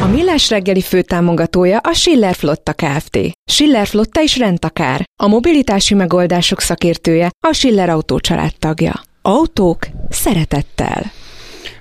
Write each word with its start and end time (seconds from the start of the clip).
A 0.00 0.06
Millás 0.06 0.50
reggeli 0.50 0.80
főtámogatója 0.80 1.78
a 1.78 1.92
Schiller 1.92 2.34
Flotta 2.34 2.72
Kft. 2.72 3.18
Schiller 3.50 3.86
Flotta 3.86 4.22
is 4.22 4.38
rendtakár. 4.38 5.04
A 5.22 5.26
mobilitási 5.26 5.94
megoldások 5.94 6.60
szakértője 6.60 7.30
a 7.46 7.52
Schiller 7.52 7.88
Autó 7.88 8.20
tagja. 8.58 9.00
Autók 9.22 9.86
szeretettel. 10.08 11.12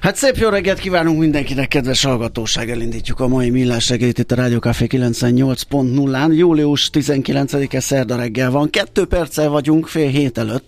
Hát 0.02 0.16
szép 0.16 0.36
jó 0.38 0.50
reggelt 0.50 0.80
kívánunk 0.80 1.20
mindenkinek, 1.20 1.68
kedves 1.68 2.04
hallgatóság! 2.04 2.70
Elindítjuk 2.70 3.20
a 3.20 3.28
mai 3.28 3.50
millás 3.50 3.90
reggelit 3.90 4.18
itt 4.18 4.32
a 4.32 4.36
Rádió 4.36 4.60
Café 4.60 4.88
98.0-án. 4.90 6.36
Július 6.36 6.90
19-e 6.94 7.80
szerda 7.80 8.16
reggel 8.16 8.52
van. 8.52 8.70
Kettő 8.70 9.06
perccel 9.06 9.50
vagyunk 9.50 9.88
fél 9.88 10.10
hét 10.10 10.38
előtt, 10.38 10.66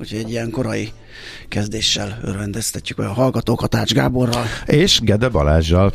úgyhogy 0.00 0.18
egy 0.18 0.30
ilyen 0.30 0.50
korai 0.50 0.92
kezdéssel 1.48 2.18
örvendeztetjük 2.22 2.98
a 2.98 3.12
hallgatókat 3.12 3.74
Ács 3.74 3.92
Gáborral. 3.92 4.44
És 4.66 5.00
Gede 5.00 5.28
Balázsjal. 5.28 5.92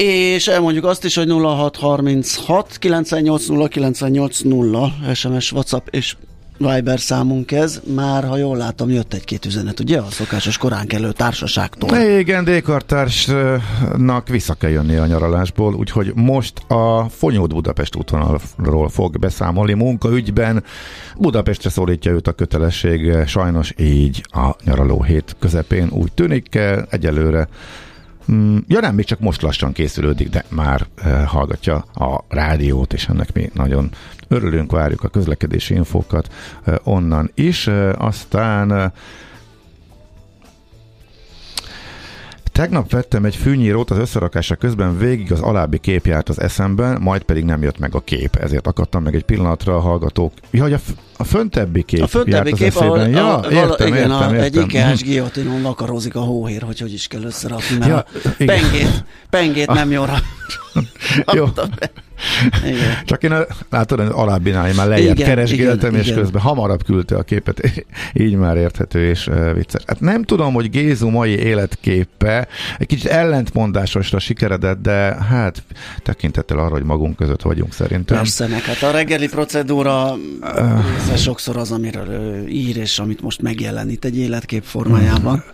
És 0.00 0.46
elmondjuk 0.48 0.84
azt 0.84 1.04
is, 1.04 1.14
hogy 1.14 1.28
0636 1.30 2.76
980 2.78 3.68
980 3.68 4.92
SMS, 5.14 5.52
WhatsApp 5.52 5.86
és 5.90 6.16
Viber 6.58 7.00
számunk 7.00 7.52
ez, 7.52 7.80
már 7.94 8.24
ha 8.24 8.36
jól 8.36 8.56
látom, 8.56 8.90
jött 8.90 9.14
egy-két 9.14 9.44
üzenet, 9.44 9.80
ugye? 9.80 9.98
A 9.98 10.10
szokásos 10.10 10.58
korán 10.58 10.86
kelő 10.86 11.12
társaságtól. 11.12 11.96
Igen, 11.96 12.44
Dékartársnak 12.44 14.28
vissza 14.28 14.54
kell 14.54 14.70
jönni 14.70 14.96
a 14.96 15.06
nyaralásból, 15.06 15.74
úgyhogy 15.74 16.12
most 16.14 16.58
a 16.68 17.08
Fonyód 17.08 17.54
Budapest 17.54 17.96
útvonalról 17.96 18.88
fog 18.88 19.18
beszámolni 19.18 19.72
munkaügyben. 19.72 20.64
Budapestre 21.16 21.70
szólítja 21.70 22.12
őt 22.12 22.28
a 22.28 22.32
kötelesség, 22.32 23.12
sajnos 23.26 23.74
így 23.78 24.22
a 24.26 24.56
nyaraló 24.64 25.02
hét 25.02 25.36
közepén 25.38 25.88
úgy 25.90 26.12
tűnik, 26.12 26.58
egyelőre 26.90 27.48
Mm, 28.32 28.58
ja 28.66 28.80
nem, 28.80 28.94
még 28.94 29.04
csak 29.04 29.18
most 29.18 29.42
lassan 29.42 29.72
készülődik, 29.72 30.28
de 30.28 30.44
már 30.48 30.86
uh, 31.04 31.24
hallgatja 31.24 31.76
a 31.76 32.24
rádiót, 32.28 32.92
és 32.92 33.08
ennek 33.08 33.32
mi 33.32 33.50
nagyon 33.54 33.90
örülünk, 34.28 34.72
várjuk 34.72 35.04
a 35.04 35.08
közlekedési 35.08 35.74
infókat 35.74 36.32
uh, 36.66 36.74
onnan 36.82 37.30
is. 37.34 37.66
Uh, 37.66 37.92
aztán 37.96 38.70
uh, 38.70 38.92
Tegnap 42.58 42.90
vettem 42.90 43.24
egy 43.24 43.36
fűnyírót 43.36 43.90
az 43.90 43.98
összerakása 43.98 44.54
közben 44.54 44.98
végig 44.98 45.32
az 45.32 45.40
alábbi 45.40 45.78
kép 45.78 46.06
járt 46.06 46.28
az 46.28 46.40
eszemben, 46.40 47.00
majd 47.00 47.22
pedig 47.22 47.44
nem 47.44 47.62
jött 47.62 47.78
meg 47.78 47.94
a 47.94 48.00
kép, 48.00 48.36
ezért 48.36 48.66
akadtam 48.66 49.02
meg 49.02 49.14
egy 49.14 49.22
pillanatra 49.22 49.76
a 49.76 49.80
hallgatók. 49.80 50.32
Ja, 50.50 50.62
hogy 50.62 50.72
a, 50.72 50.78
f- 50.78 50.96
a 51.16 51.24
föntebbi 51.24 51.82
kép 51.82 52.02
A 52.02 52.06
föntebbi 52.06 52.52
kép, 52.52 52.74
ahol, 52.76 52.98
ja, 52.98 53.36
a, 53.36 53.50
értem, 53.50 53.86
igen, 53.86 53.98
értem, 53.98 54.12
a, 54.12 54.22
értem. 54.22 54.40
egy 54.40 54.56
ikeás 54.56 55.02
giotinon 55.02 55.62
vakarózik 55.62 56.16
a 56.16 56.20
hóhér, 56.20 56.62
hogy 56.62 56.80
hogy 56.80 56.92
is 56.92 57.06
kell 57.06 57.22
összerakni, 57.22 57.76
mert 57.78 57.90
Ja, 57.90 57.96
a 57.96 58.34
igen. 58.38 58.46
pengét, 58.46 59.04
pengét 59.30 59.66
nem 59.66 59.90
jóra. 59.90 60.14
Jó. 61.32 61.46
Igen. 62.64 62.98
Csak 63.04 63.22
én 63.22 63.34
látod, 63.70 64.00
alábbinál 64.00 64.68
én 64.68 64.74
már 64.74 64.86
lejjebb 64.86 65.16
Igen, 65.16 65.28
keresgéltem, 65.28 65.90
igen, 65.90 66.00
és 66.00 66.06
igen. 66.06 66.18
közben 66.18 66.42
hamarabb 66.42 66.84
küldte 66.84 67.16
a 67.16 67.22
képet, 67.22 67.84
így 68.12 68.34
már 68.34 68.56
érthető 68.56 69.08
és 69.08 69.26
uh, 69.26 69.54
vicces. 69.54 69.82
Hát 69.86 70.00
nem 70.00 70.22
tudom, 70.22 70.54
hogy 70.54 70.70
Gézu 70.70 71.08
mai 71.08 71.38
életképe 71.38 72.48
egy 72.78 72.86
kicsit 72.86 73.06
ellentmondásosra 73.06 74.18
sikeredett, 74.18 74.82
de 74.82 75.16
hát 75.28 75.62
tekintettel 76.02 76.58
arra, 76.58 76.70
hogy 76.70 76.84
magunk 76.84 77.16
között 77.16 77.42
vagyunk 77.42 77.72
szerintem. 77.72 78.16
Persze, 78.16 78.46
meg 78.46 78.62
hát 78.62 78.82
a 78.82 78.90
reggeli 78.90 79.28
procedúra 79.28 80.16
része 80.98 81.16
sokszor 81.16 81.56
az, 81.56 81.70
amiről 81.70 82.08
ő 82.08 82.46
ír, 82.48 82.76
és 82.76 82.98
amit 82.98 83.20
most 83.20 83.42
megjelenít 83.42 84.04
egy 84.04 84.18
életkép 84.18 84.62
formájában. 84.62 85.44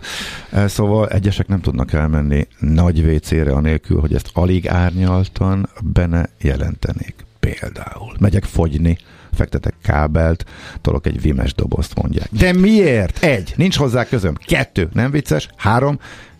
Szóval 0.65 1.07
egyesek 1.07 1.47
nem 1.47 1.61
tudnak 1.61 1.93
elmenni 1.93 2.47
nagy 2.59 2.99
WC-re 2.99 3.51
anélkül, 3.51 3.99
hogy 3.99 4.13
ezt 4.13 4.29
alig 4.33 4.67
árnyaltan 4.67 5.69
benne 5.83 6.29
jelentenék. 6.55 7.25
Például. 7.39 8.15
Megyek 8.19 8.43
fogyni, 8.43 8.97
fektetek 9.33 9.73
kábelt, 9.83 10.45
tolok 10.81 11.07
egy 11.07 11.21
vimes 11.21 11.53
dobozt, 11.53 11.95
mondják. 11.95 12.27
De 12.31 12.53
miért? 12.53 13.23
Egy, 13.23 13.53
nincs 13.55 13.77
hozzá 13.77 14.05
közöm. 14.05 14.35
Kettő, 14.45 14.89
nem 14.93 15.11
vicces. 15.11 15.49
Három, 15.55 15.99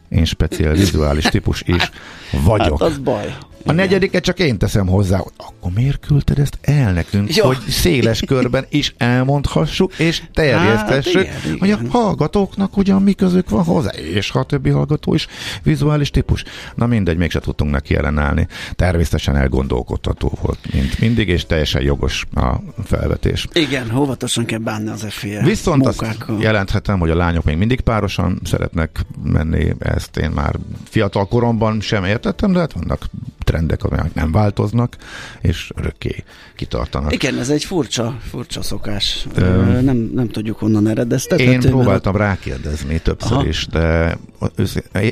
én 0.10 0.26
speciál 0.26 0.74
vizuális 0.74 1.24
típus 1.24 1.62
is 1.66 1.92
vagyok. 2.32 2.82
Hát 2.82 2.90
az 2.90 2.98
baj. 2.98 3.36
A 3.66 3.72
negyediket 3.72 4.24
csak 4.24 4.40
én 4.40 4.58
teszem 4.58 4.88
hozzá, 4.88 5.20
akkor 5.38 5.72
miért 5.76 6.06
küldted 6.06 6.40
ezt 6.40 6.58
el 6.62 6.94
nekünk, 6.94 7.36
Jó. 7.36 7.46
hogy 7.46 7.58
széles 7.68 8.20
körben 8.28 8.66
is 8.70 8.94
elmondhassuk, 8.98 9.94
és 10.00 10.22
terjesztessük, 10.34 11.26
Hát 11.26 11.44
igen, 11.46 11.58
hogy 11.60 11.72
a 11.72 11.78
igen. 11.80 11.90
hallgatóknak 11.90 12.78
ugyan 12.78 13.02
mi 13.02 13.14
közük 13.14 13.50
van 13.50 13.64
hozzá, 13.64 13.90
és 13.90 14.30
ha 14.30 14.40
a 14.40 14.44
többi 14.44 14.70
hallgató 14.70 15.14
is 15.14 15.28
vizuális 15.64 16.10
típus. 16.10 16.44
Na 16.76 16.86
mindegy, 16.86 17.18
mégse 17.18 17.40
tudtunk 17.40 17.72
neki 17.72 17.96
ellenállni. 17.96 18.48
Természetesen 18.76 19.36
elgondolkodható 19.36 20.38
volt, 20.42 20.60
mint 20.74 21.00
mindig, 21.00 21.28
és 21.28 21.46
teljesen 21.46 21.82
jogos 21.82 22.26
a 22.36 22.56
felvetés. 22.84 23.48
Igen, 23.54 23.96
óvatosan 23.98 24.46
kell 24.46 24.60
bánni 24.60 24.90
az 24.90 25.06
FIA 25.10 25.44
Viszont 25.44 25.86
azt 25.88 26.02
munkákkal. 26.02 26.42
jelenthetem, 26.42 27.00
hogy 27.00 27.10
a 27.10 27.16
lányok 27.16 27.44
még 27.44 27.58
mindig 27.58 27.82
párosan 27.82 28.40
szeretnek 28.44 29.06
menni, 29.24 29.74
ezt 29.80 30.18
én 30.18 30.30
már 30.30 30.56
fiatal 30.84 31.28
koromban 31.28 31.82
sem 31.82 32.04
értettem, 32.04 32.52
de 32.52 32.60
hát 32.60 32.74
vannak 32.74 33.06
trendek, 33.56 33.84
amelyek 33.84 34.14
nem 34.14 34.32
változnak, 34.32 34.96
és 35.42 35.72
örökké 35.76 36.24
kitartanak. 36.56 37.14
Igen, 37.14 37.38
ez 37.40 37.50
egy 37.50 37.64
furcsa, 37.64 38.18
furcsa 38.30 38.62
szokás. 38.62 39.26
Ö, 39.36 39.82
nem, 39.82 40.10
nem 40.14 40.28
tudjuk 40.30 40.60
honnan 40.60 40.88
eredeztethető. 40.88 41.52
Én 41.52 41.58
mert 41.58 41.70
próbáltam 41.70 42.16
rákérdezni 42.16 43.00
többször 43.00 43.32
Aha. 43.38 43.48
is, 43.48 43.68
de 43.68 44.18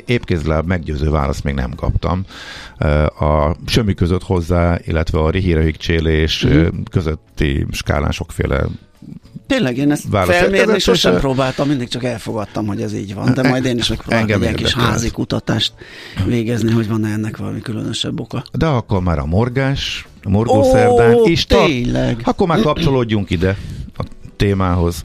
épkézláb 0.04 0.66
meggyőző 0.66 1.10
választ 1.10 1.44
még 1.44 1.54
nem 1.54 1.74
kaptam. 1.74 2.24
A 3.18 3.56
semmi 3.66 3.94
között 3.94 4.22
hozzá, 4.22 4.78
illetve 4.84 5.18
a 5.18 5.30
rihírehig 5.30 5.76
csélés 5.76 6.42
Mhm. 6.44 6.66
közötti 6.90 7.66
skálán 7.70 8.10
sokféle 8.10 8.66
Tényleg, 9.46 9.76
én 9.76 9.90
ezt 9.90 10.04
Válasz 10.08 10.36
felmérni 10.36 10.78
sosem 10.78 11.16
próbáltam, 11.18 11.68
mindig 11.68 11.88
csak 11.88 12.04
elfogadtam, 12.04 12.66
hogy 12.66 12.82
ez 12.82 12.94
így 12.94 13.14
van, 13.14 13.34
de 13.34 13.48
majd 13.48 13.64
én 13.64 13.78
is 13.78 13.88
megpróbálok 13.88 14.30
egy 14.30 14.40
ilyen 14.40 14.54
kis 14.54 14.74
házi 14.74 15.10
kutatást 15.10 15.72
végezni, 16.26 16.72
hogy 16.72 16.88
van-e 16.88 17.12
ennek 17.12 17.36
valami 17.36 17.60
különösebb 17.60 18.20
oka. 18.20 18.44
De 18.52 18.66
akkor 18.66 19.02
már 19.02 19.18
a 19.18 19.26
morgás, 19.26 20.06
a 20.22 20.28
morgó 20.28 20.58
Ó, 20.58 20.62
szerdán 20.62 21.16
is 21.24 21.46
tart. 21.46 21.66
tényleg. 21.66 22.20
Akkor 22.24 22.46
már 22.46 22.60
kapcsolódjunk 22.60 23.30
ide 23.30 23.56
a 23.96 24.04
témához. 24.36 25.04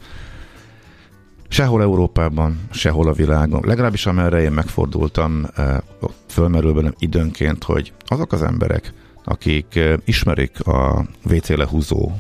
Sehol 1.48 1.81
Európában, 1.81 2.60
sehol 2.72 3.07
a 3.07 3.13
világon, 3.13 3.63
legalábbis 3.66 4.06
amerre 4.06 4.42
én 4.42 4.52
megfordultam, 4.52 5.45
eh, 5.56 5.78
fölmerül 6.28 6.74
bennem 6.74 6.94
időnként, 7.00 7.63
hogy 7.63 7.94
azok 8.06 8.34
az 8.34 8.42
emberek, 8.42 8.94
akik 9.24 9.75
eh, 9.75 9.94
ismerik 10.06 10.60
a 10.68 11.06
WC 11.24 11.50
lehúzó 11.50 12.12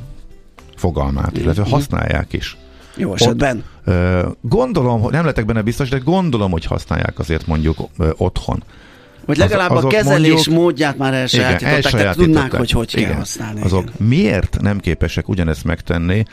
fogalmát, 0.79 1.37
illetve 1.37 1.63
használják 1.69 2.33
is. 2.33 2.57
Jó 2.95 3.13
esetben. 3.13 3.63
Ö, 3.83 4.27
Gondolom, 4.41 5.01
nem 5.01 5.21
lehetek 5.21 5.45
benne 5.45 5.61
biztos, 5.61 5.89
de 5.89 5.97
gondolom, 5.97 6.51
hogy 6.51 6.65
használják 6.65 7.19
azért 7.19 7.47
mondjuk 7.47 7.77
otthon. 8.17 8.63
Vagy 9.29 9.37
legalább 9.37 9.69
Az- 9.69 9.75
a 9.75 9.77
azok 9.77 9.89
kezelés 9.91 10.31
mondjuk- 10.31 10.55
módját 10.55 10.97
már 10.97 11.13
elsajátították, 11.13 11.59
tehát 11.69 11.85
elsajátították. 11.85 12.25
tudnák, 12.25 12.51
hogy 12.59 12.71
hogy 12.71 12.91
kell 12.93 13.03
Igen. 13.03 13.15
használni. 13.15 13.61
Azok 13.61 13.81
igen. 13.95 14.07
miért 14.07 14.57
nem 14.61 14.79
képesek 14.79 15.29
ugyanezt 15.29 15.63
megtenni 15.63 16.23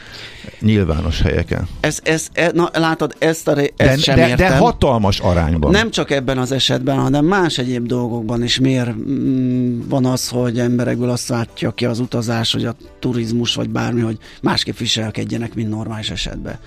nyilvános 0.61 1.21
helyeken? 1.21 1.69
Ez, 1.81 1.99
ez, 2.03 2.27
e, 2.33 2.51
na, 2.55 2.71
látod, 2.73 3.15
ezt, 3.19 3.49
a, 3.49 3.53
ré- 3.53 3.73
De, 3.77 3.89
ezt 3.91 4.03
sem 4.03 4.17
de, 4.17 4.29
értem. 4.29 4.49
de 4.49 4.57
hatalmas 4.57 5.19
arányban. 5.21 5.71
Nem 5.71 5.91
csak 5.91 6.11
ebben 6.11 6.39
az 6.39 6.53
esetben, 6.53 6.97
hanem 6.99 7.25
más 7.25 7.59
egyéb 7.59 7.87
dolgokban 7.87 8.43
is 8.43 8.59
miért 8.59 8.95
mm, 8.95 9.81
van 9.89 10.05
az, 10.05 10.29
hogy 10.29 10.59
emberekből 10.59 11.11
azt 11.11 11.29
látja 11.29 11.71
ki 11.71 11.85
az 11.85 11.99
utazás, 11.99 12.53
hogy 12.53 12.65
a 12.65 12.75
turizmus, 12.99 13.55
vagy 13.55 13.69
bármi, 13.71 14.01
hogy 14.01 14.19
másképp 14.43 14.77
viselkedjenek, 14.79 15.55
mint 15.55 15.69
normális 15.69 16.11
esetben. 16.11 16.59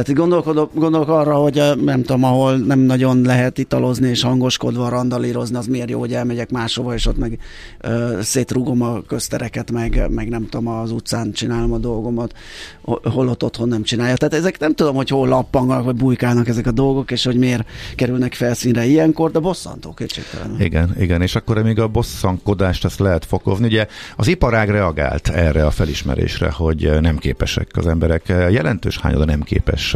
Tehát 0.00 0.14
itt 0.14 0.20
gondolkodok, 0.20 0.74
gondolok 0.74 1.08
arra, 1.08 1.34
hogy 1.34 1.62
nem 1.84 2.02
tudom, 2.02 2.24
ahol 2.24 2.56
nem 2.56 2.78
nagyon 2.78 3.20
lehet 3.22 3.58
italozni 3.58 4.08
és 4.08 4.22
hangoskodva 4.22 4.88
randalírozni, 4.88 5.56
az 5.56 5.66
miért 5.66 5.90
jó, 5.90 5.98
hogy 5.98 6.14
elmegyek 6.14 6.50
máshova, 6.50 6.94
és 6.94 7.06
ott 7.06 7.18
meg 7.18 7.38
ö, 7.80 8.18
szétrugom 8.22 8.82
a 8.82 9.02
köztereket, 9.02 9.70
meg, 9.70 10.06
meg 10.10 10.28
nem 10.28 10.48
tudom, 10.48 10.66
az 10.68 10.90
utcán 10.90 11.32
csinálom 11.32 11.72
a 11.72 11.78
dolgomat, 11.78 12.34
ho- 12.82 13.04
holott 13.06 13.44
otthon 13.44 13.68
nem 13.68 13.82
csinálja. 13.82 14.16
Tehát 14.16 14.34
ezek 14.34 14.58
nem 14.58 14.74
tudom, 14.74 14.94
hogy 14.94 15.08
hol 15.08 15.28
lappanganak, 15.28 15.84
vagy 15.84 15.96
bujkálnak 15.96 16.48
ezek 16.48 16.66
a 16.66 16.70
dolgok, 16.70 17.10
és 17.10 17.24
hogy 17.24 17.36
miért 17.36 17.64
kerülnek 17.96 18.34
felszínre 18.34 18.84
ilyenkor, 18.84 19.30
de 19.30 19.38
bosszantó 19.38 19.92
kétségtelenül. 19.92 20.60
Igen, 20.60 20.94
igen, 20.98 21.22
és 21.22 21.34
akkor 21.34 21.62
még 21.62 21.78
a 21.78 21.88
bosszankodást 21.88 22.84
azt 22.84 22.98
lehet 22.98 23.24
fokozni. 23.24 23.66
Ugye 23.66 23.86
az 24.16 24.26
iparág 24.26 24.68
reagált 24.70 25.28
erre 25.28 25.66
a 25.66 25.70
felismerésre, 25.70 26.50
hogy 26.50 27.00
nem 27.00 27.16
képesek 27.18 27.68
az 27.72 27.86
emberek. 27.86 28.28
Jelentős 28.28 28.98
hányada 28.98 29.24
nem 29.24 29.40
képes 29.40 29.89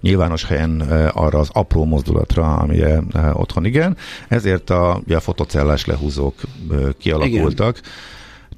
nyilvános 0.00 0.44
helyen 0.44 0.80
arra 1.12 1.38
az 1.38 1.48
apró 1.52 1.84
mozdulatra, 1.84 2.56
ami 2.56 2.82
otthon 3.32 3.64
igen. 3.64 3.96
Ezért 4.28 4.70
a, 4.70 5.00
a 5.08 5.20
fotocellás 5.20 5.84
lehúzók 5.84 6.34
kialakultak. 6.98 7.78
Igen 7.78 7.90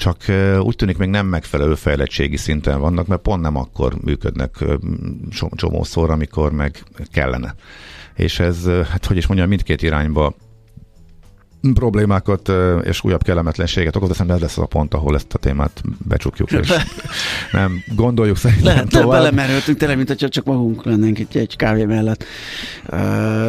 csak 0.00 0.16
úgy 0.60 0.76
tűnik 0.76 0.96
még 0.96 1.08
nem 1.08 1.26
megfelelő 1.26 1.74
fejlettségi 1.74 2.36
szinten 2.36 2.80
vannak, 2.80 3.06
mert 3.06 3.20
pont 3.20 3.42
nem 3.42 3.56
akkor 3.56 3.94
működnek 4.04 4.64
csomószor, 5.54 6.10
amikor 6.10 6.52
meg 6.52 6.82
kellene. 7.12 7.54
És 8.14 8.38
ez, 8.38 8.64
hát 8.90 9.06
hogy 9.06 9.16
is 9.16 9.26
mondjam, 9.26 9.48
mindkét 9.48 9.82
irányba 9.82 10.34
problémákat 11.74 12.52
és 12.82 13.04
újabb 13.04 13.22
kellemetlenséget 13.22 13.96
okoz, 13.96 14.08
de 14.18 14.34
ez 14.34 14.40
lesz 14.40 14.56
az 14.56 14.62
a 14.62 14.66
pont, 14.66 14.94
ahol 14.94 15.14
ezt 15.14 15.34
a 15.34 15.38
témát 15.38 15.82
becsukjuk, 16.08 16.50
és 16.50 16.72
nem 17.52 17.82
gondoljuk 17.94 18.36
szerintem 18.36 18.66
Lehet, 18.66 18.88
tovább. 18.88 19.10
belemerültünk 19.10 19.78
tényleg, 19.78 19.96
mint 19.96 20.08
hogyha 20.08 20.28
csak 20.28 20.44
magunk 20.44 20.84
lennénk 20.84 21.18
itt 21.18 21.34
egy 21.34 21.56
kávé 21.56 21.84
mellett. 21.84 22.24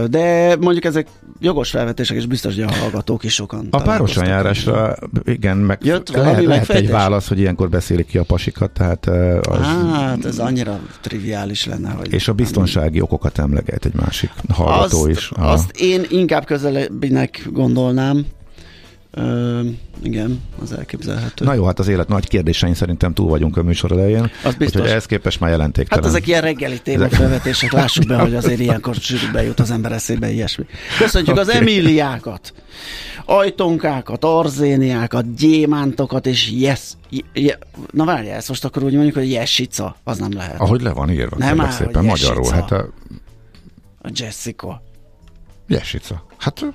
De 0.08 0.56
mondjuk 0.60 0.86
ezek 0.86 1.08
jogos 1.40 1.69
felvetések, 1.69 2.18
és 2.18 2.25
biztos, 2.25 2.56
hogy 2.56 2.63
a 2.63 2.72
hallgatók 2.72 3.24
is 3.24 3.34
sokan. 3.34 3.68
A 3.72 3.81
párosan 3.81 4.25
járásra, 4.25 4.96
igen, 5.25 5.57
meg 5.57 5.80
Jött 5.84 6.10
lehet, 6.10 6.44
lehet 6.44 6.69
egy 6.69 6.90
válasz, 6.90 7.28
hogy 7.28 7.40
ilyenkor 7.40 7.69
beszélik 7.69 8.06
ki 8.06 8.18
a 8.18 8.24
pasikat, 8.24 8.72
tehát 8.72 9.07
az... 9.42 9.60
Hát, 9.92 10.25
ez 10.25 10.40
annyira 10.40 10.80
triviális 11.02 11.66
lenne, 11.66 11.90
hogy... 11.90 12.14
És 12.14 12.28
a 12.28 12.34
biztonsági 12.34 12.96
nem... 12.96 13.04
okokat 13.04 13.40
emleget 13.40 13.86
egy 13.86 13.94
másik 13.94 14.31
hallgató 14.54 15.00
azt, 15.00 15.10
is. 15.10 15.31
A... 15.31 15.52
Azt 15.52 15.72
én 15.72 16.06
inkább 16.10 16.46
közelebbinek 16.46 17.48
gondolnám, 17.52 18.00
Ö, 19.13 19.62
igen, 20.03 20.42
az 20.62 20.74
elképzelhető. 20.74 21.45
Na 21.45 21.53
jó, 21.53 21.65
hát 21.65 21.80
az 21.80 21.88
élet 21.88 22.07
nagy 22.07 22.27
kérdésein 22.27 22.74
szerintem 22.74 23.13
túl 23.13 23.30
vagyunk 23.30 23.57
a 23.57 23.63
műsor 23.63 23.92
elején. 23.92 24.31
Az 24.44 24.56
biztos. 24.56 24.88
ehhez 24.88 25.06
képest 25.06 25.39
már 25.39 25.50
jelentéktelen. 25.50 26.03
Hát 26.03 26.13
ezek 26.13 26.27
ilyen 26.27 26.42
reggeli 26.42 26.80
témafelvetések, 26.80 27.71
lássuk 27.71 28.07
be, 28.07 28.18
hogy 28.18 28.36
azért 28.36 28.59
ilyenkor 28.59 28.95
sűrűbben 28.95 29.44
jut 29.44 29.59
az 29.59 29.71
ember 29.71 29.92
eszébe 29.92 30.31
ilyesmi. 30.31 30.65
Köszöntjük 30.98 31.38
okay. 31.38 31.50
az 31.50 31.56
Emíliákat, 31.62 32.53
ajtonkákat, 33.25 34.24
arzéniákat, 34.24 35.36
gyémántokat 35.36 36.25
és 36.25 36.51
yes, 36.51 36.81
je, 37.33 37.57
na 37.92 38.06
várjál, 38.06 38.36
ezt 38.38 38.47
most 38.47 38.65
akkor 38.65 38.83
úgy 38.83 38.94
mondjuk, 38.94 39.15
hogy 39.15 39.31
jessica, 39.31 39.95
az 40.04 40.18
nem 40.18 40.31
lehet. 40.33 40.59
Ahogy 40.59 40.81
le 40.81 40.92
van 40.92 41.09
írva, 41.09 41.38
nem 41.38 41.62
áll, 41.62 41.71
szépen 41.71 42.06
magyarul. 42.06 42.51
Hát 42.51 42.71
a... 42.71 42.89
a 44.01 44.09
Jessica. 44.13 44.81
Jessica. 45.68 46.25
Hát 46.38 46.65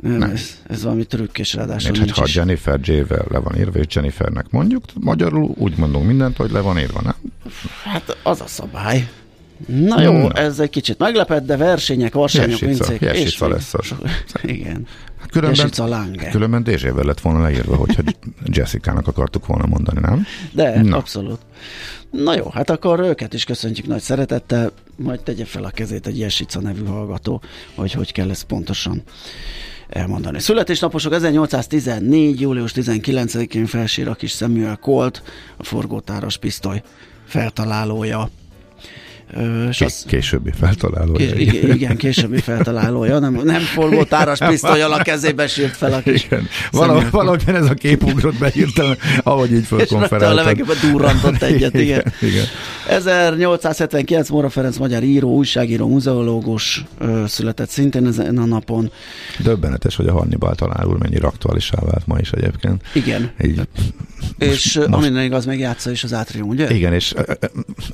nem, 0.00 0.12
nem. 0.12 0.30
Ez, 0.30 0.58
ez 0.66 0.82
valami 0.82 1.06
trükk, 1.06 1.38
és 1.38 1.54
ráadásul 1.54 1.90
nincs, 1.90 2.04
nincs 2.04 2.18
ha. 2.18 2.26
Jennifer 2.34 2.80
J-vel 2.82 3.26
le 3.28 3.38
van 3.38 3.56
írva, 3.56 3.78
és 3.78 3.94
Jennifernek 3.94 4.50
mondjuk, 4.50 4.84
magyarul 5.00 5.54
úgy 5.56 5.76
mondunk 5.76 6.06
mindent, 6.06 6.36
hogy 6.36 6.50
le 6.50 6.60
van 6.60 6.78
írva, 6.78 7.00
nem? 7.02 7.14
Hát 7.84 8.16
az 8.22 8.40
a 8.40 8.46
szabály. 8.46 9.08
Na 9.66 10.00
jó, 10.00 10.12
hmm. 10.12 10.30
ez 10.34 10.58
egy 10.58 10.70
kicsit 10.70 10.98
meglepett, 10.98 11.46
de 11.46 11.56
versenyek, 11.56 12.12
varsányok, 12.12 12.58
pincék. 12.58 13.00
Jessica 13.00 13.46
és 13.46 13.52
lesz 13.52 13.74
az. 13.74 13.94
Igen. 14.42 14.86
Hát 15.20 15.30
különben, 15.30 16.30
különben 16.30 16.62
Dézsével 16.62 17.04
lett 17.04 17.20
volna 17.20 17.42
leírva, 17.42 17.76
hogyha 17.76 18.02
Jessica-nak 18.44 19.06
akartuk 19.06 19.46
volna 19.46 19.66
mondani, 19.66 20.00
nem? 20.00 20.26
De, 20.52 20.82
Na. 20.82 20.96
abszolút. 20.96 21.40
Na 22.10 22.36
jó, 22.36 22.48
hát 22.48 22.70
akkor 22.70 23.00
őket 23.00 23.34
is 23.34 23.44
köszöntjük 23.44 23.86
nagy 23.86 24.00
szeretettel, 24.00 24.72
majd 24.96 25.20
tegye 25.20 25.44
fel 25.44 25.64
a 25.64 25.70
kezét 25.70 26.06
egy 26.06 26.18
Jessica 26.18 26.60
nevű 26.60 26.84
hallgató, 26.84 27.42
hogy 27.74 27.92
hogy 27.92 28.12
kell 28.12 28.30
ezt 28.30 28.44
pontosan 28.44 29.02
elmondani. 29.88 30.40
Születésnaposok 30.40 31.12
1814. 31.12 32.40
július 32.40 32.72
19-én 32.74 33.66
felsír 33.66 34.08
a 34.08 34.14
kis 34.14 34.32
Samuel 34.32 34.76
Colt, 34.76 35.22
a 35.56 35.64
forgótáros 35.64 36.36
pisztoly 36.36 36.82
feltalálója. 37.26 38.30
Ö, 39.34 39.68
az... 39.78 40.04
Későbbi 40.06 40.50
feltalálója. 40.58 41.16
Kés, 41.16 41.40
igen, 41.40 41.74
igen, 41.74 41.96
későbbi 41.96 42.40
feltalálója. 42.40 43.18
Nem, 43.18 43.40
nem 43.44 43.60
forgótáras 43.60 44.38
pisztolyjal 44.48 44.92
a 44.92 45.02
kezébe 45.02 45.46
sírt 45.46 45.76
fel 45.76 45.92
a 45.92 46.00
kis 46.00 46.24
igen. 46.24 46.48
Valahogy, 46.70 47.10
valahogyan 47.10 47.54
ez 47.54 47.70
a 47.70 47.74
kép 47.74 48.04
ugrott 48.04 48.38
be 48.38 48.50
hirtelen, 48.50 48.98
ahogy 49.22 49.52
így 49.52 49.66
fölkonferáltad. 49.66 50.22
És 50.22 50.28
a 50.28 50.34
levegőbe 50.34 50.74
durrantott 50.90 51.42
egyet, 51.42 51.74
igen. 51.80 51.84
igen, 51.84 52.12
igen. 52.20 52.44
1879 52.88 54.28
Mora 54.28 54.48
Ferenc 54.48 54.76
magyar 54.76 55.02
író, 55.02 55.34
újságíró, 55.34 55.88
muzeológus 55.88 56.84
ö, 56.98 57.24
született 57.26 57.68
szintén 57.68 58.06
ezen 58.06 58.38
a 58.38 58.44
napon. 58.44 58.90
Döbbenetes, 59.38 59.96
hogy 59.96 60.06
a 60.06 60.12
Hannibal 60.12 60.54
talál 60.54 60.86
úr 60.86 60.98
mennyire 60.98 61.26
aktuálisá 61.26 61.78
vált 61.80 62.06
ma 62.06 62.18
is 62.18 62.30
egyébként. 62.30 62.82
Igen. 62.94 63.30
Így, 63.44 63.56
most, 63.56 63.72
és 64.38 64.74
most... 64.74 64.88
amilyen 64.88 65.24
igaz, 65.24 65.46
meg 65.46 65.58
játsza 65.58 65.90
is 65.90 66.04
az 66.04 66.12
átrium, 66.12 66.48
ugye? 66.48 66.74
Igen, 66.74 66.92
és 66.92 67.14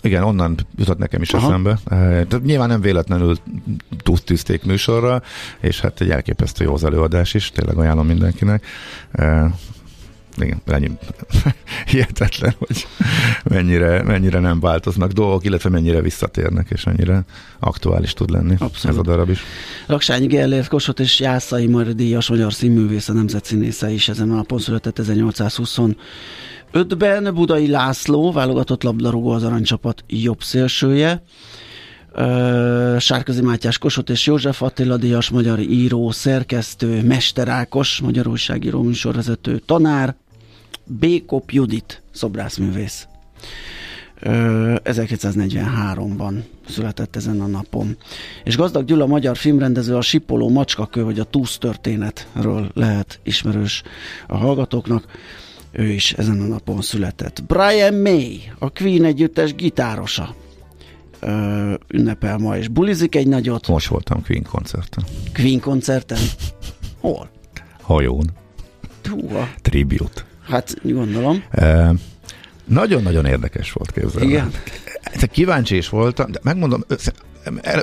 igen, 0.00 0.22
onnan 0.22 0.56
jutott 0.76 0.98
nekem 0.98 1.22
is 1.22 1.32
Aha. 1.32 1.46
eszembe. 1.46 1.78
De 2.28 2.38
nyilván 2.44 2.68
nem 2.68 2.80
véletlenül 2.80 3.36
tűzték 4.24 4.64
műsorra, 4.64 5.22
és 5.60 5.80
hát 5.80 6.00
egy 6.00 6.10
elképesztő 6.10 6.64
jó 6.64 6.74
az 6.74 6.84
előadás 6.84 7.34
is, 7.34 7.50
tényleg 7.50 7.76
ajánlom 7.76 8.06
mindenkinek. 8.06 8.64
Igen, 10.38 10.60
ennyi. 10.66 10.90
hihetetlen, 11.90 12.54
hogy 12.58 12.86
mennyire, 13.44 14.02
mennyire 14.02 14.38
nem 14.38 14.60
változnak 14.60 15.12
dolgok, 15.12 15.44
illetve 15.44 15.68
mennyire 15.68 16.00
visszatérnek, 16.00 16.70
és 16.70 16.84
mennyire 16.84 17.24
aktuális 17.58 18.12
tud 18.12 18.30
lenni 18.30 18.54
Abszolút. 18.58 18.84
ez 18.84 18.96
a 18.96 19.02
darab 19.02 19.28
is. 19.28 19.42
Raksányi 19.86 20.26
Gellért 20.26 20.68
Kossuth 20.68 21.00
és 21.00 21.20
Jászai 21.20 21.66
Majra 21.66 21.92
díjas 21.92 22.28
magyar 22.28 22.52
színművész, 22.52 23.08
a 23.08 23.12
nemzetszínésze 23.12 23.90
is 23.90 24.08
ezen 24.08 24.30
a 24.30 24.34
napon 24.34 24.58
született 24.58 24.98
1820 24.98 25.78
Ötben 26.76 27.34
Budai 27.34 27.68
László, 27.68 28.32
válogatott 28.32 28.82
labdarúgó 28.82 29.30
az 29.30 29.42
aranycsapat 29.42 30.04
jobb 30.06 30.42
szélsője. 30.42 31.22
Sárközi 32.98 33.42
Mátyás 33.42 33.78
Kosot 33.78 34.10
és 34.10 34.26
József 34.26 34.62
Attila 34.62 34.96
Díjas, 34.96 35.30
magyar 35.30 35.58
író, 35.58 36.10
szerkesztő, 36.10 37.02
Mester 37.02 37.48
Ákos, 37.48 38.00
magyar 38.00 38.26
újságíró, 38.26 38.82
műsorvezető, 38.82 39.58
tanár, 39.58 40.16
Békop 40.84 41.50
Judit, 41.50 42.02
szobrászművész. 42.10 43.06
1943-ban 44.20 46.34
született 46.68 47.16
ezen 47.16 47.40
a 47.40 47.46
napon. 47.46 47.96
És 48.44 48.56
Gazdag 48.56 48.84
Gyula, 48.84 49.06
magyar 49.06 49.36
filmrendező, 49.36 49.96
a 49.96 50.00
Sipoló 50.00 50.48
Macskakő, 50.48 51.04
vagy 51.04 51.18
a 51.18 51.24
Túsz 51.24 51.58
történetről 51.58 52.70
lehet 52.74 53.20
ismerős 53.22 53.82
a 54.26 54.36
hallgatóknak. 54.36 55.04
Ő 55.72 55.86
is 55.86 56.12
ezen 56.12 56.40
a 56.40 56.46
napon 56.46 56.82
született. 56.82 57.42
Brian 57.42 57.94
May, 57.94 58.40
a 58.58 58.70
Queen 58.70 59.04
együttes 59.04 59.54
gitárosa. 59.54 60.34
Ö, 61.20 61.74
ünnepel 61.88 62.38
ma, 62.38 62.56
és 62.56 62.68
bulizik 62.68 63.14
egy 63.14 63.26
nagyot. 63.26 63.68
Most 63.68 63.88
voltam 63.88 64.22
Queen 64.22 64.42
koncerten. 64.42 65.04
Queen 65.32 65.60
koncerten? 65.60 66.18
Hol? 67.00 67.30
Hajón. 67.80 68.30
Húha. 69.10 69.48
Tribute. 69.62 70.24
Hát 70.48 70.74
gondolom. 70.82 71.44
E, 71.50 71.92
nagyon-nagyon 72.64 73.26
érdekes 73.26 73.72
volt 73.72 73.90
képzelni. 73.92 74.28
Igen. 74.28 74.50
Kíváncsi 75.30 75.76
is 75.76 75.88
voltam, 75.88 76.30
de 76.30 76.38
megmondom, 76.42 76.84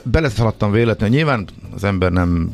beleszaladtam 0.03 0.71
véletlenül, 0.71 1.15
nyilván 1.15 1.47
az 1.75 1.83
ember 1.83 2.11
nem, 2.11 2.51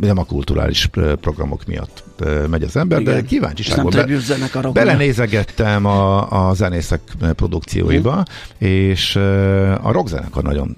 nem 0.00 0.18
a 0.18 0.24
kulturális 0.24 0.88
programok 1.20 1.66
miatt 1.66 2.04
megy 2.50 2.62
az 2.62 2.76
ember, 2.76 3.00
Igen. 3.00 3.14
de 3.14 3.22
kíváncsiságból 3.22 3.90
be, 3.90 4.70
belenézegettem 4.72 5.84
a, 5.86 6.48
a 6.48 6.54
zenészek 6.54 7.00
produkcióiba, 7.18 8.10
uh-huh. 8.10 8.70
és 8.70 9.16
a 9.82 9.92
rockzenekar 9.92 10.42
nagyon 10.42 10.76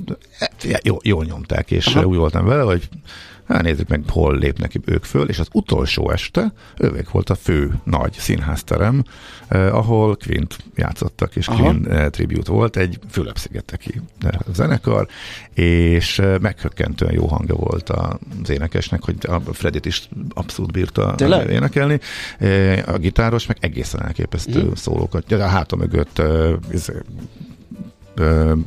jól, 0.83 0.99
jól 1.03 1.25
nyomták, 1.25 1.71
és 1.71 1.87
Aha. 1.87 2.05
úgy 2.05 2.17
voltam 2.17 2.45
vele, 2.45 2.63
hogy 2.63 2.89
Hát 3.49 3.63
nézzük 3.63 3.89
meg, 3.89 4.03
hol 4.09 4.39
lépnek 4.39 4.73
ők 4.85 5.05
föl, 5.05 5.29
és 5.29 5.39
az 5.39 5.49
utolsó 5.53 6.11
este 6.11 6.53
ők 6.79 7.11
volt 7.11 7.31
a 7.31 7.35
fő 7.35 7.81
nagy 7.85 8.13
színházterem, 8.13 9.05
eh, 9.49 9.75
ahol 9.75 10.17
Quint 10.17 10.57
játszottak, 10.75 11.37
és 11.37 11.49
Aha. 11.49 11.59
Queen 11.59 11.91
eh, 11.91 12.09
tribute 12.09 12.53
volt, 12.53 12.77
egy 12.77 12.99
Fülöp-szigeteki 13.11 14.01
eh, 14.21 14.31
zenekar, 14.53 15.07
és 15.55 16.19
eh, 16.19 16.39
meghökkentően 16.39 17.13
jó 17.13 17.27
hangja 17.27 17.55
volt 17.55 17.91
az 17.91 18.51
énekesnek, 18.51 19.05
hogy 19.05 19.17
a 19.21 19.41
Fredit 19.53 19.87
is 19.87 20.09
abszolút 20.29 20.73
bírta 20.73 21.15
Tényleg? 21.15 21.51
énekelni. 21.51 22.01
Eh, 22.39 22.83
a 22.87 22.99
gitáros 22.99 23.47
meg 23.47 23.57
egészen 23.61 24.03
elképesztő 24.03 24.63
mm. 24.63 24.73
szólókat. 24.75 25.33
A 25.33 25.47
háta 25.47 25.77
mögött 25.77 26.19
eh, 26.19 26.53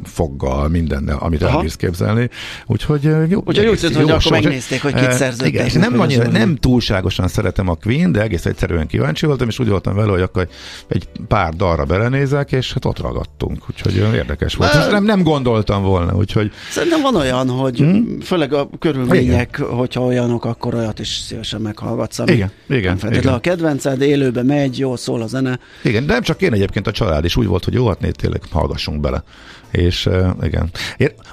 foggal, 0.04 0.68
mindennel, 0.68 1.18
amit 1.20 1.44
Aha. 1.44 1.56
elbírsz 1.56 1.76
képzelni. 1.76 2.30
Úgyhogy 2.66 3.04
jó. 3.04 3.42
Úgyhogy 3.46 3.68
úgy 3.68 3.80
tűnt, 3.80 3.96
hogy 3.96 4.10
akkor 4.10 4.32
megnézték, 4.32 4.82
hogy 4.82 4.94
kit 4.94 5.12
szerződtek. 5.12 5.48
Igen, 5.48 5.92
nem, 5.92 6.00
annyira, 6.00 6.28
nem 6.28 6.56
túlságosan 6.56 7.28
szeretem 7.28 7.70
a 7.70 7.76
Queen, 7.76 8.12
de 8.12 8.22
egész 8.22 8.46
egyszerűen 8.46 8.88
kíváncsi 8.88 9.26
voltam, 9.26 9.48
és 9.48 9.60
úgy 9.60 9.68
voltam 9.68 9.96
vele, 9.96 10.12
hogy 10.12 10.22
akkor 10.22 10.48
egy 10.88 11.08
pár 11.28 11.54
dalra 11.54 11.86
belenézek, 11.86 12.52
és 12.52 12.74
hát 12.74 12.86
ott 12.86 13.00
ragadtunk. 13.00 13.64
Úgyhogy 13.70 13.96
érdekes 13.96 14.56
volt. 14.56 14.74
Már... 14.74 14.92
Nem, 14.92 15.04
nem 15.04 15.24
gondoltam 15.24 15.84
volna, 15.84 16.16
úgyhogy... 16.16 16.52
Szerintem 16.70 17.02
van 17.02 17.16
olyan, 17.16 17.50
hogy 17.50 17.78
hmm? 17.78 18.20
főleg 18.20 18.54
a 18.54 18.70
körülmények, 18.80 19.56
igen. 19.58 19.70
hogyha 19.70 20.02
olyanok, 20.02 20.46
akkor 20.46 20.76
olyat 20.76 21.00
is 21.00 21.08
szívesen 21.08 21.62
meghallgatsz. 21.62 22.20
Ami 22.20 22.32
igen, 22.32 22.52
igen. 22.70 22.98
Nem 23.02 23.14
igen. 23.14 23.34
a 23.34 23.40
kedvenced, 23.40 24.02
élőbe 24.02 24.44
megy, 24.44 24.80
jó 24.80 24.96
szól 24.96 25.22
a 25.22 25.28
zene. 25.28 25.60
Igen, 25.84 26.06
de 26.06 26.14
nem 26.14 26.22
csak 26.22 26.42
én 26.42 26.54
egyébként 26.54 26.88
a 26.88 26.92
család 26.92 27.26
is 27.26 27.36
úgy 27.36 27.48
volt, 27.48 27.64
hogy 27.64 27.74
jó, 27.74 27.88
hát 27.88 27.98
tényleg 28.12 28.42
hallgassunk 28.52 29.00
bele. 29.00 29.24
És 29.72 30.06
uh, 30.06 30.30
igen. 30.42 30.70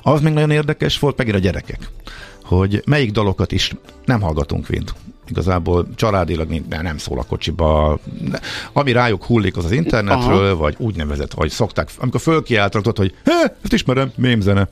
Az 0.03 0.21
még 0.21 0.33
nagyon 0.33 0.51
érdekes 0.51 0.99
volt, 0.99 1.17
megint 1.17 1.37
a 1.37 1.41
gyerekek, 1.41 1.91
hogy 2.45 2.83
melyik 2.87 3.11
dalokat 3.11 3.53
is 3.53 3.73
nem 4.05 4.21
hallgatunk 4.21 4.67
vint. 4.67 4.95
Igazából 5.29 5.87
családilag 5.95 6.63
nem 6.69 6.99
szól 6.99 7.19
a 7.19 7.23
kocsiba. 7.23 7.99
Ami 8.73 8.93
rájuk 8.93 9.25
hullik, 9.25 9.57
az 9.57 9.65
az 9.65 9.71
internetről, 9.71 10.47
Aha. 10.47 10.57
vagy 10.57 10.75
úgynevezett, 10.79 11.33
vagy 11.35 11.51
szokták, 11.51 11.89
amikor 11.99 12.21
fölkiáltatok, 12.21 12.97
hogy 12.97 13.15
ezt 13.63 13.73
ismerem, 13.73 14.13
mémzene 14.17 14.69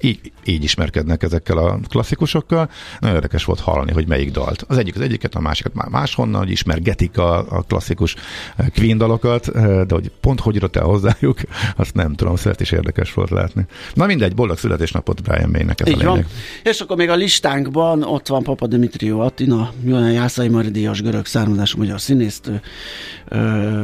így, 0.00 0.32
így 0.44 0.64
ismerkednek 0.64 1.22
ezekkel 1.22 1.58
a 1.58 1.78
klasszikusokkal. 1.88 2.70
Nagyon 3.00 3.16
érdekes 3.16 3.44
volt 3.44 3.60
hallani, 3.60 3.92
hogy 3.92 4.06
melyik 4.06 4.30
dalt. 4.30 4.64
Az 4.68 4.78
egyik 4.78 4.94
az 4.94 5.00
egyiket, 5.00 5.34
a 5.34 5.40
másikat 5.40 5.74
már 5.74 5.88
máshonnan, 5.88 6.40
hogy 6.40 6.50
ismergetik 6.50 7.18
a, 7.18 7.38
a 7.38 7.62
klasszikus 7.62 8.14
eh, 8.56 8.66
Queen 8.74 8.98
dalokat, 8.98 9.48
eh, 9.48 9.62
de 9.62 9.94
hogy 9.94 10.10
pont 10.20 10.40
hogy 10.40 10.54
jött 10.54 10.76
el 10.76 10.84
hozzájuk, 10.84 11.38
azt 11.76 11.94
nem 11.94 12.14
tudom, 12.14 12.36
szeret 12.36 12.60
is 12.60 12.70
érdekes 12.70 13.14
volt 13.14 13.30
látni. 13.30 13.66
Na 13.94 14.06
mindegy, 14.06 14.34
boldog 14.34 14.58
születésnapot 14.58 15.22
Brian 15.22 15.50
May-nek 15.50 15.80
ez 15.80 15.88
így 15.88 16.04
a 16.04 16.08
van. 16.08 16.26
És 16.62 16.80
akkor 16.80 16.96
még 16.96 17.08
a 17.08 17.14
listánkban 17.14 18.02
ott 18.02 18.28
van 18.28 18.42
Papa 18.42 18.66
Dimitrió 18.66 19.20
Attina, 19.20 19.72
Johan 19.84 20.12
Jászai 20.12 20.48
Maridias 20.48 21.02
görög 21.02 21.26
származású 21.26 21.78
magyar 21.78 22.00
színésztő, 22.00 22.60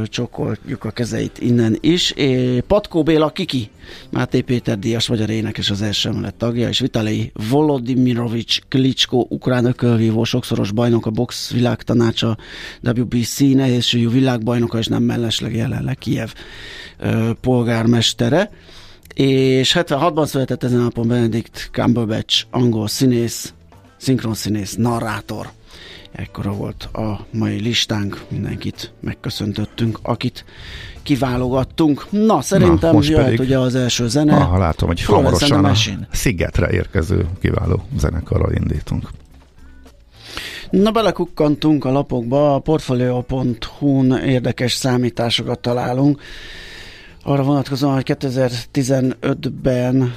csokoljuk 0.04 0.84
a 0.84 0.90
kezeit 0.90 1.38
innen 1.38 1.76
is. 1.80 2.10
É, 2.10 2.60
Patkó 2.60 3.02
Béla 3.02 3.30
Kiki, 3.30 3.70
Máté 4.10 4.40
Péter 4.40 4.78
Díjas 4.78 5.08
magyar 5.08 5.30
énekes 5.30 5.67
az 5.70 5.82
első 5.82 6.08
emelet 6.08 6.34
tagja, 6.34 6.68
és 6.68 6.78
Vitalei 6.78 7.32
Volodimirovics 7.50 8.60
Klitschko, 8.68 9.26
ukrán 9.28 9.64
ökölvívó, 9.64 10.24
sokszoros 10.24 10.72
bajnok 10.72 11.06
a 11.06 11.10
box 11.10 11.50
világtanácsa, 11.50 12.36
WBC 12.82 13.38
nehézsúlyú 13.38 14.10
világbajnoka, 14.10 14.78
és 14.78 14.86
nem 14.86 15.02
mellesleg 15.02 15.54
jelenleg 15.54 15.98
Kiev 15.98 16.32
ö, 16.98 17.30
polgármestere. 17.40 18.50
És 19.14 19.76
76-ban 19.78 20.26
született 20.26 20.64
ezen 20.64 20.80
napon 20.80 21.08
Benedict 21.08 21.68
Cumberbatch, 21.72 22.44
angol 22.50 22.88
színész, 22.88 23.52
szinkronszínész, 23.96 24.74
narrátor 24.74 25.50
ekkora 26.12 26.52
volt 26.52 26.88
a 26.92 27.26
mai 27.32 27.60
listánk, 27.60 28.24
mindenkit 28.28 28.92
megköszöntöttünk, 29.00 29.98
akit 30.02 30.44
kiválogattunk. 31.02 32.06
Na, 32.10 32.40
szerintem 32.40 32.94
Na, 32.94 33.00
jöhet 33.02 33.24
pedig, 33.24 33.40
ugye 33.40 33.58
az 33.58 33.74
első 33.74 34.08
zene. 34.08 34.34
Ah, 34.34 34.58
látom, 34.58 34.88
hogy 34.88 35.02
hamarosan 35.02 35.64
a, 35.64 35.70
a 35.70 35.74
Szigetre 36.10 36.70
érkező 36.70 37.26
kiváló 37.40 37.82
zenekarral 37.96 38.52
indítunk. 38.52 39.08
Na, 40.70 40.90
belekukkantunk 40.90 41.84
a 41.84 41.90
lapokba, 41.90 42.54
a 42.54 42.58
portfolio.hu-n 42.58 44.12
érdekes 44.12 44.72
számításokat 44.72 45.58
találunk 45.58 46.20
arra 47.28 47.42
vonatkozóan, 47.42 47.94
hogy 47.94 48.16
2015-ben, 48.20 50.14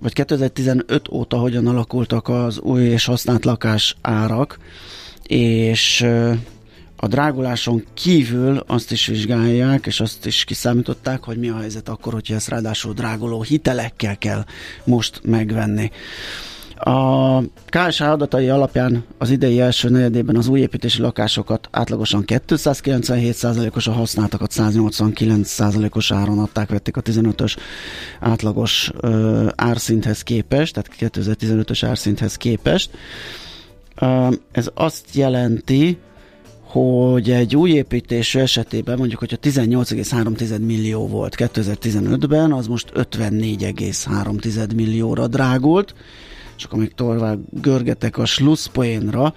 vagy 0.00 0.12
2015 0.12 1.08
óta 1.10 1.36
hogyan 1.36 1.66
alakultak 1.66 2.28
az 2.28 2.58
új 2.60 2.82
és 2.82 3.04
használt 3.04 3.44
lakás 3.44 3.96
árak, 4.00 4.58
és 5.22 6.06
a 6.96 7.06
dráguláson 7.06 7.84
kívül 7.94 8.64
azt 8.66 8.92
is 8.92 9.06
vizsgálják, 9.06 9.86
és 9.86 10.00
azt 10.00 10.26
is 10.26 10.44
kiszámították, 10.44 11.24
hogy 11.24 11.38
mi 11.38 11.48
a 11.48 11.58
helyzet 11.58 11.88
akkor, 11.88 12.12
hogyha 12.12 12.34
ezt 12.34 12.48
ráadásul 12.48 12.92
dráguló 12.92 13.42
hitelekkel 13.42 14.18
kell 14.18 14.44
most 14.84 15.20
megvenni. 15.24 15.90
A 16.84 17.40
KSH 17.66 18.02
adatai 18.02 18.48
alapján 18.48 19.04
az 19.18 19.30
idei 19.30 19.60
első 19.60 19.88
negyedében 19.88 20.36
az 20.36 20.48
újépítési 20.48 21.00
lakásokat 21.00 21.68
átlagosan 21.70 22.24
297%-os, 22.26 23.86
a 23.86 23.92
használtakat 23.92 24.50
189%-os 24.54 26.12
áron 26.12 26.38
adták, 26.38 26.68
vették 26.68 26.96
a 26.96 27.02
15-ös 27.02 27.56
átlagos 28.20 28.90
ö, 29.00 29.46
árszinthez 29.56 30.22
képest, 30.22 30.74
tehát 30.74 31.14
2015-ös 31.14 31.84
árszinthez 31.86 32.36
képest. 32.36 32.90
Ö, 34.00 34.28
ez 34.52 34.70
azt 34.74 35.14
jelenti, 35.14 35.98
hogy 36.62 37.30
egy 37.30 37.56
új 37.56 37.70
építésű 37.70 38.38
esetében 38.38 38.98
mondjuk, 38.98 39.18
hogyha 39.18 39.36
18,3 39.42 40.66
millió 40.66 41.08
volt 41.08 41.34
2015-ben, 41.38 42.52
az 42.52 42.66
most 42.66 42.92
54,3 42.94 44.74
millióra 44.74 45.26
drágult, 45.26 45.94
és 46.56 46.64
akkor 46.64 46.78
még 46.78 46.94
tovább 46.94 47.40
görgetek 47.50 48.18
a 48.18 48.24
slusszpoénra, 48.24 49.34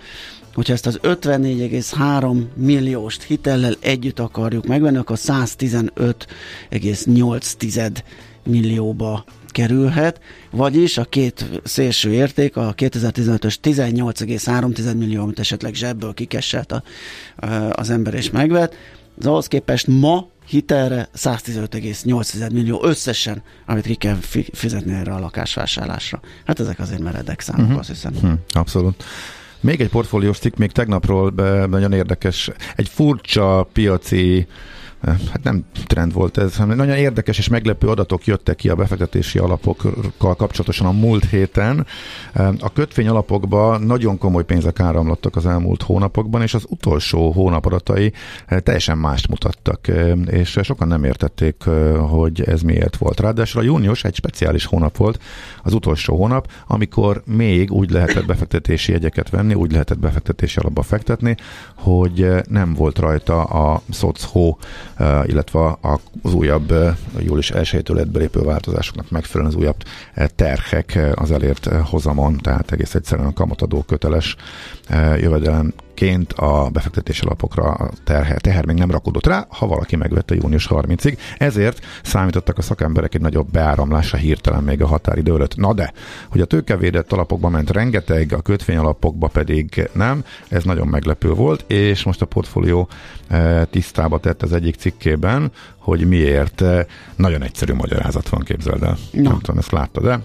hogyha 0.53 0.73
ezt 0.73 0.85
az 0.85 0.99
54,3 1.03 2.43
millióst 2.55 3.23
hitellel 3.23 3.75
együtt 3.79 4.19
akarjuk 4.19 4.65
megvenni, 4.65 4.97
akkor 4.97 5.17
115,8 5.19 7.97
millióba 8.43 9.23
kerülhet, 9.47 10.19
vagyis 10.51 10.97
a 10.97 11.03
két 11.03 11.45
szélső 11.63 12.13
érték, 12.13 12.55
a 12.55 12.73
2015-ös 12.77 13.55
18,3 13.63 14.97
millió, 14.97 15.21
amit 15.21 15.39
esetleg 15.39 15.73
zsebből 15.73 16.13
kikesselt 16.13 16.71
a, 16.71 16.83
az 17.71 17.89
ember 17.89 18.13
és 18.13 18.29
megvet, 18.29 18.75
az 19.19 19.25
ahhoz 19.25 19.47
képest 19.47 19.87
ma 19.87 20.27
hitelre 20.47 21.09
115,8 21.17 22.51
millió 22.51 22.83
összesen, 22.83 23.43
amit 23.65 23.85
ki 23.85 23.95
kell 23.95 24.17
fizetni 24.53 24.93
erre 24.93 25.13
a 25.13 25.19
lakásvásárlásra. 25.19 26.19
Hát 26.45 26.59
ezek 26.59 26.79
azért 26.79 27.01
meredek 27.01 27.39
számok, 27.39 27.61
uh-huh. 27.61 27.79
azt 27.79 27.89
hiszem. 27.89 28.13
Uh-huh. 28.15 28.39
Abszolút. 28.51 29.03
Még 29.59 29.81
egy 29.81 29.89
portfóliós 29.89 30.37
cikk 30.37 30.55
még 30.55 30.71
tegnapról 30.71 31.29
be, 31.29 31.65
nagyon 31.65 31.93
érdekes. 31.93 32.49
Egy 32.75 32.89
furcsa 32.89 33.67
piaci 33.73 34.47
hát 35.05 35.43
nem 35.43 35.65
trend 35.87 36.13
volt 36.13 36.37
ez, 36.37 36.55
hanem 36.55 36.77
nagyon 36.77 36.95
érdekes 36.95 37.37
és 37.37 37.47
meglepő 37.47 37.87
adatok 37.87 38.25
jöttek 38.25 38.55
ki 38.55 38.69
a 38.69 38.75
befektetési 38.75 39.39
alapokkal 39.39 40.35
kapcsolatosan 40.35 40.87
a 40.87 40.91
múlt 40.91 41.29
héten. 41.29 41.85
A 42.59 42.73
kötvény 42.73 43.07
alapokba 43.07 43.77
nagyon 43.77 44.17
komoly 44.17 44.45
pénzek 44.45 44.79
áramlottak 44.79 45.35
az 45.35 45.45
elmúlt 45.45 45.81
hónapokban, 45.81 46.41
és 46.41 46.53
az 46.53 46.65
utolsó 46.69 47.31
hónap 47.31 47.65
adatai 47.65 48.13
teljesen 48.63 48.97
mást 48.97 49.27
mutattak, 49.27 49.87
és 50.25 50.59
sokan 50.63 50.87
nem 50.87 51.03
értették, 51.03 51.63
hogy 52.09 52.41
ez 52.41 52.61
miért 52.61 52.97
volt. 52.97 53.19
Ráadásul 53.19 53.61
a 53.61 53.63
június 53.63 54.03
egy 54.03 54.15
speciális 54.15 54.65
hónap 54.65 54.97
volt, 54.97 55.21
az 55.63 55.73
utolsó 55.73 56.15
hónap, 56.15 56.51
amikor 56.67 57.23
még 57.25 57.71
úgy 57.71 57.91
lehetett 57.91 58.25
befektetési 58.25 58.91
jegyeket 58.91 59.29
venni, 59.29 59.53
úgy 59.53 59.71
lehetett 59.71 59.99
befektetési 59.99 60.59
alapba 60.59 60.81
fektetni, 60.81 61.35
hogy 61.75 62.29
nem 62.49 62.73
volt 62.73 62.99
rajta 62.99 63.43
a 63.43 63.81
SOCHO 63.91 64.57
illetve 64.99 65.77
az 66.21 66.33
újabb 66.33 66.73
július 67.19 67.51
1-től 67.55 68.07
belépő 68.11 68.41
változásoknak 68.41 69.09
megfelelően 69.09 69.55
az 69.55 69.61
újabb 69.61 69.83
terhek 70.35 70.99
az 71.15 71.31
elért 71.31 71.65
hozamon, 71.65 72.37
tehát 72.37 72.71
egész 72.71 72.95
egyszerűen 72.95 73.27
a 73.27 73.33
kamatadó 73.33 73.81
köteles 73.81 74.35
jövedelem 75.17 75.73
Egyébként 75.95 76.33
a 76.33 76.69
befektetési 76.69 77.25
alapokra 77.25 77.63
a 77.63 77.91
teher, 78.03 78.41
teher 78.41 78.65
még 78.65 78.75
nem 78.75 78.91
rakódott 78.91 79.27
rá, 79.27 79.45
ha 79.49 79.67
valaki 79.67 79.95
megvette 79.95 80.35
június 80.35 80.67
30-ig. 80.69 81.17
Ezért 81.37 81.85
számítottak 82.03 82.57
a 82.57 82.61
szakemberek 82.61 83.15
egy 83.15 83.21
nagyobb 83.21 83.51
beáramlásra 83.51 84.17
hirtelen 84.17 84.63
még 84.63 84.81
a 84.81 84.87
határidő 84.87 85.33
előtt. 85.33 85.55
Na 85.55 85.73
de, 85.73 85.93
hogy 86.29 86.41
a 86.41 86.45
tőkevédett 86.45 87.11
alapokba 87.11 87.49
ment 87.49 87.69
rengeteg, 87.69 88.33
a 88.33 88.41
kötvény 88.41 88.77
alapokba 88.77 89.27
pedig 89.27 89.89
nem, 89.93 90.23
ez 90.47 90.63
nagyon 90.63 90.87
meglepő 90.87 91.29
volt, 91.29 91.63
és 91.67 92.03
most 92.03 92.21
a 92.21 92.25
portfólió 92.25 92.87
e, 93.27 93.65
tisztába 93.65 94.19
tett 94.19 94.41
az 94.41 94.53
egyik 94.53 94.75
cikkében, 94.75 95.51
hogy 95.77 96.07
miért. 96.07 96.61
E, 96.61 96.85
nagyon 97.15 97.41
egyszerű 97.41 97.73
magyarázat 97.73 98.29
van, 98.29 98.41
képzeld 98.41 98.83
el. 98.83 98.97
Na. 99.11 99.21
Nem 99.21 99.39
tudom, 99.39 99.57
ezt 99.57 99.71
láttad, 99.71 100.03
de 100.03 100.19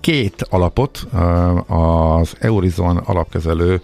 két 0.00 0.46
alapot 0.50 1.06
e, 1.14 1.18
az 1.66 2.36
Eurizon 2.40 2.96
alapkezelő 2.96 3.80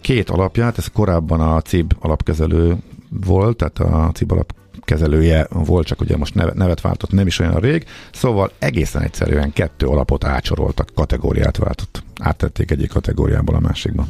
két 0.00 0.30
alapját, 0.30 0.78
ez 0.78 0.86
korábban 0.92 1.40
a 1.40 1.60
CIB 1.60 1.96
alapkezelő 1.98 2.76
volt, 3.08 3.56
tehát 3.56 3.78
a 3.78 4.10
CIB 4.14 4.32
alapkezelője 4.32 5.46
volt, 5.50 5.86
csak 5.86 6.00
ugye 6.00 6.16
most 6.16 6.34
nevet 6.34 6.80
váltott, 6.80 7.12
nem 7.12 7.26
is 7.26 7.38
olyan 7.38 7.60
rég, 7.60 7.84
szóval 8.12 8.52
egészen 8.58 9.02
egyszerűen 9.02 9.52
kettő 9.52 9.86
alapot 9.86 10.24
ácsoroltak, 10.24 10.90
kategóriát 10.94 11.56
váltott. 11.56 12.02
Áttették 12.20 12.70
egyik 12.70 12.88
kategóriából 12.90 13.54
a 13.54 13.60
másikba. 13.60 14.06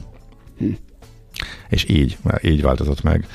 Hm. 0.58 0.70
És 1.68 1.88
így, 1.88 2.18
így 2.42 2.62
változott 2.62 3.02
meg 3.02 3.26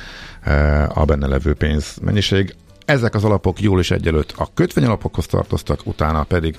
a 0.94 1.06
benne 1.06 1.28
levő 1.28 1.54
pénzmennyiség. 1.54 2.56
Ezek 2.86 3.16
az 3.16 3.24
alapok 3.24 3.62
jól 3.62 3.80
is 3.80 3.92
egyelőtt 3.92 4.34
a 4.38 4.50
kötvényalapokhoz 4.54 5.26
tartoztak, 5.26 5.80
utána 5.84 6.24
pedig 6.24 6.58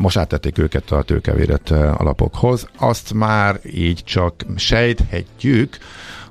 most 0.00 0.16
áttették 0.16 0.58
őket 0.58 0.90
a 0.90 1.02
tőkevédett 1.02 1.70
alapokhoz. 1.70 2.68
Azt 2.76 3.12
már 3.12 3.60
így 3.64 4.04
csak 4.04 4.44
sejthetjük, 4.56 5.78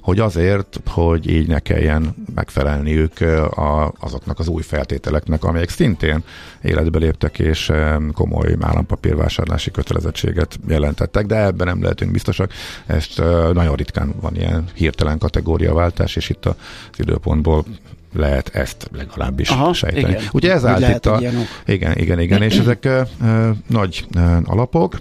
hogy 0.01 0.19
azért, 0.19 0.79
hogy 0.85 1.29
így 1.29 1.47
ne 1.47 1.59
kelljen 1.59 2.25
megfelelniük 2.35 3.21
a, 3.51 3.93
azoknak 3.99 4.39
az 4.39 4.47
új 4.47 4.61
feltételeknek, 4.61 5.43
amelyek 5.43 5.69
szintén 5.69 6.23
életbe 6.61 6.99
léptek, 6.99 7.39
és 7.39 7.71
komoly 8.13 8.55
állampapírvásárlási 8.59 9.71
kötelezettséget 9.71 10.59
jelentettek, 10.67 11.25
de 11.25 11.43
ebben 11.43 11.67
nem 11.67 11.81
lehetünk 11.81 12.11
biztosak. 12.11 12.51
Ezt 12.85 13.17
nagyon 13.53 13.75
ritkán 13.75 14.13
van 14.21 14.35
ilyen 14.35 14.63
hirtelen 14.73 15.17
kategóriaváltás, 15.17 16.15
és 16.15 16.29
itt 16.29 16.45
az 16.45 16.55
időpontból 16.97 17.65
lehet 18.13 18.49
ezt 18.55 18.89
legalábbis 18.93 19.49
Aha, 19.49 19.73
sejteni. 19.73 20.09
Igen. 20.09 20.23
Ugye 20.31 20.51
ez 20.51 20.65
állt 20.65 20.87
itt 20.87 21.05
a... 21.05 21.19
Igen, 21.65 21.97
igen, 21.97 22.19
igen, 22.19 22.41
és 22.41 22.57
ezek 22.57 22.83
uh, 22.85 23.49
nagy 23.67 24.05
uh, 24.15 24.37
alapok. 24.43 24.99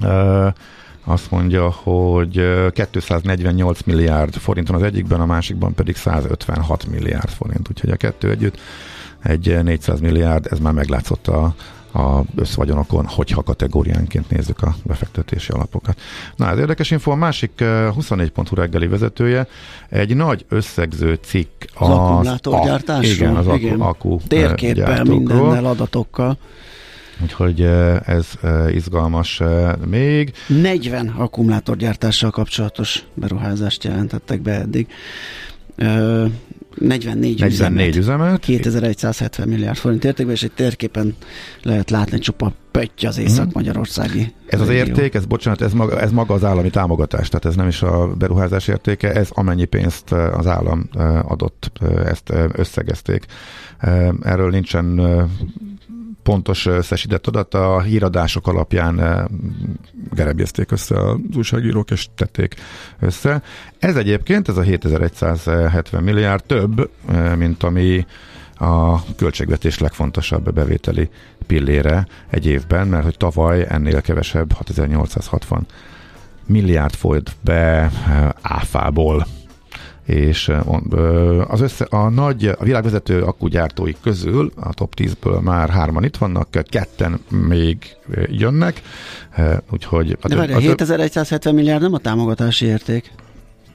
Uh, 0.00 0.46
azt 1.04 1.30
mondja, 1.30 1.70
hogy 1.70 2.42
248 2.92 3.82
milliárd 3.82 4.34
forint 4.34 4.68
van 4.68 4.76
az 4.76 4.82
egyikben, 4.82 5.20
a 5.20 5.26
másikban 5.26 5.74
pedig 5.74 5.96
156 5.96 6.86
milliárd 6.86 7.28
forint, 7.28 7.68
úgyhogy 7.70 7.90
a 7.90 7.96
kettő 7.96 8.30
együtt 8.30 8.58
egy 9.22 9.62
400 9.62 10.00
milliárd, 10.00 10.46
ez 10.50 10.58
már 10.58 10.72
meglátszott 10.72 11.28
a, 11.28 11.54
a 11.92 12.20
összvagyonokon, 12.36 13.06
hogyha 13.06 13.42
kategóriánként 13.42 14.30
nézzük 14.30 14.62
a 14.62 14.74
befektetési 14.82 15.52
alapokat. 15.52 16.00
Na, 16.36 16.50
ez 16.50 16.58
érdekes 16.58 16.90
info. 16.90 17.10
A 17.10 17.14
másik 17.14 17.64
24 17.94 18.30
pontú 18.30 18.54
reggeli 18.54 18.86
vezetője 18.86 19.46
egy 19.88 20.16
nagy 20.16 20.44
összegző 20.48 21.18
cikk 21.22 21.62
az, 21.74 21.88
az 21.88 21.94
akkumulátorgyártásról. 21.96 23.12
Igen, 23.12 23.36
az 23.36 23.46
igen. 23.56 23.80
akku 23.80 24.18
Térképpel, 24.28 25.04
mindennel, 25.04 25.64
adatokkal. 25.64 26.38
Úgyhogy 27.22 27.60
ez 28.04 28.28
izgalmas 28.70 29.42
még. 29.86 30.32
40 30.46 31.08
akkumulátorgyártással 31.08 32.30
kapcsolatos 32.30 33.04
beruházást 33.14 33.84
jelentettek 33.84 34.40
be 34.40 34.52
eddig. 34.52 34.86
44, 36.82 37.40
44 37.40 37.96
üzemet, 37.96 37.96
üzemet. 37.96 38.40
2170 38.40 39.48
milliárd 39.48 39.76
forint 39.76 40.04
értékben, 40.04 40.34
és 40.34 40.42
egy 40.42 40.52
térképen 40.52 41.16
lehet 41.62 41.90
látni 41.90 42.18
csupa 42.18 42.52
pötty 42.70 43.06
az 43.06 43.18
észak-magyarországi. 43.18 44.32
Ez 44.46 44.60
az 44.60 44.68
érték, 44.68 45.14
ez 45.14 45.24
bocsánat, 45.24 45.60
ez 45.60 45.72
maga, 45.72 46.00
ez 46.00 46.10
maga 46.10 46.34
az 46.34 46.44
állami 46.44 46.70
támogatás, 46.70 47.28
tehát 47.28 47.44
ez 47.44 47.54
nem 47.54 47.68
is 47.68 47.82
a 47.82 48.06
beruházás 48.18 48.68
értéke, 48.68 49.12
ez 49.12 49.28
amennyi 49.30 49.64
pénzt 49.64 50.12
az 50.12 50.46
állam 50.46 50.88
adott, 51.22 51.70
ezt 52.04 52.32
összegezték. 52.52 53.26
Erről 54.22 54.50
nincsen 54.50 55.00
pontos 56.22 56.66
összesített 56.66 57.26
adat, 57.26 57.54
a 57.54 57.80
híradások 57.80 58.46
alapján 58.46 59.28
gerebjezték 60.14 60.70
össze 60.70 61.08
az 61.08 61.16
újságírók, 61.36 61.90
és 61.90 62.06
tették 62.14 62.54
össze. 63.00 63.42
Ez 63.78 63.96
egyébként, 63.96 64.48
ez 64.48 64.56
a 64.56 64.62
7170 64.62 66.02
milliárd 66.02 66.44
több, 66.44 66.90
mint 67.36 67.62
ami 67.62 68.06
a 68.54 69.04
költségvetés 69.14 69.78
legfontosabb 69.78 70.52
bevételi 70.52 71.08
pillére 71.46 72.06
egy 72.30 72.46
évben, 72.46 72.88
mert 72.88 73.04
hogy 73.04 73.16
tavaly 73.16 73.66
ennél 73.68 74.00
kevesebb 74.00 74.52
6860 74.52 75.66
milliárd 76.46 76.94
folyt 76.94 77.36
be 77.40 77.90
áfából 78.40 79.26
és 80.04 80.52
az 81.48 81.60
össze, 81.60 81.84
a 81.84 82.08
nagy, 82.08 82.46
a 82.46 82.64
világvezető 82.64 83.22
akkugyártói 83.22 83.92
közül, 84.02 84.52
a 84.56 84.74
top 84.74 84.94
10-ből 84.96 85.40
már 85.40 85.70
hárman 85.70 86.04
itt 86.04 86.16
vannak, 86.16 86.48
ketten 86.68 87.20
még 87.28 87.96
jönnek, 88.26 88.82
úgyhogy... 89.70 90.18
De 90.22 90.36
várjál, 90.36 90.60
7170 90.60 91.54
milliárd 91.54 91.82
nem 91.82 91.94
a 91.94 91.98
támogatási 91.98 92.66
érték, 92.66 93.12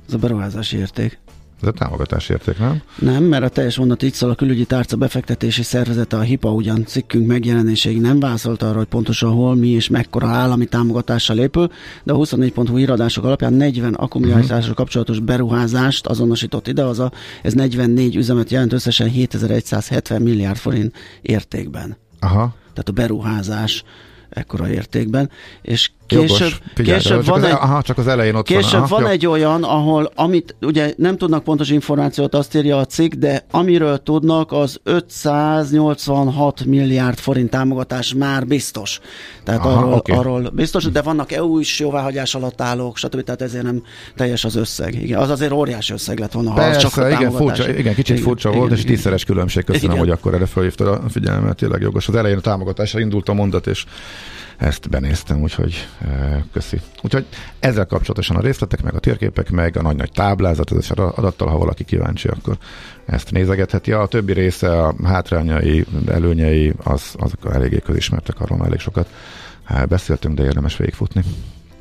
ez 0.07 0.13
a 0.13 0.17
beruházási 0.17 0.77
érték. 0.77 1.19
Ez 1.61 1.67
a 1.67 1.71
támogatás 1.71 2.29
érték, 2.29 2.57
nem? 2.57 2.81
Nem, 2.95 3.23
mert 3.23 3.43
a 3.43 3.49
teljes 3.49 3.77
mondat 3.77 4.03
így 4.03 4.13
szól, 4.13 4.29
a 4.29 4.35
külügyi 4.35 4.65
tárca 4.65 4.95
befektetési 4.95 5.63
szervezete, 5.63 6.17
a 6.17 6.21
HIPA 6.21 6.51
ugyan 6.51 6.85
cikkünk 6.85 7.27
megjelenéséig 7.27 8.01
nem 8.01 8.19
válaszolt 8.19 8.63
arra, 8.63 8.77
hogy 8.77 8.87
pontosan 8.87 9.31
hol, 9.31 9.55
mi 9.55 9.67
és 9.67 9.89
mekkora 9.89 10.27
állami 10.27 10.65
támogatással 10.65 11.37
épül, 11.37 11.71
de 12.03 12.13
a 12.13 12.17
24.hu 12.17 12.77
iradások 12.77 13.23
alapján 13.23 13.53
40 13.53 13.93
akkumulátorásra 13.93 14.57
uh-huh. 14.57 14.75
kapcsolatos 14.75 15.19
beruházást 15.19 16.07
azonosított 16.07 16.67
ide, 16.67 16.83
az 16.83 16.99
a, 16.99 17.11
ez 17.41 17.53
44 17.53 18.15
üzemet 18.15 18.49
jelent 18.49 18.73
összesen 18.73 19.09
7170 19.09 20.21
milliárd 20.21 20.57
forint 20.57 20.95
értékben. 21.21 21.97
Aha. 22.19 22.55
Tehát 22.73 22.89
a 22.89 22.91
beruházás 22.91 23.83
ekkora 24.29 24.69
értékben, 24.69 25.29
és 25.61 25.91
Később, 26.07 26.29
Jogos. 26.29 26.59
Figyelj, 26.75 26.97
később 26.97 27.25
van, 27.25 27.43
egy, 27.43 27.51
aha, 27.51 27.81
csak 27.81 27.97
az 27.97 28.07
elején 28.07 28.35
ott 28.35 28.45
később 28.45 28.71
van, 28.71 28.81
aha, 28.81 29.01
van 29.01 29.07
egy 29.07 29.25
olyan, 29.25 29.63
ahol, 29.63 30.11
amit 30.15 30.55
ugye 30.61 30.93
nem 30.97 31.17
tudnak 31.17 31.43
pontos 31.43 31.69
információt, 31.69 32.35
azt 32.35 32.55
írja 32.55 32.77
a 32.77 32.85
cikk, 32.85 33.13
de 33.13 33.45
amiről 33.51 34.03
tudnak, 34.03 34.51
az 34.51 34.79
586 34.83 36.65
milliárd 36.65 37.17
forint 37.17 37.49
támogatás 37.49 38.13
már 38.13 38.47
biztos. 38.47 38.99
Tehát 39.43 39.65
aha, 39.65 39.77
arról, 39.77 39.93
okay. 39.93 40.17
arról 40.17 40.49
biztos, 40.53 40.85
de 40.85 41.01
vannak 41.01 41.31
EU 41.31 41.59
is 41.59 41.79
jóváhagyás 41.79 42.35
alatt 42.35 42.61
állók, 42.61 42.97
stb. 42.97 43.23
Tehát 43.23 43.41
ezért 43.41 43.63
nem 43.63 43.83
teljes 44.15 44.45
az 44.45 44.55
összeg. 44.55 45.01
Igen, 45.03 45.19
az 45.19 45.29
azért 45.29 45.51
óriási 45.51 45.93
összeg 45.93 46.19
lett 46.19 46.31
volna, 46.31 46.49
ha 46.49 46.55
Persze, 46.55 46.85
az 46.85 46.93
csak 46.93 47.03
a 47.03 47.09
igen, 47.09 47.31
furcsa, 47.31 47.69
igen, 47.69 47.95
kicsit 47.95 48.15
igen, 48.15 48.27
furcsa 48.27 48.49
igen, 48.49 48.59
volt, 48.59 48.71
igen, 48.71 48.83
és 48.83 48.91
tízszeres 48.91 49.23
különbség. 49.23 49.63
Köszönöm, 49.63 49.89
igen. 49.89 50.05
hogy 50.05 50.09
akkor 50.09 50.33
erre 50.33 50.45
felhívtad 50.45 50.87
a 50.87 51.01
figyelmet, 51.09 51.55
tényleg 51.55 51.81
jogos. 51.81 52.07
Az 52.07 52.15
elején 52.15 52.37
a 52.37 52.41
támogatásra 52.41 52.99
indult 52.99 53.29
a 53.29 53.33
mondat, 53.33 53.67
és 53.67 53.85
ezt 54.57 54.89
benéztem, 54.89 55.41
úgyhogy 55.41 55.87
e, 56.01 56.43
köszi. 56.53 56.81
Úgyhogy 57.01 57.25
ezzel 57.59 57.85
kapcsolatosan 57.85 58.35
a 58.35 58.41
részletek, 58.41 58.83
meg 58.83 58.95
a 58.95 58.99
térképek, 58.99 59.49
meg 59.49 59.77
a 59.77 59.81
nagy-nagy 59.81 60.11
táblázat, 60.11 60.71
az 60.71 60.91
adattal, 60.91 61.47
ha 61.47 61.57
valaki 61.57 61.83
kíváncsi, 61.83 62.27
akkor 62.27 62.57
ezt 63.05 63.31
nézegetheti. 63.31 63.91
A 63.91 64.05
többi 64.05 64.33
része, 64.33 64.83
a 64.83 64.95
hátrányai, 65.03 65.85
előnyei, 66.07 66.73
az, 66.83 67.15
azok 67.17 67.53
eléggé 67.53 67.79
közismertek, 67.79 68.39
arról 68.39 68.65
elég 68.65 68.79
sokat 68.79 69.09
e, 69.65 69.85
beszéltünk, 69.85 70.35
de 70.35 70.43
érdemes 70.43 70.77
végigfutni. 70.77 71.23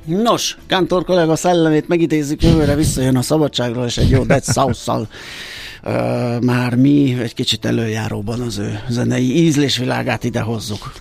Nos, 0.04 0.56
Kantor 0.68 1.04
kollega 1.04 1.36
szellemét 1.36 1.88
megidézzük, 1.88 2.42
jövőre 2.42 2.74
visszajön 2.74 3.16
a 3.16 3.22
szabadságról, 3.22 3.84
és 3.84 3.96
egy 3.96 4.10
jó 4.10 4.24
Dead 4.24 4.44
south 4.44 4.88
uh, 4.88 6.40
már 6.40 6.74
mi 6.74 7.16
egy 7.22 7.34
kicsit 7.34 7.64
előjáróban 7.64 8.40
az 8.40 8.58
ő 8.58 8.80
zenei 8.88 9.44
ízlésvilágát 9.44 10.24
ide 10.24 10.40
hozzuk. 10.40 10.92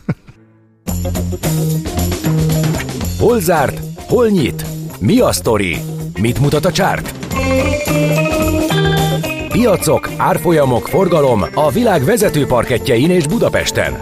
Hol 3.19 3.39
zárt? 3.39 3.81
Hol 4.07 4.27
nyit? 4.27 4.65
Mi 4.99 5.19
a 5.19 5.31
sztori? 5.31 5.77
Mit 6.21 6.39
mutat 6.39 6.65
a 6.65 6.71
csárt? 6.71 7.13
Piacok, 9.49 10.09
árfolyamok, 10.17 10.87
forgalom 10.87 11.45
a 11.53 11.71
világ 11.71 12.03
vezető 12.03 12.45
parketjein 12.45 13.09
és 13.09 13.27
Budapesten. 13.27 13.93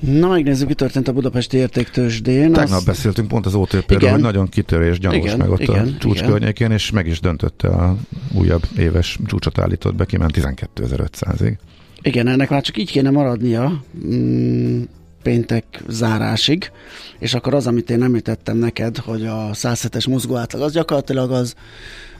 Na, 0.00 0.28
megnézzük, 0.28 0.68
mi 0.68 0.74
történt 0.74 1.08
a 1.08 1.12
budapesti 1.12 1.56
értéktősdén. 1.56 2.52
Tegnap 2.52 2.78
az... 2.78 2.84
beszéltünk 2.84 3.28
pont 3.28 3.46
az 3.46 3.54
OTP-ről, 3.54 4.10
hogy 4.10 4.20
nagyon 4.20 4.48
kitörés 4.48 4.98
gyanús 4.98 5.16
igen, 5.16 5.38
meg 5.38 5.50
ott 5.50 5.60
igen, 5.60 5.86
a 5.86 5.98
csúcs 5.98 6.18
igen. 6.18 6.30
környékén, 6.30 6.70
és 6.70 6.90
meg 6.90 7.06
is 7.06 7.20
döntötte 7.20 7.68
a 7.68 7.96
újabb 8.34 8.62
éves 8.78 9.18
csúcsot 9.26 9.58
állított 9.58 9.94
be, 9.94 10.04
kiment 10.04 10.36
12.500-ig. 10.36 11.56
Igen, 12.02 12.28
ennek 12.28 12.50
már 12.50 12.62
csak 12.62 12.76
így 12.76 12.90
kéne 12.90 13.10
maradnia. 13.10 13.82
Mm, 14.06 14.82
péntek 15.22 15.82
zárásig, 15.88 16.70
és 17.18 17.34
akkor 17.34 17.54
az, 17.54 17.66
amit 17.66 17.90
én 17.90 18.02
említettem 18.02 18.56
neked, 18.56 18.96
hogy 18.96 19.26
a 19.26 19.50
107-es 19.52 20.08
mozgó 20.08 20.36
átlag, 20.36 20.62
az 20.62 20.72
gyakorlatilag 20.72 21.30
az 21.30 21.54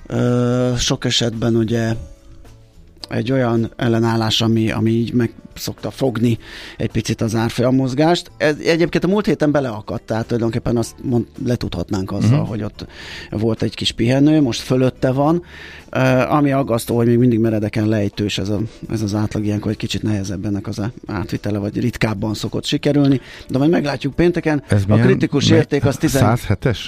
ö, 0.06 0.72
sok 0.78 1.04
esetben 1.04 1.56
ugye 1.56 1.94
egy 3.10 3.32
olyan 3.32 3.72
ellenállás, 3.76 4.40
ami, 4.40 4.70
ami 4.70 4.90
így 4.90 5.12
meg 5.12 5.32
szokta 5.54 5.90
fogni 5.90 6.38
egy 6.76 6.90
picit 6.90 7.20
az 7.20 7.34
árfolyam 7.34 7.74
mozgást. 7.74 8.30
Ez, 8.36 8.56
egyébként 8.58 9.04
a 9.04 9.08
múlt 9.08 9.26
héten 9.26 9.50
beleakadt, 9.50 10.02
tehát 10.02 10.24
tulajdonképpen 10.24 10.76
azt 10.76 10.94
mond, 11.02 11.26
letudhatnánk 11.46 12.12
azzal, 12.12 12.32
uh-huh. 12.32 12.48
hogy 12.48 12.62
ott 12.62 12.86
volt 13.30 13.62
egy 13.62 13.74
kis 13.74 13.92
pihenő, 13.92 14.40
most 14.40 14.60
fölötte 14.60 15.12
van, 15.12 15.42
uh, 15.92 16.34
ami 16.34 16.52
aggasztó, 16.52 16.96
hogy 16.96 17.06
még 17.06 17.18
mindig 17.18 17.38
meredeken 17.38 17.88
lejtős 17.88 18.38
ez, 18.38 18.48
a, 18.48 18.60
ez 18.90 19.02
az 19.02 19.14
átlag 19.14 19.44
ilyenkor, 19.44 19.70
egy 19.70 19.76
kicsit 19.76 20.02
nehezebb 20.02 20.44
ennek 20.44 20.66
az 20.66 20.80
átvitele, 21.06 21.58
vagy 21.58 21.80
ritkábban 21.80 22.34
szokott 22.34 22.64
sikerülni, 22.64 23.20
de 23.48 23.58
majd 23.58 23.70
meglátjuk 23.70 24.14
pénteken. 24.14 24.62
Ez 24.68 24.82
a 24.88 24.96
kritikus 24.96 25.50
érték 25.50 25.84
az 25.84 25.96
10... 25.96 26.16
107-es? 26.18 26.78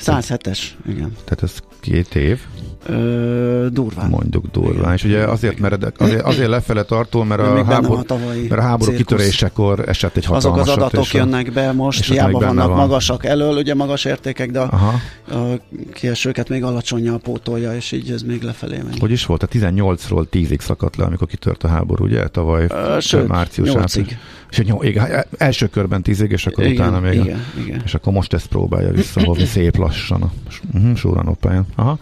107-es, 0.00 0.58
igen. 0.88 1.12
Tehát 1.24 1.42
ez 1.42 1.58
két 1.80 2.14
év? 2.14 2.40
Ö, 2.86 3.66
durván. 3.70 4.08
Mondjuk 4.08 4.46
durván. 4.46 4.78
Igen. 4.78 4.92
És 4.92 5.04
ugye 5.04 5.24
azért 5.24 5.58
meredek, 5.58 6.00
azért, 6.00 6.22
azért 6.22 6.48
lefele 6.48 6.82
tartó, 6.82 7.22
mert 7.22 7.40
a, 7.40 7.64
háború, 7.64 8.02
a 8.08 8.14
mert 8.48 8.60
a 8.60 8.60
háború 8.60 8.90
cirkusz. 8.90 8.96
kitörésekor 8.96 9.88
esett 9.88 10.16
egy 10.16 10.24
hatalmas 10.24 10.60
Azok 10.60 10.76
az 10.76 10.82
adatok 10.82 11.12
jönnek 11.12 11.52
be 11.52 11.72
most, 11.72 12.04
hiába 12.04 12.38
vannak 12.38 12.68
van. 12.68 12.76
magasak 12.76 13.24
elől, 13.24 13.56
ugye 13.56 13.74
magas 13.74 14.04
értékek, 14.04 14.50
de 14.50 14.60
a, 14.60 14.94
a 15.30 15.60
kiesőket 15.92 16.48
még 16.48 16.62
alacsonyan 16.64 17.20
pótolja, 17.20 17.74
és 17.74 17.92
így 17.92 18.10
ez 18.10 18.22
még 18.22 18.42
lefelé 18.42 18.76
megy. 18.86 18.98
Hogy 18.98 19.10
is 19.10 19.26
volt? 19.26 19.42
A 19.42 19.46
18-ról 19.46 20.26
10-ig 20.32 20.60
szakadt 20.60 20.96
le, 20.96 21.04
amikor 21.04 21.26
kitört 21.26 21.64
a 21.64 21.68
háború, 21.68 22.04
ugye? 22.04 22.28
Tavaly 22.28 22.66
Ö, 22.68 23.00
sőt, 23.00 23.28
március. 23.28 23.68
8-ig. 23.72 24.10
És 24.50 24.62
jó, 24.66 24.82
igen, 24.82 25.24
első 25.38 25.66
körben 25.66 26.02
tízig, 26.02 26.30
és 26.30 26.46
akkor 26.46 26.64
igen, 26.64 26.76
utána 26.76 27.00
még. 27.00 27.14
Igen, 27.14 27.44
a, 27.56 27.60
igen. 27.60 27.80
És 27.84 27.94
akkor 27.94 28.12
most 28.12 28.32
ezt 28.32 28.46
próbálja 28.46 28.92
visszahozni 28.92 29.44
szép 29.56 29.76
lassan 29.76 29.87
a 29.88 30.30
uh-huh, 30.74 30.96
Súranopáján. 30.96 31.66
Aha. 31.76 31.98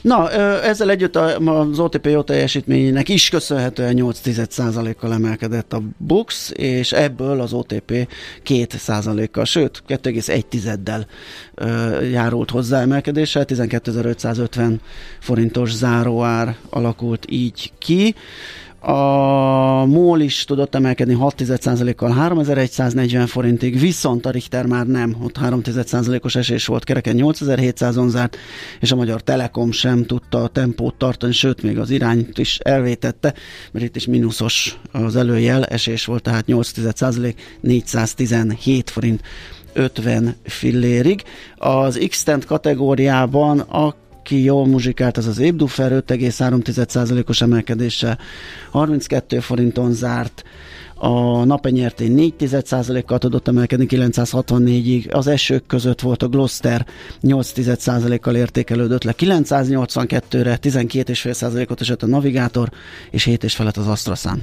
Na, 0.00 0.30
ezzel 0.62 0.90
együtt 0.90 1.16
az 1.16 1.78
OTP 1.78 2.06
jó 2.06 2.22
teljesítményének 2.22 3.08
is 3.08 3.28
köszönhetően 3.28 3.94
8 3.94 4.20
kal 4.98 5.12
emelkedett 5.12 5.72
a 5.72 5.82
BUX, 5.96 6.50
és 6.54 6.92
ebből 6.92 7.40
az 7.40 7.52
OTP 7.52 8.08
2% 8.46 9.28
kal 9.32 9.44
sőt 9.44 9.82
2,1-del 9.88 11.06
járult 12.10 12.50
hozzá 12.50 12.80
emelkedéssel, 12.80 13.44
12.550 13.46 14.78
forintos 15.18 15.72
záróár 15.72 16.56
alakult 16.70 17.26
így 17.28 17.72
ki. 17.78 18.14
A 18.80 19.84
MOL 19.86 20.20
is 20.20 20.44
tudott 20.44 20.74
emelkedni 20.74 21.16
6,1%-kal 21.20 22.10
3140 22.10 23.26
forintig, 23.26 23.78
viszont 23.80 24.26
a 24.26 24.30
Richter 24.30 24.66
már 24.66 24.86
nem, 24.86 25.16
ott 25.22 25.38
3,1%-os 25.38 26.34
esés 26.34 26.66
volt, 26.66 26.84
kereken 26.84 27.16
8700-on 27.18 28.08
zárt, 28.08 28.36
és 28.80 28.92
a 28.92 28.96
Magyar 28.96 29.20
Telekom 29.22 29.72
sem 29.72 30.04
tudta 30.04 30.42
a 30.42 30.48
tempót 30.48 30.94
tartani, 30.94 31.32
sőt, 31.32 31.62
még 31.62 31.78
az 31.78 31.90
irányt 31.90 32.38
is 32.38 32.58
elvétette, 32.58 33.34
mert 33.72 33.84
itt 33.84 33.96
is 33.96 34.06
mínuszos 34.06 34.78
az 34.92 35.16
előjel, 35.16 35.64
esés 35.64 36.04
volt, 36.04 36.22
tehát 36.22 36.44
8,1%, 36.46 37.34
417 37.60 38.90
forint 38.90 39.22
50 39.72 40.36
fillérig. 40.42 41.22
Az 41.56 42.06
x 42.08 42.24
kategóriában 42.46 43.58
a 43.58 43.94
aki 44.30 44.42
jól 44.42 44.66
muzsikált, 44.66 45.16
az 45.16 45.26
az 45.26 45.38
Ébdufer 45.38 45.92
5,3%-os 46.06 47.40
emelkedéssel 47.40 48.18
32 48.70 49.40
forinton 49.40 49.92
zárt, 49.92 50.44
a 50.94 51.44
napenyertény 51.44 52.14
4 52.14 53.04
kal 53.04 53.18
tudott 53.18 53.48
emelkedni 53.48 53.86
964-ig, 53.88 55.12
az 55.12 55.26
esők 55.26 55.66
között 55.66 56.00
volt 56.00 56.22
a 56.22 56.28
Gloster 56.28 56.86
8 57.20 57.52
kal 58.20 58.36
értékelődött 58.36 59.04
le. 59.04 59.14
982-re, 59.18 60.58
12,5%-ot 60.62 61.80
esett 61.80 62.02
a 62.02 62.06
Navigátor, 62.06 62.70
és 63.10 63.24
7 63.24 63.52
felett 63.52 63.76
az 63.76 63.86
AstraZan. 63.86 64.42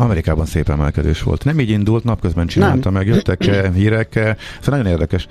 Amerikában 0.00 0.46
szép 0.46 0.68
emelkedés 0.68 1.22
volt. 1.22 1.44
Nem 1.44 1.60
így 1.60 1.70
indult, 1.70 2.04
napközben 2.04 2.46
csinálta 2.46 2.90
meg, 2.90 3.06
jöttek 3.06 3.44
hírek. 3.74 4.12
Szóval 4.12 4.36
nagyon 4.78 4.86
érdekes. 4.86 5.28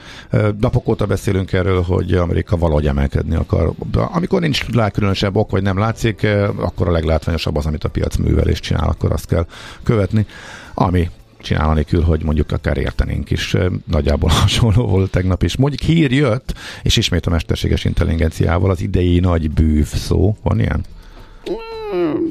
Napok 0.59 0.87
óta 0.87 1.05
beszélünk 1.05 1.53
erről, 1.53 1.81
hogy 1.81 2.13
Amerika 2.13 2.57
valahogy 2.57 2.87
emelkedni 2.87 3.35
akar. 3.35 3.73
Amikor 3.93 4.41
nincs 4.41 4.65
különösebb 4.91 5.35
ok, 5.35 5.51
vagy 5.51 5.63
nem 5.63 5.77
látszik, 5.77 6.27
akkor 6.57 6.87
a 6.87 6.91
leglátványosabb 6.91 7.55
az, 7.55 7.65
amit 7.65 7.83
a 7.83 7.89
piac 7.89 8.15
művel 8.15 8.47
és 8.47 8.59
csinál, 8.59 8.87
akkor 8.87 9.11
azt 9.11 9.27
kell 9.27 9.45
követni. 9.83 10.25
Ami 10.73 11.09
csinálni 11.41 11.83
kül, 11.83 12.01
hogy 12.01 12.23
mondjuk 12.23 12.51
akár 12.51 12.77
értenénk 12.77 13.31
is. 13.31 13.55
Nagyjából 13.85 14.29
hasonló 14.41 14.87
volt 14.87 15.11
tegnap 15.11 15.43
is. 15.43 15.57
Mondjuk 15.57 15.81
hír 15.81 16.11
jött, 16.11 16.53
és 16.83 16.97
ismét 16.97 17.25
a 17.25 17.29
mesterséges 17.29 17.85
intelligenciával 17.85 18.69
az 18.69 18.81
idei 18.81 19.19
nagy 19.19 19.51
bűv 19.51 19.87
szó. 19.87 20.37
Van 20.43 20.59
ilyen? 20.59 20.85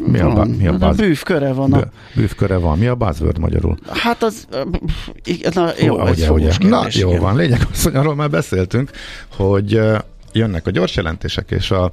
Mi 0.07 0.19
a, 0.19 0.45
mi 0.59 0.67
a, 0.67 0.73
buzz... 0.73 0.83
a 0.83 1.03
bűvköre 1.03 1.53
van. 1.53 1.73
A... 1.73 1.83
Bűvköre 2.15 2.57
van. 2.57 2.79
Mi 2.79 2.87
a 2.87 2.95
buzzword 2.95 3.39
magyarul? 3.39 3.79
Hát 3.89 4.23
az... 4.23 4.47
Na, 5.55 5.71
jó, 5.81 6.01
Hú, 6.01 6.09
ugye, 6.09 6.33
ugye. 6.33 6.53
Na, 6.59 6.87
jó 6.91 7.17
van. 7.17 7.37
Lényeg 7.37 7.67
az, 7.73 7.83
hogy 7.83 7.95
arról 7.95 8.15
már 8.15 8.31
beszéltünk, 8.31 8.91
hogy 9.37 9.81
jönnek 10.33 10.67
a 10.67 10.71
gyors 10.71 10.97
jelentések, 10.97 11.51
és 11.51 11.71
a 11.71 11.91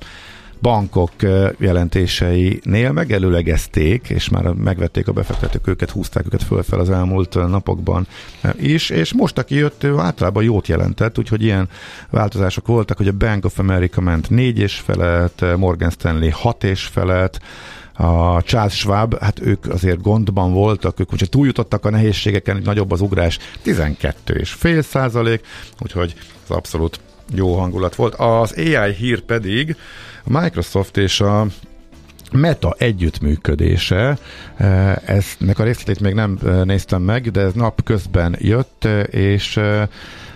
bankok 0.61 1.11
jelentéseinél 1.57 2.91
megelőlegezték, 2.91 4.09
és 4.09 4.29
már 4.29 4.43
megvették 4.43 5.07
a 5.07 5.11
befektetők 5.11 5.67
őket, 5.67 5.89
húzták 5.89 6.25
őket 6.25 6.43
fölfel 6.43 6.79
az 6.79 6.89
elmúlt 6.89 7.33
napokban 7.33 8.07
is, 8.59 8.89
és 8.89 9.13
most, 9.13 9.37
aki 9.37 9.55
jött, 9.55 9.83
ő 9.83 9.97
általában 9.97 10.43
jót 10.43 10.67
jelentett, 10.67 11.17
úgyhogy 11.17 11.43
ilyen 11.43 11.69
változások 12.09 12.67
voltak, 12.67 12.97
hogy 12.97 13.07
a 13.07 13.17
Bank 13.17 13.45
of 13.45 13.59
America 13.59 14.01
ment 14.01 14.29
négy 14.29 14.59
és 14.59 14.75
felet, 14.75 15.45
Morgan 15.57 15.89
Stanley 15.89 16.29
hat 16.31 16.63
és 16.63 16.83
felet, 16.83 17.41
a 17.97 18.41
Charles 18.41 18.77
Schwab, 18.77 19.19
hát 19.19 19.39
ők 19.41 19.65
azért 19.65 20.01
gondban 20.01 20.53
voltak, 20.53 20.99
ők 20.99 21.11
ugye 21.11 21.25
túljutottak 21.25 21.85
a 21.85 21.89
nehézségeken, 21.89 22.61
nagyobb 22.63 22.91
az 22.91 23.01
ugrás, 23.01 23.37
12 23.61 24.33
és 24.33 24.51
fél 24.51 24.81
százalék, 24.81 25.45
úgyhogy 25.79 26.15
az 26.43 26.55
abszolút 26.55 26.99
jó 27.33 27.57
hangulat 27.57 27.95
volt. 27.95 28.15
Az 28.15 28.53
AI 28.57 28.93
hír 28.93 29.21
pedig 29.21 29.75
a 30.27 30.41
Microsoft 30.41 30.97
és 30.97 31.21
a 31.21 31.45
Meta 32.31 32.75
együttműködése, 32.77 34.17
eh, 34.57 34.95
eznek 34.95 35.59
a 35.59 35.63
részletét 35.63 35.99
még 35.99 36.13
nem 36.13 36.37
eh, 36.45 36.63
néztem 36.63 37.01
meg, 37.01 37.31
de 37.31 37.41
ez 37.41 37.53
nap 37.53 37.83
közben 37.83 38.35
jött, 38.39 38.85
eh, 38.85 39.03
és 39.09 39.59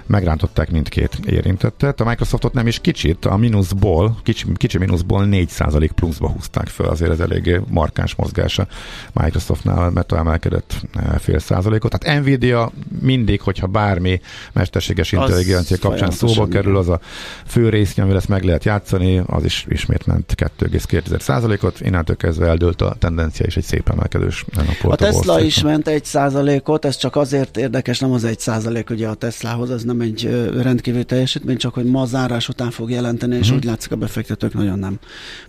megrántották 0.10 0.72
mindkét 0.72 1.20
érintettet. 1.26 2.02
A 2.02 2.06
Microsoftot 2.06 2.54
nem 2.54 2.68
is 2.68 2.80
kicsit, 2.80 3.26
a 3.26 3.38
mínuszból, 3.38 4.18
kicsi, 4.24 4.46
kicsi 4.56 4.78
mínuszból 4.78 5.28
4% 5.30 5.90
pluszba 5.96 6.30
húzták 6.30 6.68
föl, 6.68 6.88
azért 6.88 7.12
ez 7.12 7.20
eléggé 7.20 7.60
markáns 7.68 8.16
mozgása. 8.16 8.68
Microsoftnál 9.14 9.90
Meta 9.90 10.18
emelkedett 10.18 10.76
eh, 10.94 11.18
fél 11.18 11.40
százalékot. 11.40 12.00
Tehát 12.00 12.22
Nvidia 12.22 12.72
mindig, 13.02 13.42
hogyha 13.42 13.68
bármi 13.68 14.22
mesterséges 14.54 15.12
intelligencia 15.12 15.78
kapcsán 15.80 16.12
szóba 16.12 16.48
kerül, 16.48 16.78
az 16.78 16.90
a 16.90 17.00
fő 17.46 17.70
rész, 17.70 17.98
amivel 17.98 18.18
ezt 18.18 18.28
meg 18.28 18.44
lehet 18.44 18.64
játszani, 18.64 19.22
az 19.26 19.44
is 19.44 19.66
ismét 19.70 20.06
ment 20.06 20.34
2,2 20.38 21.20
százalékot. 21.20 21.82
Innentől 21.82 22.18
kezdve 22.18 22.48
eldőlt 22.48 22.82
a 22.82 22.96
tendencia, 23.00 23.46
és 23.46 23.58
egy 23.58 23.64
szép 23.64 23.90
emelkedős 23.90 24.46
nap 24.56 24.78
volt. 24.82 25.02
A 25.02 25.06
Tesla 25.06 25.42
is 25.42 25.62
ment 25.62 25.88
egy 25.88 26.06
százalékot, 26.06 26.86
ez 26.86 26.98
csak 26.98 27.16
azért 27.16 27.58
érdekes, 27.58 28.00
nem 28.00 28.12
az 28.12 28.24
egy 28.24 28.40
százalék 28.40 28.90
ugye 28.90 29.08
a 29.08 29.14
Teslahoz, 29.14 29.70
az 29.70 29.84
nem 29.84 29.99
nem 30.00 30.08
egy 30.08 30.52
rendkívül 30.62 31.06
teljesítmény, 31.06 31.58
csak 31.58 31.74
hogy 31.74 31.86
ma 31.86 32.06
zárás 32.06 32.50
után 32.50 32.72
fog 32.72 32.90
jelenteni, 32.90 33.36
és 33.36 33.42
uh-huh. 33.42 33.58
úgy 33.58 33.64
látszik 33.64 33.92
a 33.92 33.96
befektetők 33.96 34.54
nagyon 34.54 34.80
nem 34.80 35.00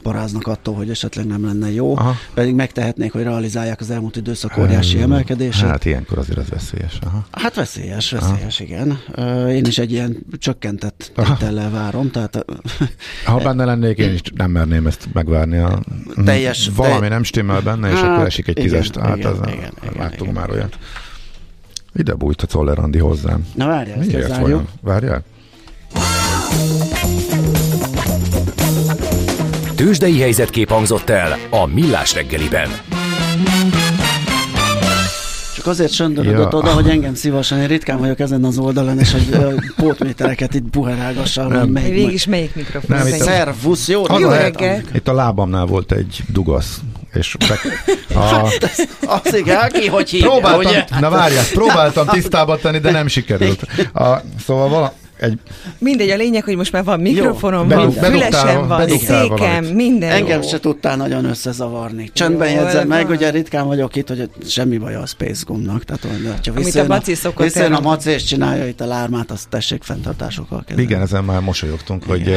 paráznak 0.02 0.46
attól, 0.46 0.74
hogy 0.74 0.90
esetleg 0.90 1.26
nem 1.26 1.44
lenne 1.44 1.72
jó, 1.72 1.96
Aha. 1.96 2.16
pedig 2.34 2.54
megtehetnék, 2.54 3.12
hogy 3.12 3.22
realizálják 3.22 3.80
az 3.80 3.90
elmúlt 3.90 4.16
időszak 4.16 4.58
óriási 4.58 4.96
uh, 4.96 5.02
emelkedését. 5.02 5.66
Hát 5.66 5.84
ilyenkor 5.84 6.18
azért 6.18 6.38
ez 6.38 6.48
veszélyes. 6.48 6.98
Aha. 7.02 7.26
Hát 7.30 7.54
veszélyes, 7.54 8.10
veszélyes, 8.10 8.60
Aha. 8.60 8.68
igen. 8.68 8.98
Én 9.48 9.64
is 9.64 9.78
egy 9.78 9.92
ilyen 9.92 10.26
csökkentett 10.38 11.12
tétellel 11.14 11.70
várom. 11.70 12.10
Tehát, 12.10 12.44
ha 13.24 13.38
benne 13.38 13.64
lennék, 13.64 13.98
én 13.98 14.12
is 14.12 14.20
nem 14.36 14.50
merném 14.50 14.86
ezt 14.86 15.08
megvárni. 15.12 15.58
A, 15.58 15.80
teljes, 16.24 16.70
valami 16.76 17.00
te... 17.00 17.08
nem 17.08 17.22
stimmel 17.22 17.60
benne, 17.60 17.90
és 17.90 17.98
hát, 17.98 18.10
akkor 18.10 18.26
esik 18.26 18.48
egy 18.48 18.54
tízest. 18.54 18.96
Hát 18.96 19.16
igen, 19.16 19.32
az, 19.32 19.38
igen, 19.46 19.72
igen, 19.82 19.94
láttunk 19.96 20.30
igen, 20.30 20.34
már 20.34 20.48
igen. 20.48 20.68
Ide 21.94 22.14
bújt 22.14 22.42
a 22.42 22.46
Czollerandi 22.46 22.98
hozzám. 22.98 23.46
Na 23.54 23.66
várjál, 23.66 23.98
ezt 23.98 24.12
Miért 24.12 24.36
vajon? 24.36 24.68
Várjál? 24.80 25.22
Tőzsdei 29.74 30.20
helyzetkép 30.20 30.68
hangzott 30.68 31.08
el 31.08 31.38
a 31.50 31.66
Millás 31.66 32.14
reggeliben. 32.14 32.68
Csak 35.56 35.66
azért 35.66 35.92
söndörödött 35.92 36.52
ja. 36.52 36.58
oda, 36.58 36.70
hogy 36.70 36.88
engem 36.88 37.14
szívasson. 37.14 37.58
Én 37.58 37.66
ritkán 37.66 37.98
vagyok 37.98 38.20
ezen 38.20 38.44
az 38.44 38.58
oldalon, 38.58 38.98
és 38.98 39.12
hogy 39.12 39.38
pótmétereket 39.76 40.54
itt 40.54 40.62
buherálgassam. 40.62 41.48
Nem. 41.48 41.72
Végig 41.72 42.12
is 42.12 42.26
melyik 42.26 42.54
mikrofon? 42.54 42.96
Nem, 42.96 43.06
itt 43.06 43.20
a... 43.20 43.24
Szervusz, 43.24 43.88
jó, 43.88 44.02
jó 44.18 44.28
reggelt! 44.28 44.94
Itt 44.94 45.08
a 45.08 45.12
lábamnál 45.12 45.66
volt 45.66 45.92
egy 45.92 46.22
dugasz 46.32 46.80
és 47.14 47.36
be, 47.48 47.60
a, 48.14 48.20
Hát, 48.20 48.88
az 49.06 49.34
igen, 49.34 49.68
ki 49.68 49.86
hogy 49.86 50.10
hívja, 50.10 50.30
próbáltam, 50.30 50.60
ugye? 50.60 50.84
na 51.00 51.10
várjál, 51.10 51.44
próbáltam 51.52 52.06
tisztába 52.06 52.58
tenni, 52.58 52.78
de 52.78 52.90
nem 52.90 53.06
sikerült. 53.06 53.66
A, 53.92 54.16
szóval 54.46 54.68
vala, 54.68 54.92
egy 55.20 55.38
Mindegy, 55.78 56.10
a 56.10 56.16
lényeg, 56.16 56.44
hogy 56.44 56.56
most 56.56 56.72
már 56.72 56.84
van 56.84 57.00
mikrofonom, 57.00 57.68
Bedug- 57.68 57.94
van, 57.94 58.10
fülesem 58.10 58.68
van, 58.68 58.88
székem, 58.88 59.28
valamit. 59.28 59.74
minden 59.74 60.10
Engem 60.10 60.42
jó. 60.42 60.48
se 60.48 60.60
tudtál 60.60 60.96
nagyon 60.96 61.24
összezavarni. 61.24 62.10
Csendben 62.12 62.50
Jó, 62.50 62.54
jegyzem 62.60 62.88
meg, 62.88 63.08
ugye 63.08 63.30
ritkán 63.30 63.66
vagyok 63.66 63.96
itt, 63.96 64.08
hogy 64.08 64.30
semmi 64.46 64.78
baj 64.78 64.94
a 64.94 65.06
Space 65.06 65.42
Gombnak. 65.46 65.84
Tehát, 65.84 66.02
hogy 66.02 66.46
ha 66.46 66.52
Amit 66.60 66.74
a 66.74 66.86
Maci 66.86 67.14
szokott 67.14 67.44
visszajön 67.44 67.72
a. 67.72 67.80
Maci 67.80 68.10
és 68.10 68.24
csinálja 68.24 68.66
itt 68.66 68.80
a 68.80 68.86
lármát, 68.86 69.30
azt 69.30 69.48
tessék 69.48 69.82
fenntartásokkal 69.82 70.58
kezdeni. 70.66 70.82
Igen, 70.88 71.00
ezen 71.00 71.24
már 71.24 71.40
mosolyogtunk, 71.40 72.04
hogy 72.04 72.28
uh, 72.28 72.34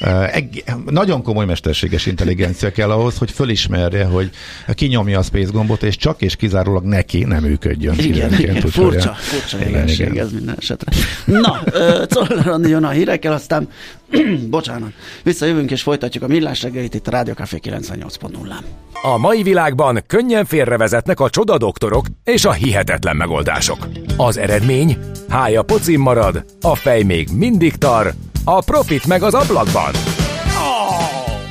uh, 0.00 0.36
eg- 0.36 0.64
nagyon 0.90 1.22
komoly 1.22 1.44
mesterséges 1.44 2.06
intelligencia 2.06 2.70
kell 2.70 2.90
ahhoz, 2.90 3.18
hogy 3.18 3.30
fölismerje, 3.30 4.04
hogy 4.04 4.30
kinyomja 4.74 5.18
a 5.18 5.22
space 5.22 5.50
gombot, 5.52 5.82
és 5.82 5.96
csak 5.96 6.22
és 6.22 6.36
kizárólag 6.36 6.84
neki 6.84 7.24
nem 7.24 7.42
működjön. 7.42 7.98
Igen, 7.98 8.32
igen, 8.38 8.60
furcsa, 8.60 9.10
uh, 9.10 9.16
furcsa 9.16 9.68
igen, 9.68 9.88
igen. 9.88 10.18
ez 10.18 10.32
minden 10.32 10.54
esetre. 10.58 10.92
Na, 11.24 11.60
ö, 11.72 12.04
Czoller 12.26 12.48
Andi 12.48 12.68
jön 12.68 12.84
a 12.84 12.88
hírekkel, 12.88 13.32
aztán 13.32 13.68
bocsánat, 14.50 14.92
visszajövünk 15.22 15.70
és 15.70 15.82
folytatjuk 15.82 16.24
a 16.24 16.26
millás 16.26 16.62
reggelit 16.62 16.94
itt 16.94 17.06
a 17.06 17.10
Rádió 17.10 17.32
Café 17.34 17.58
98.0-án. 17.62 18.64
A 19.02 19.18
mai 19.18 19.42
világban 19.42 20.02
könnyen 20.06 20.44
félrevezetnek 20.44 21.20
a 21.20 21.30
csoda 21.30 21.58
doktorok 21.58 22.06
és 22.24 22.44
a 22.44 22.52
hihetetlen 22.52 23.16
megoldások. 23.16 23.88
Az 24.16 24.36
eredmény? 24.36 24.98
Hája 25.28 25.62
pocim 25.62 26.00
marad, 26.00 26.44
a 26.60 26.74
fej 26.74 27.02
még 27.02 27.28
mindig 27.36 27.76
tar, 27.76 28.12
a 28.44 28.60
profit 28.60 29.06
meg 29.06 29.22
az 29.22 29.34
ablakban. 29.34 29.92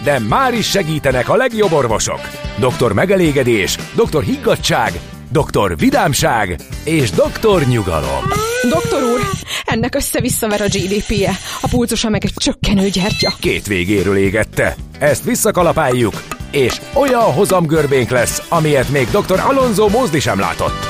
De 0.03 0.19
már 0.19 0.53
is 0.53 0.69
segítenek 0.69 1.29
a 1.29 1.35
legjobb 1.35 1.71
orvosok. 1.71 2.19
Doktor 2.59 2.93
megelégedés, 2.93 3.77
doktor 3.95 4.23
higgadság, 4.23 4.91
doktor 5.31 5.77
vidámság 5.77 6.59
és 6.83 7.09
doktor 7.09 7.63
nyugalom. 7.63 8.23
Doktor 8.69 9.03
úr, 9.03 9.19
ennek 9.65 9.95
össze-visszaver 9.95 10.61
a 10.61 10.65
GDP-je, 10.65 11.31
a 11.61 11.67
pulcosa 11.67 12.09
meg 12.09 12.23
egy 12.23 12.33
csökkenő 12.35 12.89
gyertya. 12.89 13.33
Két 13.39 13.67
végéről 13.67 14.17
égette. 14.17 14.75
Ezt 14.99 15.23
visszakalapáljuk, 15.23 16.23
és 16.51 16.81
olyan 16.93 17.21
hozamgörbénk 17.21 18.09
lesz, 18.09 18.41
amilyet 18.49 18.89
még 18.89 19.07
dr. 19.09 19.39
Alonso 19.39 19.87
Mózdi 19.87 20.19
sem 20.19 20.39
látott. 20.39 20.85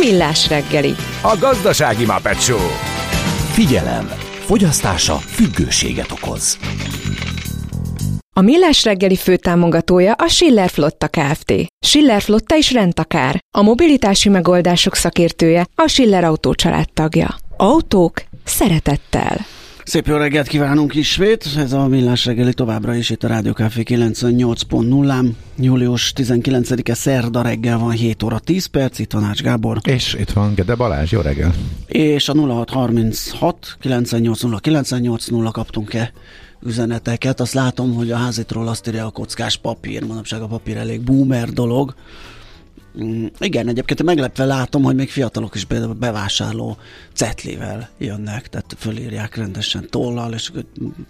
Millás 0.00 0.48
reggeli. 0.48 0.94
A 1.20 1.36
gazdasági 1.38 2.04
Muppet 2.04 2.42
Show. 2.42 2.68
Figyelem! 3.52 4.10
Fogyasztása 4.44 5.14
függőséget 5.14 6.12
okoz. 6.12 6.58
A 8.34 8.40
Millás 8.40 8.84
reggeli 8.84 9.16
főtámogatója 9.16 10.12
a 10.12 10.28
Schiller 10.28 10.70
Flotta 10.70 11.08
Kft. 11.08 11.52
Schiller 11.86 12.22
Flotta 12.22 12.56
is 12.56 12.72
rendtakár. 12.72 13.38
A 13.56 13.62
mobilitási 13.62 14.28
megoldások 14.28 14.94
szakértője 14.94 15.66
a 15.74 15.88
Schiller 15.88 16.24
Autó 16.24 16.54
tagja. 16.94 17.36
Autók 17.56 18.22
szeretettel. 18.44 19.36
Szép 19.84 20.06
jó 20.06 20.16
reggelt 20.16 20.46
kívánunk 20.46 20.94
ismét, 20.94 21.46
ez 21.56 21.72
a 21.72 21.86
Millás 21.86 22.24
reggeli 22.24 22.54
továbbra 22.54 22.94
is 22.94 23.10
itt 23.10 23.24
a 23.24 23.28
Rádió 23.28 23.52
Café 23.52 23.82
98.0-án. 23.84 25.28
Július 25.56 26.12
19-e 26.16 26.94
szerda 26.94 27.42
reggel 27.42 27.78
van 27.78 27.90
7 27.90 28.22
óra 28.22 28.38
10 28.38 28.66
perc, 28.66 28.98
itt 28.98 29.12
van 29.12 29.24
Ács 29.24 29.42
Gábor. 29.42 29.78
És 29.84 30.16
itt 30.18 30.30
van 30.30 30.54
Gede 30.54 30.74
Balázs, 30.74 31.12
jó 31.12 31.20
reggel. 31.20 31.54
És 31.86 32.28
a 32.28 32.34
0636 32.34 33.76
980 33.80 34.58
980 34.60 35.50
kaptunk-e 35.52 36.12
üzeneteket. 36.66 37.40
Azt 37.40 37.52
látom, 37.52 37.94
hogy 37.94 38.10
a 38.10 38.16
házitról 38.16 38.68
azt 38.68 38.88
írja 38.88 39.06
a 39.06 39.10
kockás 39.10 39.56
papír, 39.56 40.04
manapság 40.04 40.42
a 40.42 40.46
papír 40.46 40.76
elég 40.76 41.00
boomer 41.00 41.48
dolog. 41.48 41.94
Mm, 43.02 43.26
Igen, 43.38 43.68
egyébként 43.68 44.02
meglepve 44.02 44.44
látom, 44.44 44.82
hogy 44.82 44.94
még 44.94 45.10
fiatalok 45.10 45.54
is 45.54 45.64
például 45.64 45.92
bevásárló 45.92 46.76
cetlivel 47.12 47.88
jönnek, 47.98 48.48
tehát 48.48 48.74
fölírják 48.78 49.36
rendesen 49.36 49.86
tollal, 49.90 50.32
és 50.32 50.52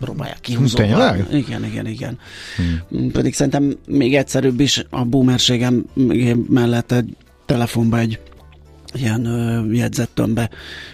próbálják 0.00 0.40
kihúzni. 0.40 0.84
Igen, 1.30 1.64
igen, 1.64 1.86
igen. 1.86 2.18
Hmm. 2.56 3.10
Pedig 3.10 3.34
szerintem 3.34 3.76
még 3.86 4.16
egyszerűbb 4.16 4.60
is 4.60 4.84
a 4.90 5.04
boomerségem 5.04 5.84
mellett 6.48 6.92
egy 6.92 7.16
telefonba 7.46 7.98
egy 7.98 8.20
ilyen 8.94 9.24
ö, 9.24 9.72
jegyzettömbbe 9.72 10.50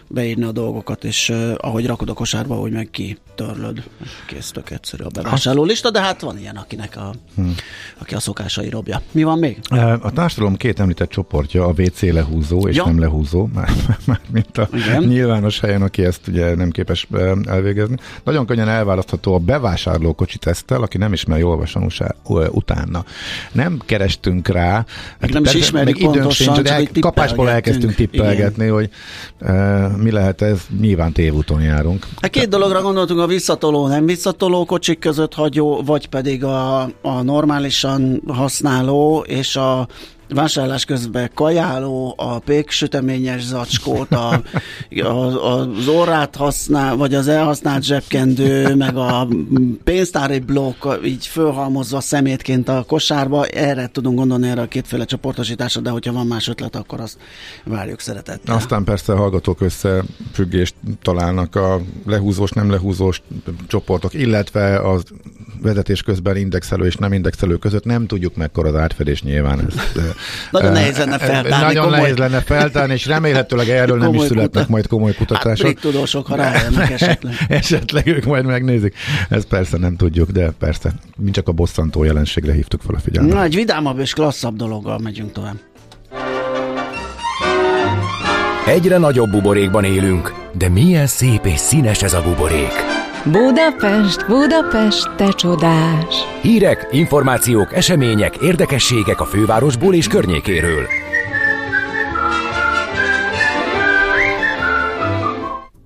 beírni 0.07 0.45
a 0.45 0.53
dolgokat, 0.53 1.05
és 1.05 1.29
ö, 1.29 1.53
ahogy 1.57 1.87
rakod 1.87 2.09
a 2.09 2.13
kosárba, 2.13 2.55
ahogy 2.55 2.73
meg 2.73 2.91
kitörlöd. 2.91 3.83
És 4.03 4.11
kész, 4.27 4.51
tök 4.51 4.71
egyszerű 4.71 5.05
a 5.05 5.09
bevásárló 5.15 5.65
lista, 5.65 5.91
de 5.91 6.01
hát 6.01 6.21
van 6.21 6.39
ilyen, 6.39 6.57
akinek 6.57 6.97
a, 6.97 7.13
hmm. 7.35 7.55
aki 7.99 8.15
a 8.15 8.21
szokásai 8.21 8.69
robja. 8.69 9.03
Mi 9.11 9.23
van 9.23 9.39
még? 9.39 9.59
A 10.01 10.13
társadalom 10.13 10.57
két 10.57 10.81
említett 10.81 11.09
csoportja 11.09 11.65
a 11.65 11.75
WC 11.77 12.03
lehúzó 12.03 12.69
és 12.69 12.77
Ja. 12.77 12.85
nem 12.85 12.99
lehúzó, 12.99 13.49
már, 13.55 13.71
már 14.05 14.21
mint 14.33 14.59
a 14.59 14.69
Igen. 14.73 15.03
nyilvános 15.03 15.61
helyen, 15.61 15.83
aki 15.83 16.05
ezt 16.05 16.29
ugye 16.29 16.55
nem 16.55 16.71
képes 16.71 17.07
elvégezni. 17.45 17.97
Nagyon 18.25 18.47
könnyen 18.47 18.69
elválasztható 18.69 19.35
a 19.35 19.39
bevásárló 19.39 20.15
kocsi 20.15 20.39
tesztel, 20.39 20.83
aki 20.83 20.99
nem 20.99 21.13
ismeri 21.13 21.43
olvasan 21.43 21.91
utána. 22.51 23.05
Nem 23.53 23.81
kerestünk 23.87 24.49
rá, 24.49 24.85
Meg 25.21 25.31
nem 25.31 25.45
is 25.45 25.55
ismerjük 25.55 25.99
pontosan, 25.99 26.55
sincs, 26.55 26.57
de 26.57 26.63
csak 26.63 26.97
el, 26.97 27.01
kapásból 27.01 27.45
tippelgettünk. 27.45 27.88
Elkezdtünk 27.89 28.11
tippelgetni, 28.11 28.67
hogy 28.67 28.91
uh, 29.41 29.97
mi 29.97 30.11
lehet 30.11 30.43
ez, 30.43 30.61
nyilván 30.81 31.13
tévúton 31.13 31.63
járunk. 31.63 32.07
Hát 32.21 32.31
két 32.31 32.49
dologra 32.49 32.83
gondoltunk, 32.83 33.21
a 33.21 33.27
visszatoló, 33.27 33.87
nem 33.87 34.07
visszatoló 34.07 34.65
kocsik 34.65 34.99
között 34.99 35.35
hagyó, 35.35 35.83
vagy 35.85 36.09
pedig 36.09 36.45
a, 36.45 36.83
a 37.03 37.23
normálisan 37.23 38.23
használó 38.27 39.25
és 39.27 39.57
a 39.57 39.89
vásárlás 40.29 40.85
közben 40.85 41.31
kajáló, 41.35 42.15
a 42.17 42.39
péksüteményes 42.39 43.43
zacskót, 43.43 44.13
a, 44.13 44.43
a, 45.03 45.07
az 45.07 45.89
orrát 45.89 46.37
használ, 46.37 46.97
vagy 46.97 47.15
az 47.15 47.29
elhasznált 47.29 47.83
zsebkendő, 47.83 48.75
meg 48.75 48.97
a 48.97 49.29
pénztári 49.85 50.39
blokk 50.39 50.87
így 51.05 51.27
fölhalmozva 51.27 52.01
szemétként 52.01 52.69
a 52.69 52.85
kosárba, 52.87 53.47
erre 53.47 53.89
tudunk 53.93 54.17
gondolni 54.17 54.49
erre 54.49 54.61
a 54.61 54.69
kétféle 54.69 55.05
csoportosításra, 55.05 55.81
de 55.81 55.91
hogyha 55.91 56.13
van 56.13 56.27
más 56.27 56.49
ötlet, 56.49 56.77
akkor 56.77 57.01
azt 57.01 57.19
várjuk 57.65 58.01
szeretettel. 58.01 58.55
Aztán 58.55 58.85
persze 58.85 59.13
a 59.13 59.17
hallgatók 59.17 59.61
összefüggést 59.61 60.75
találnak 61.03 61.57
a 61.57 61.81
lehúzós, 62.07 62.51
nem 62.51 62.71
lehúzós 62.71 63.23
csoportok, 63.67 64.15
illetve 64.15 64.81
az 64.81 65.03
vezetés 65.63 66.03
közben 66.03 66.37
indexelő 66.37 66.87
és 66.87 66.97
nem 66.97 67.13
indexelő 67.13 67.57
között 67.57 67.85
nem 67.85 68.07
tudjuk 68.07 68.37
mekkora 68.37 68.69
az 68.69 68.75
átfedés 68.75 69.23
nyilván. 69.23 69.67
Ez, 69.67 69.75
Nagyon 70.51 70.69
eh, 70.69 70.81
nehéz 70.81 70.97
lenne 70.99 71.17
eh, 71.17 71.27
feltárni, 71.29 71.65
Nagyon 71.67 71.83
komoly- 71.85 72.01
nehéz 72.01 72.17
lenne 72.17 72.41
feltárni, 72.41 72.93
és 72.93 73.07
remélhetőleg 73.07 73.69
erről 73.69 73.99
nem 73.99 74.15
is 74.15 74.21
születnek 74.23 74.47
kutat- 74.51 74.69
majd 74.69 74.87
komoly 74.87 75.11
Hát 75.11 75.17
kutatások. 75.19 75.67
brit 75.67 75.81
tudósok, 75.81 76.27
ha 76.27 76.37
rájönnek 76.37 76.91
esetleg. 76.91 77.35
esetleg 77.49 78.07
ők 78.07 78.25
majd 78.25 78.45
megnézik. 78.45 78.95
Ezt 79.29 79.47
persze 79.47 79.79
nem 79.79 79.97
tudjuk, 79.97 80.31
de 80.31 80.51
persze 80.59 80.93
mi 81.17 81.31
csak 81.31 81.49
a 81.49 81.53
bosszantó 81.53 82.05
jelenségre 82.05 82.53
hívtuk 82.53 82.81
fel 82.87 82.95
a 82.95 82.99
figyelmet. 82.99 83.33
Na, 83.35 83.43
egy 83.43 83.55
vidámabb 83.55 83.99
és 83.99 84.13
klasszabb 84.13 84.57
dologgal 84.57 84.99
megyünk 84.99 85.33
tovább. 85.33 85.57
Egyre 88.67 88.99
nagyobb 88.99 89.31
buborékban 89.31 89.85
élünk, 89.85 90.35
de 90.53 90.69
milyen 90.69 91.07
szép 91.07 91.47
és 91.47 91.59
színes 91.59 92.03
ez 92.03 92.13
a 92.13 92.23
buborék. 92.23 92.73
Budapest, 93.33 94.27
Budapest, 94.27 95.15
te 95.17 95.29
csodás! 95.29 96.15
Hírek, 96.43 96.89
információk, 96.91 97.75
események, 97.75 98.37
érdekességek 98.37 99.21
a 99.21 99.25
fővárosból 99.25 99.95
és 99.95 100.07
környékéről. 100.07 100.87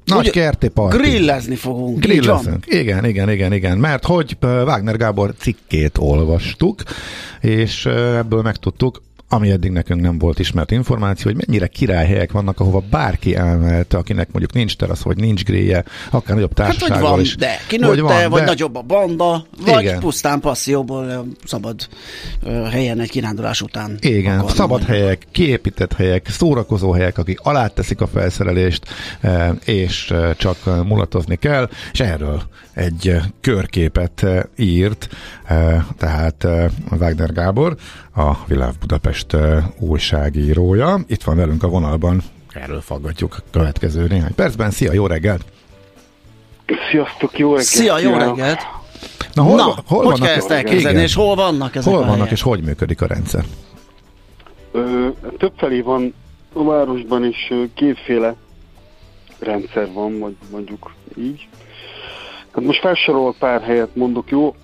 Nagy 0.04 0.30
kerti 0.30 0.68
parti. 0.68 0.96
Grillezni 0.96 1.54
fogunk. 1.54 1.98
Grillezünk. 1.98 2.64
Igen, 2.66 3.04
igen, 3.04 3.30
igen, 3.30 3.52
igen. 3.52 3.78
Mert 3.78 4.04
hogy 4.04 4.36
Wagner 4.40 4.96
Gábor 4.96 5.34
cikkét 5.38 5.98
olvastuk, 5.98 6.82
és 7.40 7.86
ebből 8.16 8.42
megtudtuk, 8.42 9.02
ami 9.32 9.50
eddig 9.50 9.70
nekünk 9.70 10.00
nem 10.00 10.18
volt 10.18 10.38
ismert 10.38 10.70
információ, 10.70 11.30
hogy 11.30 11.44
mennyire 11.46 11.66
királyhelyek 11.66 12.32
vannak, 12.32 12.60
ahova 12.60 12.82
bárki 12.90 13.36
elmehet, 13.36 13.94
akinek 13.94 14.28
mondjuk 14.30 14.52
nincs 14.52 14.76
terasz, 14.76 15.02
vagy 15.02 15.16
nincs 15.16 15.44
gréje, 15.44 15.84
akár 16.10 16.34
nagyobb 16.34 16.58
Hát, 16.58 16.66
hogy 16.66 16.76
társasággal 16.76 17.10
van, 17.10 17.20
is. 17.20 17.36
de 17.36 17.56
kinőtte, 17.68 18.02
vagy, 18.02 18.28
vagy 18.28 18.40
de- 18.40 18.46
nagyobb 18.46 18.76
a 18.76 18.82
banda, 18.82 19.46
vagy 19.66 19.82
Igen. 19.82 20.00
pusztán 20.00 20.40
passzióból 20.40 21.26
szabad 21.44 21.88
helyen 22.70 23.00
egy 23.00 23.10
kirándulás 23.10 23.60
után. 23.62 23.96
Igen, 24.00 24.48
szabad 24.48 24.68
mondani. 24.68 24.98
helyek, 24.98 25.26
kiépített 25.32 25.92
helyek, 25.92 26.28
szórakozó 26.28 26.92
helyek, 26.92 27.18
akik 27.18 27.40
aláteszik 27.40 28.00
a 28.00 28.06
felszerelést, 28.06 28.84
és 29.64 30.14
csak 30.36 30.84
mulatozni 30.86 31.36
kell, 31.36 31.68
és 31.92 32.00
erről 32.00 32.42
egy 32.74 33.20
körképet 33.40 34.26
írt, 34.56 35.08
eh, 35.44 35.84
tehát 35.98 36.44
eh, 36.44 36.70
Wagner 36.90 37.32
Gábor, 37.32 37.76
a 38.14 38.32
Világ 38.46 38.72
Budapest 38.80 39.36
újságírója. 39.78 40.98
Itt 41.06 41.22
van 41.22 41.36
velünk 41.36 41.62
a 41.62 41.68
vonalban, 41.68 42.22
erről 42.52 42.80
faggatjuk 42.80 43.36
a 43.38 43.42
következő 43.50 44.06
néhány 44.06 44.34
percben. 44.34 44.70
Szia, 44.70 44.92
jó 44.92 45.06
reggelt! 45.06 45.44
Sziasztok, 46.90 47.38
jó 47.38 47.48
reggelt! 47.48 47.66
Szia, 47.68 47.98
jó 47.98 48.16
reggelt! 48.16 48.60
Na, 49.34 49.42
hol, 49.42 49.56
Na 49.56 49.74
hol, 49.86 50.04
hogy 50.04 50.20
kell 50.20 50.34
ezt 50.34 50.50
elképzelni, 50.50 51.00
és 51.00 51.14
hol 51.14 51.34
vannak 51.34 51.74
ezek 51.76 51.92
Hol 51.92 52.00
vannak, 52.02 52.16
helyek? 52.16 52.30
és 52.32 52.42
hogy 52.42 52.62
működik 52.62 53.00
a 53.00 53.06
rendszer? 53.06 53.44
Ö, 54.72 55.08
többfelé 55.38 55.80
van 55.80 56.14
a 56.52 56.64
városban 56.64 57.24
is 57.24 57.52
kétféle 57.74 58.34
rendszer 59.38 59.92
van, 59.92 60.36
mondjuk 60.50 60.92
így. 61.18 61.48
Hát 62.52 62.64
most 62.64 62.80
felsorol 62.80 63.34
pár 63.38 63.62
helyet 63.62 63.96
mondok, 63.96 64.30
jó? 64.30 64.54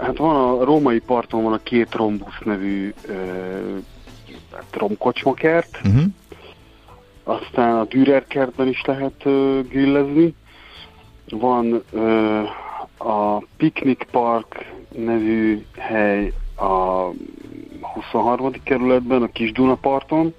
Hát 0.00 0.16
van 0.16 0.36
a 0.36 0.64
római 0.64 0.98
parton 0.98 1.42
van 1.42 1.52
a 1.52 1.62
két 1.62 1.94
rombusz 1.94 2.38
nevű 2.44 2.94
hát 4.52 4.76
romkocsmakert, 4.76 5.80
uh-huh. 5.84 6.02
aztán 7.24 7.76
a 7.76 7.84
Dürer 7.84 8.26
kertben 8.26 8.68
is 8.68 8.82
lehet 8.84 9.22
grillezni. 9.68 10.34
Van 11.28 11.82
a 12.98 13.38
Picnic 13.56 14.06
Park 14.10 14.66
nevű 14.96 15.64
hely 15.76 16.32
a 16.56 17.10
23. 17.80 18.52
kerületben, 18.62 19.22
a 19.22 19.26
Kis 19.32 19.52
Dunaparton, 19.52 20.34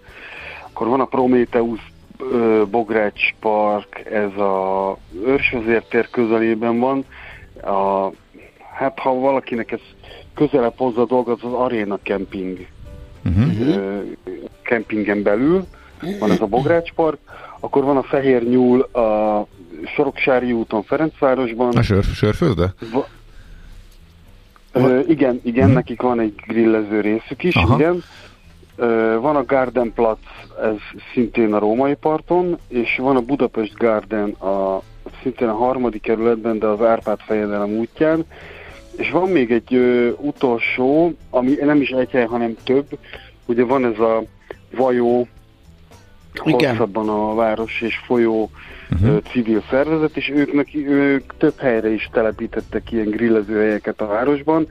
akkor 0.72 0.88
van 0.88 1.00
a 1.00 1.06
Prometheus 1.06 1.91
Bogrács 2.70 3.34
Park, 3.40 4.06
ez 4.12 4.38
a 4.38 4.98
Őrsvezértér 5.26 6.10
közelében 6.10 6.80
van. 6.80 7.06
A, 7.64 8.12
hát 8.78 9.00
ha 9.00 9.14
valakinek 9.14 9.72
ez 9.72 9.80
közelebb 10.34 10.74
hozza 10.78 11.02
a 11.02 11.06
dolgot, 11.06 11.44
az 11.44 11.54
Arena 11.54 12.00
Camping 12.04 12.66
uh-huh. 13.26 14.04
kempingen 14.62 15.24
belül 15.24 15.66
van 16.20 16.32
ez 16.32 16.42
a 16.42 16.46
Bogrács 16.46 16.94
Park, 16.94 17.18
akkor 17.60 17.84
van 17.84 17.98
a 17.98 18.04
Fehér 18.04 18.44
Nyúl 18.50 18.82
a 18.82 19.48
Soroksári 19.96 20.52
úton 20.52 20.84
Ferencvárosban. 20.84 21.78
A 21.78 21.82
sör, 21.82 22.04
sörfőzde? 22.04 22.74
Va- 22.92 23.10
Ö, 24.74 25.00
igen, 25.08 25.40
igen, 25.44 25.62
uh-huh. 25.62 25.74
nekik 25.74 26.02
van 26.02 26.20
egy 26.20 26.34
grillező 26.48 27.02
részük 27.02 27.44
is, 27.44 27.56
Aha. 27.56 27.76
igen. 27.76 28.04
Van 29.20 29.36
a 29.36 29.46
Garden 29.46 29.94
Platz, 29.94 30.20
ez 30.62 31.02
szintén 31.14 31.54
a 31.54 31.60
római 31.60 31.94
parton, 31.94 32.58
és 32.68 32.98
van 32.98 33.16
a 33.16 33.22
Budapest 33.22 33.74
Garden, 33.78 34.30
a, 34.30 34.82
szintén 35.22 35.48
a 35.48 35.56
harmadik 35.56 36.02
kerületben, 36.02 36.60
de 36.60 36.66
az 36.66 36.82
Árpád 36.82 37.20
fejedelem 37.20 37.70
útján. 37.70 38.26
És 38.98 39.12
van 39.12 39.30
még 39.30 39.52
egy 39.52 39.74
ö, 39.74 40.10
utolsó, 40.18 41.14
ami 41.30 41.56
nem 41.62 41.82
is 41.82 41.90
egy 41.90 42.12
hely, 42.12 42.26
hanem 42.26 42.56
több. 42.64 42.86
Ugye 43.46 43.64
van 43.64 43.86
ez 43.86 44.00
a 44.00 44.24
Vajó, 44.76 45.28
igen. 46.44 46.70
hosszabban 46.70 47.10
a 47.10 47.36
város 47.36 47.82
és 47.82 47.98
folyó 47.98 48.50
uh-huh. 48.92 49.22
civil 49.32 49.64
szervezet, 49.70 50.18
és 50.18 50.30
ők, 50.30 50.76
ők 50.76 51.38
több 51.38 51.60
helyre 51.60 51.90
is 51.90 52.10
telepítettek 52.12 52.92
ilyen 52.92 53.10
grillezőhelyeket 53.10 54.02
a 54.02 54.08
városban. 54.08 54.68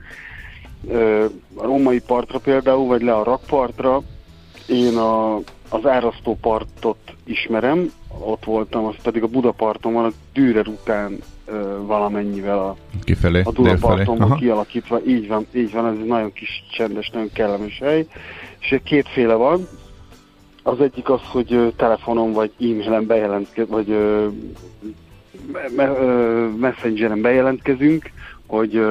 A 1.55 1.63
római 1.65 1.99
partra 1.99 2.39
például, 2.39 2.87
vagy 2.87 3.01
le 3.01 3.15
a 3.15 3.23
rakpartra. 3.23 4.01
Én 4.67 4.97
a, 4.97 5.35
az 5.69 5.85
árasztó 5.85 6.37
partot 6.41 6.97
ismerem, 7.23 7.91
ott 8.19 8.45
voltam, 8.45 8.85
az 8.85 8.95
pedig 9.03 9.23
a 9.23 9.27
Budaparton 9.27 9.93
van, 9.93 10.05
a 10.05 10.11
Dürer 10.33 10.67
után 10.67 11.19
valamennyivel 11.85 12.59
a, 12.59 12.75
Kifelé, 13.03 13.41
a 13.45 13.51
Dunaparton 13.51 14.17
van 14.17 14.37
kialakítva. 14.37 14.99
Így 15.05 15.27
van, 15.27 15.45
így 15.53 15.71
van, 15.71 15.85
ez 15.85 15.97
egy 15.99 16.05
nagyon 16.05 16.33
kis 16.33 16.63
csendes, 16.71 17.09
nagyon 17.09 17.29
kellemes 17.33 17.79
hely. 17.79 18.07
És 18.59 18.79
kétféle 18.83 19.33
van, 19.33 19.67
az 20.63 20.81
egyik 20.81 21.09
az, 21.09 21.21
hogy 21.31 21.73
telefonon 21.75 22.31
vagy 22.31 22.51
e-mailen 22.59 23.05
bejelentkezünk, 23.05 23.69
vagy 23.69 23.95
me- 25.75 26.59
messengeren 26.59 27.21
bejelentkezünk, 27.21 28.11
hogy 28.47 28.81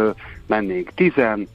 mennénk 0.46 0.90
tizen, 0.94 1.48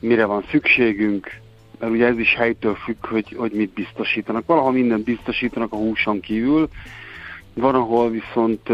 mire 0.00 0.24
van 0.24 0.44
szükségünk, 0.50 1.30
mert 1.78 1.92
ugye 1.92 2.06
ez 2.06 2.18
is 2.18 2.34
helytől 2.34 2.74
függ, 2.74 3.06
hogy, 3.06 3.34
hogy 3.36 3.52
mit 3.52 3.70
biztosítanak. 3.70 4.46
Valaha 4.46 4.70
mindent 4.70 5.04
biztosítanak 5.04 5.72
a 5.72 5.76
húson 5.76 6.20
kívül, 6.20 6.68
van, 7.54 7.74
ahol 7.74 8.10
viszont 8.10 8.68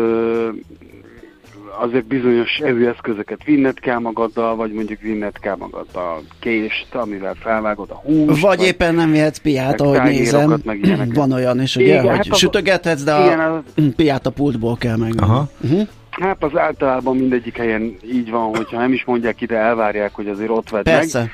azért 1.79 2.05
bizonyos 2.05 2.59
evőeszközöket 2.59 3.45
vinned 3.45 3.81
kell 3.81 3.99
magaddal, 3.99 4.57
vagy 4.57 4.73
mondjuk 4.73 5.01
vinned 5.01 5.39
kell 5.39 5.57
magaddal 5.57 6.23
kést, 6.41 6.95
amivel 6.95 7.35
felvágod 7.35 7.91
a 7.91 7.95
húst. 7.95 8.27
Vagy, 8.27 8.41
vagy 8.41 8.63
éppen 8.63 8.95
nem 8.95 9.11
vihetsz 9.11 9.39
piát, 9.39 9.81
ahogy 9.81 10.03
nézem. 10.03 10.61
Meg 10.65 11.15
Van 11.15 11.33
olyan 11.33 11.61
is, 11.61 11.77
ugye, 11.77 11.87
igen, 11.87 12.17
hogy 12.17 12.29
hát 12.29 12.37
sütögethetsz, 12.37 13.03
de 13.03 13.25
igen, 13.25 13.41
a 13.41 13.63
az... 13.77 13.85
piát 13.97 14.27
a 14.27 14.31
pultból 14.31 14.77
kell 14.77 14.97
meg. 14.97 15.21
Aha. 15.21 15.49
Uh-huh. 15.61 15.89
Hát 16.21 16.43
az 16.45 16.57
általában 16.57 17.17
mindegyik 17.17 17.57
helyen 17.57 17.97
így 18.13 18.31
van, 18.31 18.57
hogyha 18.57 18.79
nem 18.79 18.93
is 18.93 19.05
mondják 19.05 19.41
ide, 19.41 19.57
elvárják, 19.57 20.15
hogy 20.15 20.29
azért 20.29 20.51
ott 20.51 20.71
vedd 20.71 20.83
Persze. 20.83 21.19
meg. 21.19 21.31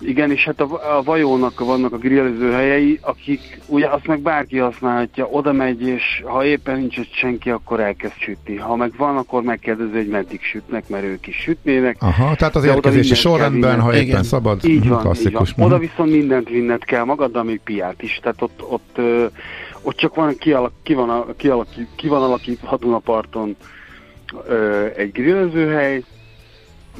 Igen, 0.00 0.30
és 0.30 0.44
hát 0.44 0.60
a, 0.60 0.96
a 0.96 1.02
vajónak 1.02 1.60
vannak 1.60 1.92
a 1.92 1.96
grillező 1.96 2.52
helyei, 2.52 2.98
akik 3.02 3.60
ugye 3.66 3.88
azt 3.88 4.06
meg 4.06 4.20
bárki 4.20 4.58
használhatja, 4.58 5.26
oda 5.26 5.52
megy, 5.52 5.82
és 5.82 6.02
ha 6.24 6.44
éppen 6.44 6.78
nincs 6.78 6.98
ott 6.98 7.12
senki, 7.12 7.50
akkor 7.50 7.80
elkezd 7.80 8.14
sütni. 8.18 8.56
Ha 8.56 8.76
meg 8.76 8.92
van, 8.96 9.16
akkor 9.16 9.42
megkérdezi, 9.42 9.96
hogy 9.96 10.08
meddig 10.08 10.42
sütnek, 10.42 10.88
mert 10.88 11.04
ők 11.04 11.26
is 11.26 11.36
sütnének. 11.36 11.96
Aha, 12.00 12.34
tehát 12.34 12.56
az 12.56 12.64
érkezési 12.64 13.14
sorrendben, 13.14 13.80
ha 13.80 13.92
éppen 13.94 14.06
igen. 14.06 14.22
szabad, 14.22 14.64
így 14.64 14.88
van, 14.88 15.00
klasszikus. 15.00 15.48
Így 15.48 15.56
van. 15.56 15.66
Oda 15.66 15.78
viszont 15.78 16.10
mindent 16.10 16.48
vinned 16.48 16.84
kell 16.84 17.04
magaddal, 17.04 17.42
még 17.42 17.60
piát 17.64 18.02
is. 18.02 18.18
Tehát 18.22 18.42
ott, 18.42 18.62
ott, 18.68 19.00
ott 19.82 19.96
csak 19.96 20.14
van, 20.14 20.36
kialak, 20.36 20.72
ki, 20.82 20.94
van, 20.94 21.24
kialak, 21.36 21.68
ki 21.96 22.08
van 22.08 22.22
alakítva 22.22 22.78
a 22.80 22.98
parton 22.98 23.56
egy 24.96 25.12
grillezőhely, 25.12 26.02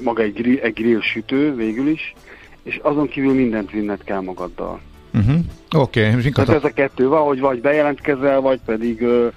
maga 0.02 0.22
egy, 0.22 0.32
grill, 0.32 0.58
egy 0.58 0.72
grill 0.72 1.00
sütő 1.00 1.54
végül 1.54 1.88
is, 1.88 2.14
és 2.62 2.78
azon 2.82 3.08
kívül 3.08 3.34
mindent 3.34 3.70
vinned 3.70 4.04
kell 4.04 4.20
magaddal. 4.20 4.80
Uh-huh. 5.14 5.38
Oké. 5.76 6.08
Okay. 6.08 6.30
Tehát 6.30 6.50
ez 6.50 6.64
a 6.64 6.72
kettő 6.72 7.08
van, 7.08 7.22
hogy 7.22 7.40
vagy 7.40 7.60
bejelentkezel, 7.60 8.40
vagy 8.40 8.60
pedig 8.64 9.02
ö, 9.02 9.28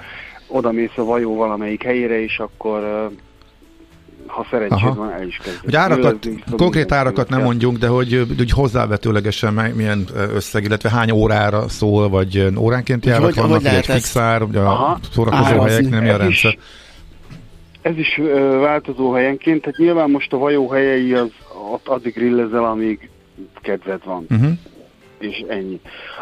oda 0.48 0.72
mész 0.72 0.98
a 0.98 1.04
vajó 1.04 1.36
valamelyik 1.36 1.84
helyére, 1.84 2.24
és 2.24 2.40
akkor 2.40 2.80
ö, 2.80 3.06
ha 4.26 4.46
szerencséd 4.50 4.96
van, 4.96 5.12
el 5.12 5.28
is 5.28 5.38
kezdjük. 5.38 5.64
Hogy 5.64 5.76
árakat, 5.76 6.28
konkrét 6.58 6.92
árakat 6.92 7.30
nem 7.30 7.42
mondjunk, 7.42 7.78
de 7.78 7.88
hogy, 7.88 8.26
hogy 8.38 8.52
hozzávetőlegesen 8.52 9.54
milyen 9.54 10.08
összeg, 10.34 10.64
illetve 10.64 10.90
hány 10.90 11.12
órára 11.12 11.70
szól, 11.70 12.10
vagy 12.10 12.48
óránként 12.58 13.06
járat 13.06 13.36
vannak, 13.36 13.62
vagy 13.62 13.74
egy 13.74 13.86
fix 13.86 14.16
ár, 14.16 14.42
ugye 14.42 14.60
a 14.60 15.00
szórakozó 15.14 15.60
helyek, 15.60 15.90
nem 15.90 16.04
a 16.04 16.18
rendszer. 16.18 16.52
Is, 16.52 16.58
ez 17.82 17.98
is 17.98 18.18
ö, 18.18 18.60
változó 18.60 19.12
helyenként, 19.12 19.62
tehát 19.62 19.78
nyilván 19.78 20.10
most 20.10 20.34
a 20.34 20.38
vajó 20.38 20.70
helyei 20.70 21.14
az 21.14 21.32
ott 21.72 21.88
addig 21.88 22.14
grillezel, 22.14 22.66
amíg 22.66 23.10
kedved 23.62 24.04
van. 24.04 24.26
Uh-huh. 24.30 24.52
És 25.20 25.44
ennyi. 25.48 25.80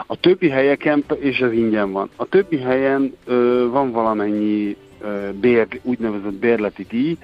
A 0.07 0.15
többi 0.15 0.49
helyeken, 0.49 1.03
és 1.19 1.39
ez 1.39 1.51
ingyen 1.51 1.91
van, 1.91 2.09
a 2.15 2.25
többi 2.25 2.57
helyen 2.57 3.15
ö, 3.25 3.67
van 3.71 3.91
valamennyi 3.91 4.75
ö, 5.01 5.29
bér, 5.39 5.67
úgynevezett 5.83 6.33
bérleti 6.33 6.85
díj, 6.89 7.17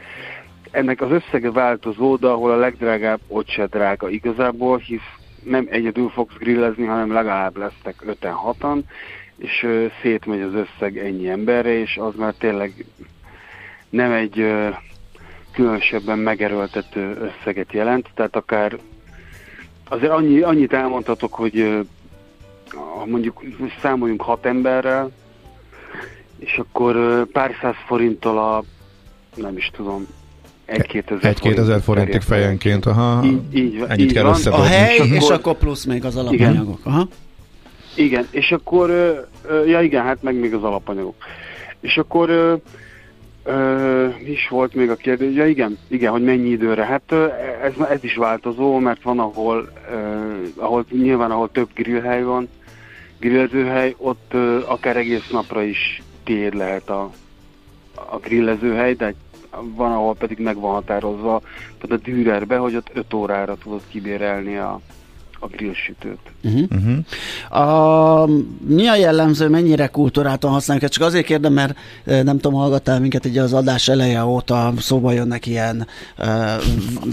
ennek 0.72 1.02
az 1.02 1.12
összege 1.12 1.52
változó, 1.52 2.16
de 2.16 2.28
ahol 2.28 2.52
a 2.52 2.58
legdrágább, 2.58 3.20
ott 3.28 3.48
se 3.48 3.66
drága 3.66 4.10
igazából, 4.10 4.78
hisz 4.78 5.00
nem 5.44 5.68
egyedül 5.70 6.10
fogsz 6.10 6.36
grillezni, 6.38 6.86
hanem 6.86 7.14
legalább 7.14 7.58
lesztek 7.58 7.96
5-6-an, 8.22 8.80
és 9.38 9.64
ö, 9.64 9.86
szétmegy 10.02 10.42
az 10.42 10.54
összeg 10.54 10.98
ennyi 10.98 11.30
emberre, 11.30 11.80
és 11.80 11.98
az 11.98 12.16
már 12.16 12.34
tényleg 12.34 12.86
nem 13.90 14.12
egy 14.12 14.40
ö, 14.40 14.70
különösebben 15.52 16.20
megerőltető 16.20 17.32
összeget 17.32 17.74
jelent, 17.74 18.10
tehát 18.16 18.36
akár 18.36 18.78
azért 19.90 20.12
annyi, 20.12 20.42
annyit 20.42 20.74
elmondhatok, 20.74 21.34
hogy 21.34 21.86
ha 22.98 23.06
mondjuk 23.06 23.44
számoljunk 23.82 24.22
hat 24.22 24.46
emberrel, 24.46 25.12
és 26.40 26.58
akkor 26.58 27.26
pár 27.32 27.52
száz 27.62 27.76
forinttal 27.86 28.38
a, 28.38 28.64
nem 29.36 29.58
is 29.58 29.72
tudom, 29.76 30.08
egy-két 30.66 31.12
ezer, 31.12 31.26
egy-két 31.26 31.60
ezer 31.60 31.82
forintig 31.82 32.22
fejenként, 32.22 32.86
aha. 32.86 33.24
Így, 33.24 33.58
így, 33.58 33.84
Ennyit 33.88 34.06
így 34.06 34.14
kell 34.14 34.24
van. 34.24 34.42
A 34.46 34.64
hely, 34.64 34.96
és 34.96 35.00
akkor, 35.00 35.16
és 35.16 35.30
akkor 35.30 35.58
plusz 35.58 35.86
még 35.86 36.06
az 36.06 36.16
alapanyagok. 36.16 36.80
Igen. 36.80 36.94
Aha. 36.94 37.08
Igen, 37.96 38.28
és 38.32 38.52
akkor, 38.52 38.90
ja 39.68 39.82
igen, 39.82 40.04
hát 40.04 40.24
meg 40.24 40.36
még 40.36 40.54
az 40.54 40.64
alapanyagok. 40.64 41.16
És 41.80 41.98
akkor 41.98 42.60
Ö, 43.48 44.08
is 44.24 44.48
volt 44.48 44.74
még 44.74 44.90
a 44.90 44.96
kérdés? 44.96 45.36
Ja, 45.36 45.48
igen, 45.48 45.78
igen, 45.88 46.12
hogy 46.12 46.24
mennyi 46.24 46.50
időre. 46.50 46.86
Hát 46.86 47.12
ez, 47.64 47.74
ez 47.90 48.04
is 48.04 48.16
változó, 48.16 48.78
mert 48.78 49.02
van, 49.02 49.20
ahol, 49.20 49.70
uh, 49.92 50.48
ahol 50.56 50.86
nyilván, 50.90 51.32
ahol 51.32 51.52
több 51.52 51.70
grillhely 51.74 52.24
van, 52.24 52.50
grillezőhely, 53.20 53.96
ott 53.98 54.32
uh, 54.34 54.64
akár 54.68 54.98
egész 54.98 55.30
napra 55.32 55.64
is 55.64 56.02
tiéd 56.24 56.54
lehet 56.54 56.90
a, 56.90 57.12
a 57.96 58.18
grillezőhely, 58.18 58.94
de 58.94 59.14
van, 59.76 59.92
ahol 59.92 60.16
pedig 60.16 60.40
meg 60.40 60.60
van 60.60 60.74
határozva, 60.74 61.42
tehát 61.82 62.04
a 62.04 62.10
Dürerbe, 62.10 62.58
hogy 62.58 62.76
ott 62.76 62.90
5 62.94 63.14
órára 63.14 63.56
tudod 63.56 63.82
kibérelni 63.90 64.58
a, 64.58 64.80
a 65.46 65.56
grillsütőt. 65.56 66.20
Uh-huh. 66.44 66.62
Uh-huh. 66.72 67.68
A, 67.68 68.30
mi 68.68 68.88
a 68.88 68.96
jellemző, 68.96 69.50
mennyire 69.50 69.88
kultúráltan 69.88 70.52
használjuk? 70.52 70.90
Csak 70.90 71.04
azért 71.04 71.26
kérdem, 71.26 71.54
mert 71.54 71.78
nem 72.04 72.40
tudom, 72.40 72.54
hallgattál 72.54 73.00
minket 73.00 73.26
ugye 73.26 73.42
az 73.42 73.54
adás 73.54 73.88
eleje 73.88 74.26
óta 74.26 74.74
szóba 74.80 75.12
jönnek 75.12 75.46
ilyen 75.46 75.88
uh, 76.18 76.28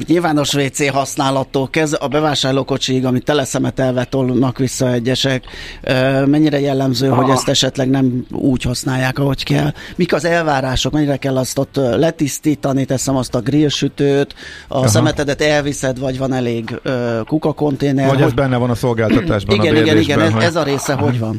nyilvános 0.06 0.54
WC 0.54 0.90
használattól 0.90 1.68
kezd 1.70 1.96
a 2.00 2.08
bevásárlókocsig, 2.08 3.04
amit 3.04 3.24
teleszemetelve 3.24 4.04
tolnak 4.04 4.58
vissza 4.58 4.92
egyesek. 4.92 5.44
Uh, 5.82 6.26
mennyire 6.26 6.60
jellemző, 6.60 7.10
Aha. 7.10 7.22
hogy 7.22 7.30
ezt 7.30 7.48
esetleg 7.48 7.90
nem 7.90 8.26
úgy 8.30 8.62
használják, 8.62 9.18
ahogy 9.18 9.44
kell? 9.44 9.72
Mik 9.96 10.12
az 10.12 10.24
elvárások? 10.24 10.92
Mennyire 10.92 11.16
kell 11.16 11.36
azt 11.36 11.58
ott 11.58 11.76
letisztítani, 11.76 12.84
teszem 12.84 13.16
azt 13.16 13.34
a 13.34 13.40
grillsütőt, 13.40 14.34
a 14.68 14.76
Aha. 14.76 14.88
szemetedet 14.88 15.40
elviszed, 15.40 15.98
vagy 15.98 16.18
van 16.18 16.32
elég 16.32 16.80
uh, 16.84 17.20
kukakonténer? 17.24 18.08
Vagy 18.08 18.21
hogy... 18.22 18.32
ez 18.32 18.36
benne 18.36 18.56
van 18.56 18.70
a 18.70 18.74
szolgáltatásban, 18.74 19.54
igen, 19.56 19.76
a 19.76 19.78
Igen, 19.78 19.98
igen, 19.98 20.20
ez, 20.20 20.32
hogy... 20.32 20.42
ez 20.42 20.56
a 20.56 20.62
része 20.62 20.94
hogy 20.94 21.18
van? 21.18 21.38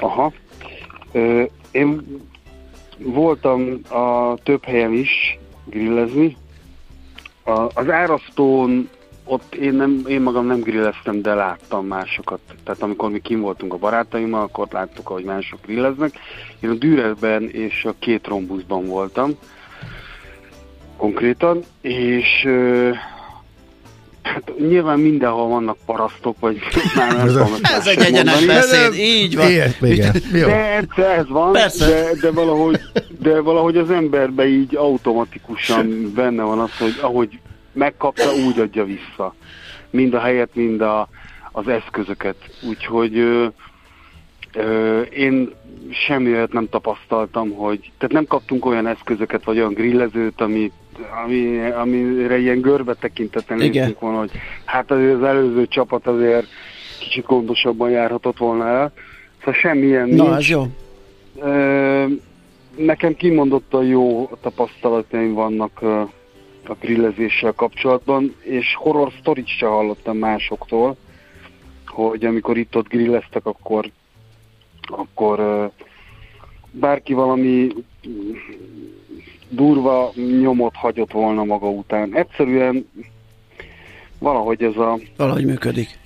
Aha. 0.00 0.32
Ö, 1.12 1.42
én 1.70 2.20
voltam 2.98 3.80
a 3.88 4.34
több 4.42 4.64
helyen 4.64 4.92
is 4.92 5.38
grillezni. 5.64 6.36
A, 7.44 7.60
az 7.74 7.90
árasztón 7.90 8.88
ott 9.24 9.54
én, 9.54 9.74
nem, 9.74 10.04
én 10.08 10.20
magam 10.20 10.46
nem 10.46 10.60
grilleztem, 10.60 11.22
de 11.22 11.34
láttam 11.34 11.86
másokat. 11.86 12.40
Tehát 12.64 12.82
amikor 12.82 13.10
mi 13.10 13.20
kim 13.20 13.40
voltunk 13.40 13.72
a 13.72 13.76
barátaimmal, 13.76 14.42
akkor 14.42 14.68
láttuk, 14.70 15.10
ahogy 15.10 15.24
mások 15.24 15.58
grilleznek. 15.66 16.12
Én 16.60 16.70
a 16.70 16.74
Dürerben 16.74 17.48
és 17.50 17.84
a 17.84 17.94
két 17.98 18.26
rombuszban 18.26 18.86
voltam 18.86 19.30
konkrétan, 20.96 21.60
és 21.80 22.48
Hát 24.24 24.52
nyilván 24.58 24.98
mindenhol 24.98 25.48
vannak 25.48 25.76
parasztok, 25.86 26.36
vagy 26.40 26.58
már 26.96 27.16
nem 27.16 27.26
tudom. 27.26 27.52
Ez 27.62 27.86
egy 27.86 27.98
egyenes 27.98 28.44
beszéd, 28.44 28.94
így 28.94 29.36
van. 29.36 29.50
Ilyet, 29.50 29.76
igen. 29.82 30.12
De 30.96 31.10
ez 31.10 31.28
van, 31.28 31.52
Persze. 31.52 31.86
De, 31.86 32.10
de, 32.20 32.30
valahogy, 32.30 32.80
de 33.18 33.40
valahogy 33.40 33.76
az 33.76 33.90
emberbe 33.90 34.46
így 34.46 34.76
automatikusan 34.76 36.12
benne 36.14 36.42
van 36.42 36.58
az, 36.58 36.78
hogy 36.78 36.94
ahogy 37.00 37.38
megkapta, 37.72 38.34
úgy 38.46 38.60
adja 38.60 38.84
vissza. 38.84 39.34
Mind 39.90 40.14
a 40.14 40.20
helyet, 40.20 40.50
mind 40.52 40.80
a, 40.80 41.08
az 41.52 41.68
eszközöket. 41.68 42.36
Úgyhogy 42.68 43.18
ö, 43.18 43.46
ö, 44.52 45.00
én 45.00 45.50
semmi 46.06 46.30
nem 46.50 46.68
tapasztaltam, 46.68 47.50
hogy 47.50 47.78
tehát 47.98 48.14
nem 48.14 48.24
kaptunk 48.26 48.66
olyan 48.66 48.86
eszközöket, 48.86 49.44
vagy 49.44 49.58
olyan 49.58 49.72
grillezőt, 49.72 50.40
amit 50.40 50.72
ami, 51.24 51.58
amire 51.70 52.38
ilyen 52.38 52.60
görbe 52.60 52.94
tekintetlen 52.94 53.58
néztünk 53.58 54.00
volna, 54.00 54.18
hogy 54.18 54.30
hát 54.64 54.90
azért 54.90 55.14
az 55.14 55.22
előző 55.22 55.66
csapat 55.66 56.06
azért 56.06 56.46
kicsit 56.98 57.26
gondosabban 57.26 57.90
járhatott 57.90 58.38
volna 58.38 58.68
el. 58.68 58.92
Szóval 59.38 59.54
semmilyen 59.54 60.08
Na, 60.08 60.22
nincs. 60.22 60.36
ez 60.36 60.48
jó. 60.48 60.66
Ö, 61.40 62.06
nekem 62.76 63.14
kimondottan 63.14 63.84
jó 63.84 64.30
tapasztalataim 64.40 65.32
vannak 65.32 65.82
a 66.66 66.74
grillezéssel 66.80 67.52
kapcsolatban, 67.52 68.34
és 68.40 68.74
horror 68.74 69.12
sztorit 69.20 69.46
se 69.46 69.66
hallottam 69.66 70.16
másoktól, 70.16 70.96
hogy 71.86 72.24
amikor 72.24 72.56
itt-ott 72.56 72.88
grilleztek, 72.88 73.46
akkor, 73.46 73.90
akkor 74.82 75.70
bárki 76.70 77.12
valami 77.12 77.68
durva 79.48 80.12
nyomot 80.40 80.74
hagyott 80.74 81.12
volna 81.12 81.44
maga 81.44 81.68
után. 81.68 82.16
Egyszerűen 82.16 82.88
valahogy 84.18 84.62
ez 84.62 84.76
a... 84.76 84.98
Valahogy 85.16 85.44
működik. 85.44 85.98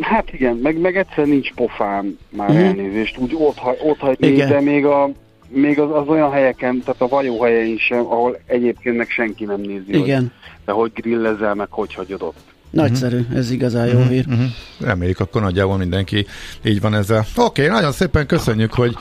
Hát 0.00 0.32
igen, 0.32 0.56
meg, 0.56 0.80
meg 0.80 0.96
egyszer 0.96 1.26
nincs 1.26 1.52
pofám 1.54 2.18
már 2.28 2.48
uh-huh. 2.48 2.66
elnézést, 2.66 3.18
úgy 3.18 3.34
ott, 3.34 3.58
ott 3.84 3.98
hagyni, 3.98 4.32
de 4.32 4.60
még, 4.60 4.84
a, 4.84 5.10
még 5.48 5.78
az, 5.78 5.90
az 5.90 6.08
olyan 6.08 6.30
helyeken, 6.30 6.80
tehát 6.84 7.00
a 7.00 7.08
vajó 7.08 7.42
helyein 7.42 7.78
sem, 7.78 7.98
ahol 7.98 8.38
egyébként 8.46 8.96
meg 8.96 9.08
senki 9.08 9.44
nem 9.44 9.60
nézi, 9.60 9.84
igen. 9.88 10.20
Hogy, 10.20 10.30
de 10.64 10.72
hogy 10.72 10.92
grillezel, 10.94 11.54
meg 11.54 11.68
hogy 11.70 11.94
hagyod 11.94 12.22
ott. 12.22 12.38
Nagyszerű, 12.70 13.18
uh-huh. 13.18 13.36
ez 13.36 13.50
igazán 13.50 13.86
jó 13.86 13.98
hír. 13.98 14.24
Uh-huh. 14.28 14.44
Reméljük, 14.80 15.20
akkor 15.20 15.42
nagyjából 15.42 15.76
mindenki 15.76 16.26
így 16.64 16.80
van 16.80 16.94
ezzel. 16.94 17.24
Oké, 17.36 17.64
okay, 17.64 17.76
nagyon 17.76 17.92
szépen 17.92 18.26
köszönjük, 18.26 18.74
hogy 18.74 18.94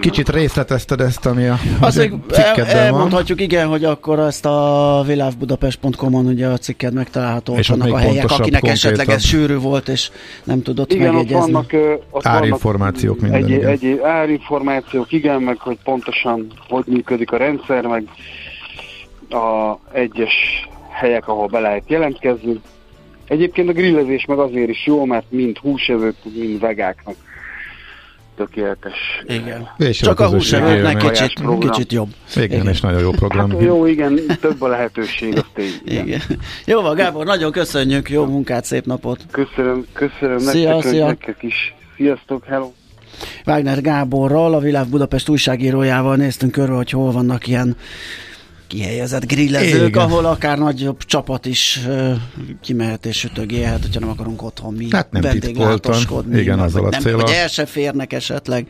Kicsit 0.00 0.28
részletezted 0.28 1.00
ezt, 1.00 1.26
ami 1.26 1.46
a 1.46 1.58
Azért 1.80 2.12
el, 2.32 2.64
elmondhatjuk, 2.64 3.40
igen, 3.40 3.68
hogy 3.68 3.84
akkor 3.84 4.18
ezt 4.18 4.46
a 4.46 5.02
világbudapest.com-on 5.06 6.26
ugye 6.26 6.46
a 6.46 6.58
cikked 6.58 6.92
megtalálható, 6.92 7.54
és 7.56 7.70
annak 7.70 7.92
a 7.92 7.96
helyek, 7.96 8.30
akinek 8.30 8.66
esetleg 8.66 9.08
ez 9.08 9.24
sűrű 9.24 9.56
volt, 9.56 9.88
és 9.88 10.10
nem 10.44 10.62
tudott 10.62 10.92
igen, 10.92 11.14
megjegyezni. 11.14 11.54
Ott 11.54 11.70
vannak, 11.70 12.00
ott 12.10 12.26
árinformációk 12.26 13.20
minden. 13.20 13.44
Egy, 13.44 13.52
egy, 13.52 13.64
egy 13.64 14.00
árinformációk, 14.02 15.12
igen, 15.12 15.42
meg 15.42 15.58
hogy 15.58 15.78
pontosan 15.84 16.46
hogy 16.68 16.84
működik 16.86 17.32
a 17.32 17.36
rendszer, 17.36 17.86
meg 17.86 18.04
a 19.30 19.78
egyes 19.92 20.34
helyek, 20.88 21.28
ahol 21.28 21.46
be 21.46 21.58
lehet 21.58 21.82
jelentkezni. 21.86 22.60
Egyébként 23.28 23.68
a 23.68 23.72
grillezés 23.72 24.24
meg 24.24 24.38
azért 24.38 24.68
is 24.68 24.86
jó, 24.86 25.04
mert 25.04 25.24
mind 25.28 25.58
húsevők, 25.58 26.16
mind 26.22 26.60
vegáknak 26.60 27.14
tökéletes. 28.38 28.94
Igen. 29.26 29.68
És 29.76 29.98
Csak 29.98 30.20
a 30.20 30.28
húsevőknek 30.28 30.96
kicsit, 30.96 31.40
kicsit 31.58 31.92
jobb. 31.92 32.08
Igen, 32.36 32.50
igen, 32.50 32.68
és 32.68 32.80
nagyon 32.80 33.00
jó 33.00 33.10
program. 33.10 33.50
Hát 33.50 33.60
jó, 33.60 33.86
igen, 33.86 34.20
több 34.40 34.62
a 34.62 34.68
lehetőség, 34.68 35.36
azt 35.36 35.68
igen. 35.84 36.06
igen. 36.06 36.20
Jó 36.64 36.80
van, 36.80 36.94
Gábor, 36.94 37.26
nagyon 37.26 37.52
köszönjük, 37.52 38.10
jó 38.10 38.24
munkát, 38.24 38.64
szép 38.64 38.84
napot. 38.84 39.20
Köszönöm, 39.30 39.86
köszönöm 39.92 40.38
szia, 40.38 40.74
nektek, 40.74 40.90
szia. 40.90 41.06
nektek 41.06 41.42
is. 41.42 41.74
Sziasztok, 41.96 42.44
hello. 42.44 42.70
Wagner 43.46 43.80
Gáborral, 43.80 44.54
a 44.54 44.58
Világ 44.58 44.86
Budapest 44.86 45.28
újságírójával 45.28 46.16
néztünk 46.16 46.52
körül, 46.52 46.76
hogy 46.76 46.90
hol 46.90 47.12
vannak 47.12 47.46
ilyen 47.46 47.76
kihelyezett 48.68 49.26
grillezők, 49.26 49.88
Igen. 49.88 50.02
ahol 50.02 50.24
akár 50.24 50.58
nagyobb 50.58 51.02
csapat 51.04 51.46
is 51.46 51.80
uh, 51.86 52.16
kimehet 52.60 53.06
és 53.06 53.16
sütögélhet, 53.16 53.82
hogyha 53.82 54.00
nem 54.00 54.08
akarunk 54.08 54.42
otthon 54.42 54.74
mi 54.74 54.86
hát 54.90 55.10
nem 55.10 55.22
vendéglátoskodni. 55.22 56.40
Igen, 56.40 56.58
azzal 56.58 56.86
a 56.86 56.90
célra. 56.90 57.20
Hogy 57.20 57.30
el 57.30 57.48
se 57.48 57.66
férnek 57.66 58.12
esetleg, 58.12 58.66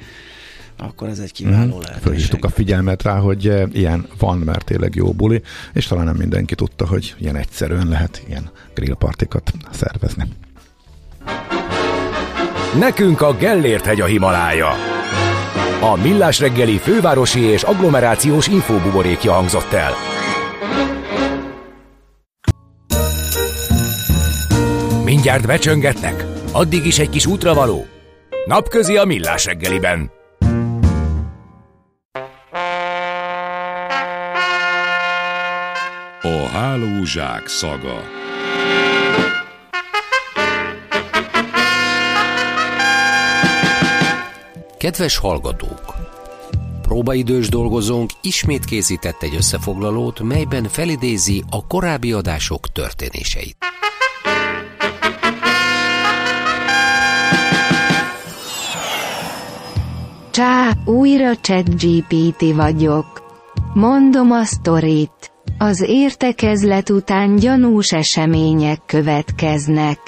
akkor 0.79 1.09
ez 1.09 1.19
egy 1.19 1.33
kiváló 1.33 1.77
mm. 1.77 1.81
lehetőség. 1.81 2.03
Fölhívtuk 2.03 2.45
a 2.45 2.49
figyelmet 2.49 3.03
rá, 3.03 3.19
hogy 3.19 3.53
ilyen 3.73 4.07
van, 4.19 4.39
mert 4.39 4.65
tényleg 4.65 4.95
jó 4.95 5.13
buli, 5.13 5.43
és 5.73 5.87
talán 5.87 6.05
nem 6.05 6.17
mindenki 6.17 6.55
tudta, 6.55 6.87
hogy 6.87 7.15
ilyen 7.19 7.37
egyszerűen 7.37 7.89
lehet 7.89 8.23
ilyen 8.29 8.51
grillpartikat 8.75 9.53
szervezni. 9.71 10.25
Nekünk 12.79 13.21
a 13.21 13.37
Gellért 13.37 13.85
hegy 13.85 14.01
a 14.01 14.07
Himalája. 14.07 14.69
A 15.81 15.97
Millás 15.97 16.41
reggeli 16.41 16.79
fővárosi 16.79 17.41
és 17.41 17.63
agglomerációs 17.63 18.47
infóbuborékja 18.47 19.33
hangzott 19.33 19.73
el. 19.73 19.93
Mindjárt 25.05 25.47
becsöngetnek, 25.47 26.25
addig 26.53 26.87
is 26.87 26.99
egy 26.99 27.11
kis 27.11 27.27
útravaló. 27.27 27.87
Napközi 28.47 28.97
a 28.97 29.05
Millás 29.05 29.45
reggeliben. 29.45 30.11
A 36.23 36.49
hálózsák 36.53 37.47
szaga 37.47 38.18
Kedves 44.79 45.17
hallgatók! 45.17 45.95
Próbaidős 46.83 47.49
dolgozónk 47.49 48.11
ismét 48.23 48.65
készített 48.65 49.23
egy 49.23 49.35
összefoglalót, 49.35 50.21
melyben 50.21 50.65
felidézi 50.65 51.45
a 51.51 51.67
korábbi 51.67 52.13
adások 52.13 52.73
történéseit. 52.73 53.57
Csá, 60.31 60.73
újra 60.85 61.37
ChatGPT 61.37 62.55
vagyok. 62.55 63.23
Mondom 63.75 64.31
a 64.31 64.45
sztorit. 64.45 65.33
Az 65.59 65.85
értekezlet 65.89 66.91
után 66.91 67.37
gyanús 67.37 67.93
események 67.93 68.81
következnek. 68.87 69.99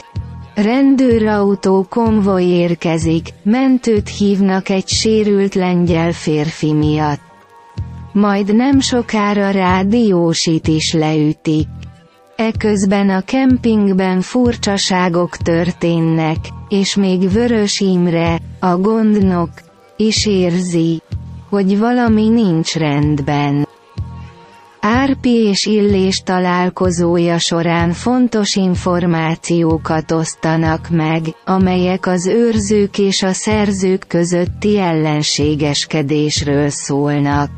Rendőrautó 0.62 1.86
konvoj 1.88 2.42
érkezik, 2.42 3.28
mentőt 3.42 4.08
hívnak 4.08 4.68
egy 4.68 4.88
sérült 4.88 5.54
lengyel 5.54 6.12
férfi 6.12 6.72
miatt. 6.72 7.20
Majd 8.12 8.54
nem 8.56 8.80
sokára 8.80 9.50
rádiósit 9.50 10.68
is 10.68 10.92
leütik. 10.92 11.68
Eközben 12.36 13.08
a 13.10 13.20
kempingben 13.20 14.20
furcsaságok 14.20 15.36
történnek, 15.36 16.36
és 16.68 16.94
még 16.96 17.30
Vörös 17.30 17.80
Imre, 17.80 18.38
a 18.60 18.76
gondnok, 18.76 19.50
is 19.96 20.26
érzi, 20.26 21.02
hogy 21.50 21.78
valami 21.78 22.28
nincs 22.28 22.74
rendben. 22.74 23.68
Árpi 24.82 25.30
és 25.34 25.66
Illés 25.66 26.22
találkozója 26.22 27.38
során 27.38 27.92
fontos 27.92 28.56
információkat 28.56 30.10
osztanak 30.12 30.88
meg, 30.90 31.22
amelyek 31.44 32.06
az 32.06 32.26
őrzők 32.26 32.98
és 32.98 33.22
a 33.22 33.32
szerzők 33.32 34.04
közötti 34.08 34.78
ellenségeskedésről 34.78 36.68
szólnak. 36.68 37.50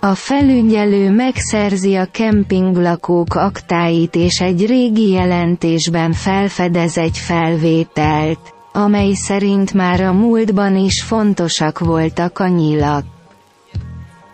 A 0.00 0.14
felügyelő 0.14 1.10
megszerzi 1.10 1.94
a 1.94 2.08
kempinglakók 2.10 3.34
aktáit 3.34 4.14
és 4.14 4.40
egy 4.40 4.66
régi 4.66 5.10
jelentésben 5.10 6.12
felfedez 6.12 6.98
egy 6.98 7.18
felvételt, 7.18 8.54
amely 8.72 9.12
szerint 9.12 9.72
már 9.74 10.00
a 10.00 10.12
múltban 10.12 10.76
is 10.76 11.02
fontosak 11.02 11.78
voltak 11.78 12.38
a 12.38 12.48
nyilak 12.48 13.04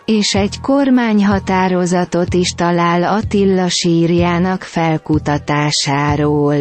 és 0.04 0.34
egy 0.34 0.60
kormányhatározatot 0.60 2.34
is 2.34 2.54
talál 2.54 3.02
Attila 3.02 3.68
sírjának 3.68 4.62
felkutatásáról. 4.62 6.54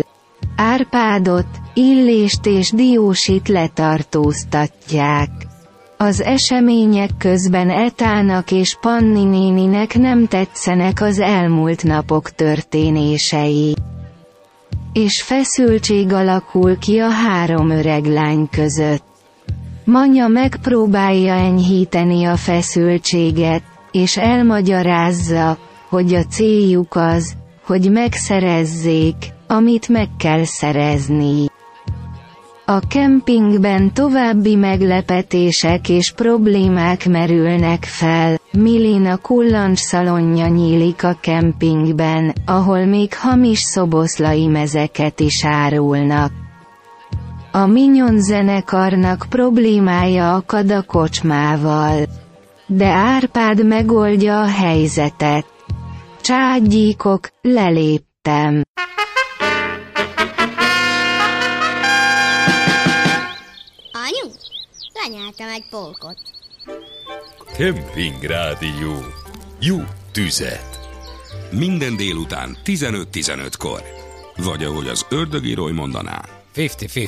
Árpádot, 0.56 1.48
Illést 1.74 2.46
és 2.46 2.72
Diósit 2.72 3.48
letartóztatják. 3.48 5.30
Az 5.98 6.22
események 6.22 7.10
közben 7.18 7.70
Etának 7.70 8.52
és 8.52 8.78
Panni 8.82 9.24
néninek 9.24 9.98
nem 9.98 10.28
tetszenek 10.28 11.02
az 11.02 11.20
elmúlt 11.20 11.84
napok 11.84 12.30
történései. 12.30 13.76
És 14.94 15.22
feszültség 15.22 16.14
alakul 16.14 16.78
ki 16.78 17.00
a 17.00 17.10
három 17.10 17.70
öreg 17.70 18.06
lány 18.06 18.48
között. 18.52 19.13
Manya 19.86 20.28
megpróbálja 20.28 21.34
enyhíteni 21.34 22.26
a 22.26 22.36
feszültséget, 22.36 23.64
és 23.92 24.18
elmagyarázza, 24.18 25.58
hogy 25.90 26.14
a 26.14 26.24
céljuk 26.24 26.96
az, 26.96 27.34
hogy 27.66 27.92
megszerezzék, 27.92 29.16
amit 29.48 29.88
meg 29.88 30.08
kell 30.18 30.44
szerezni. 30.44 31.46
A 32.66 32.80
kempingben 32.80 33.94
további 33.94 34.56
meglepetések 34.56 35.90
és 35.90 36.12
problémák 36.12 37.08
merülnek 37.10 37.84
fel, 37.84 38.38
Milina 38.58 39.18
kullancs 39.18 39.80
szalonja 39.80 40.48
nyílik 40.48 41.04
a 41.04 41.18
kempingben, 41.22 42.34
ahol 42.46 42.86
még 42.86 43.14
hamis 43.16 43.60
szoboszlai 43.60 44.48
mezeket 44.48 45.20
is 45.20 45.46
árulnak. 45.46 46.32
A 47.56 47.66
Minyon 47.66 48.22
zenekarnak 48.22 49.26
problémája 49.30 50.36
akad 50.36 50.72
a 50.72 50.82
kocsmával. 50.82 52.06
De 52.68 52.86
Árpád 52.88 53.66
megoldja 53.66 54.42
a 54.42 54.48
helyzetet. 54.48 55.46
Cságyíkok, 56.22 57.28
leléptem. 57.42 58.62
Anyu, 63.92 64.32
lenyeltem 65.04 65.48
egy 65.48 65.66
polkot. 65.70 66.18
Kemping 67.58 68.22
Rádió. 68.22 68.94
Jó 69.60 69.78
tüzet. 70.12 70.80
Minden 71.52 71.96
délután 71.98 72.58
15-15-kor. 72.66 73.82
Vagy 74.38 74.64
ahogy 74.64 74.88
az 74.88 75.06
ördögírói 75.10 75.72
mondaná. 75.72 76.22
50-50. 76.56 77.08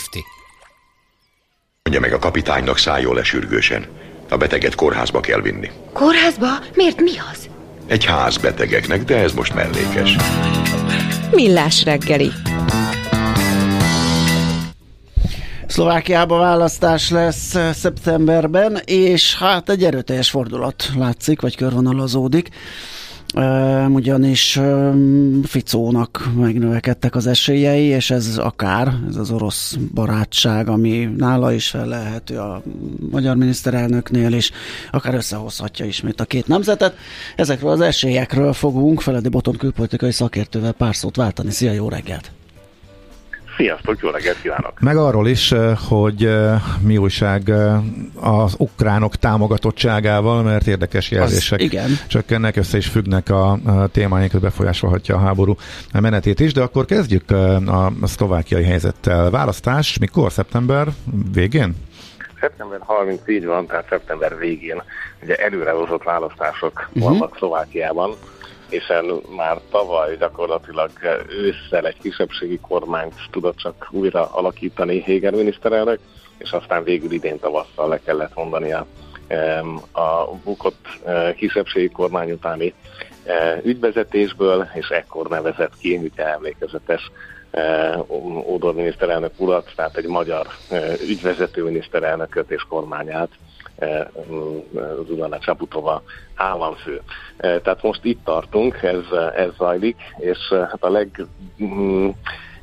Mondja 1.84 2.02
meg 2.02 2.14
a 2.14 2.20
kapitánynak 2.20 2.78
szálljon 2.78 3.16
le 3.16 3.24
sürgősen. 3.24 3.86
A 4.30 4.38
beteget 4.38 4.76
kórházba 4.76 5.20
kell 5.20 5.42
vinni. 5.42 5.72
Kórházba? 5.94 6.48
Miért 6.74 7.02
mi 7.02 7.12
az? 7.32 7.50
Egy 7.88 8.06
ház 8.06 8.38
betegeknek, 8.38 9.04
de 9.04 9.18
ez 9.18 9.34
most 9.34 9.54
mellékes. 9.54 10.16
Millás 11.32 11.84
reggeli. 11.84 12.32
Szlovákiában 15.68 16.40
választás 16.40 17.10
lesz 17.10 17.56
eh, 17.56 17.74
szeptemberben, 17.74 18.82
és 18.86 19.38
hát 19.38 19.70
egy 19.70 19.84
erőteljes 19.84 20.30
fordulat 20.30 20.90
látszik, 20.98 21.42
vagy 21.42 21.56
körvonalazódik 21.56 22.50
ugyanis 23.90 24.60
Ficónak 25.44 26.30
megnövekedtek 26.38 27.16
az 27.16 27.28
esélyei, 27.28 27.84
és 27.84 28.12
ez 28.12 28.38
akár, 28.38 28.94
ez 29.10 29.16
az 29.16 29.32
orosz 29.32 29.78
barátság, 29.94 30.68
ami 30.68 31.10
nála 31.18 31.52
is 31.54 31.70
felelhető 31.70 32.38
a 32.38 32.62
magyar 33.12 33.36
miniszterelnöknél 33.36 34.34
is, 34.34 34.52
akár 34.92 35.14
összehozhatja 35.14 35.86
ismét 35.86 36.20
a 36.22 36.26
két 36.26 36.48
nemzetet. 36.48 36.96
Ezekről 37.36 37.72
az 37.72 37.82
esélyekről 37.82 38.54
fogunk 38.54 39.02
Feledi 39.02 39.30
Boton 39.30 39.58
külpolitikai 39.58 40.12
szakértővel 40.12 40.72
pár 40.72 40.96
szót 40.96 41.16
váltani. 41.16 41.52
Szia, 41.52 41.72
jó 41.72 41.90
reggelt! 41.90 42.32
Sziasztok, 43.56 44.00
jó 44.02 44.10
reggelt 44.10 44.42
kívánok! 44.42 44.80
Meg 44.80 44.98
arról 44.98 45.28
is, 45.28 45.52
eh, 45.52 45.78
hogy 45.90 46.26
eh, 46.26 46.62
mi 46.82 46.98
újság 46.98 47.50
eh, 47.50 47.78
az 48.16 48.56
ukránok 48.58 49.16
támogatottságával, 49.16 50.44
mert 50.44 50.68
érdekes 50.68 51.12
jelzések 51.12 51.60
az, 51.60 51.66
igen. 51.66 51.90
csökkennek, 52.08 52.56
össze 52.56 52.78
is 52.78 52.88
függnek 52.88 53.30
a 53.30 53.58
témáinkat, 53.92 54.42
befolyásolhatja 54.42 55.16
a 55.16 55.20
háború 55.20 55.56
menetét 55.94 56.40
is, 56.40 56.54
de 56.54 56.62
akkor 56.62 56.86
kezdjük 56.86 57.32
a 57.32 57.92
szlovákiai 58.04 58.64
helyzettel. 58.64 59.30
Választás 59.30 59.98
mikor? 59.98 60.32
Szeptember 60.32 60.88
végén? 61.34 61.76
Szeptember 62.40 62.80
30 62.82 63.28
így 63.28 63.46
van, 63.46 63.66
tehát 63.66 63.86
szeptember 63.90 64.38
végén 64.38 64.82
ugye 65.24 65.36
előrehozott 65.36 66.04
választások 66.04 66.90
uh-huh. 66.94 67.04
vannak 67.04 67.38
Szlovákiában 67.38 68.16
hiszen 68.80 69.06
már 69.36 69.60
tavaly 69.72 70.18
gyakorlatilag 70.18 70.92
ősszel 71.30 71.88
egy 71.88 71.98
kisebbségi 72.02 72.60
kormányt 72.60 73.14
tudott 73.32 73.58
csak 73.58 73.88
újra 73.92 74.30
alakítani 74.32 75.04
Héger 75.04 75.34
miniszterelnök, 75.34 76.00
és 76.38 76.52
aztán 76.52 76.84
végül 76.84 77.12
idén 77.12 77.40
tavasszal 77.40 77.88
le 77.88 78.00
kellett 78.00 78.36
mondania 78.36 78.86
a 79.92 80.36
bukott 80.44 80.88
e, 81.06 81.34
kisebbségi 81.34 81.90
kormány 81.90 82.32
utáni 82.32 82.74
e, 83.26 83.60
ügyvezetésből, 83.64 84.68
és 84.74 84.88
ekkor 84.88 85.28
nevezett 85.28 85.78
ki, 85.80 85.96
ugye 85.98 86.28
emlékezetes 86.28 87.12
e, 87.52 87.98
Ódor 88.48 88.74
miniszterelnök 88.74 89.32
urat, 89.38 89.72
tehát 89.76 89.98
egy 89.98 90.08
magyar 90.08 90.48
ügyvezető 91.10 91.64
miniszterelnököt 91.64 92.52
és 92.52 92.66
kormányát, 92.70 93.30
Zuzana 95.06 95.40
Csaputova 95.40 96.04
államfő. 96.36 97.02
Tehát 97.38 97.82
most 97.82 98.04
itt 98.04 98.24
tartunk, 98.24 98.84
ez, 98.84 99.04
ez 99.36 99.50
zajlik, 99.58 99.96
és 100.18 100.38
hát 100.50 100.84
a 100.84 100.90
leg 100.90 101.26
mm, 101.64 102.10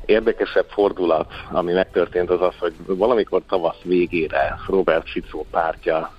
érdekesebb 0.05 0.67
fordulat, 0.69 1.31
ami 1.51 1.73
megtörtént, 1.73 2.29
az 2.29 2.41
az, 2.41 2.55
hogy 2.59 2.73
valamikor 2.85 3.41
tavasz 3.47 3.81
végére 3.83 4.57
Robert 4.67 5.09
Fico 5.09 5.43
pártja 5.51 6.11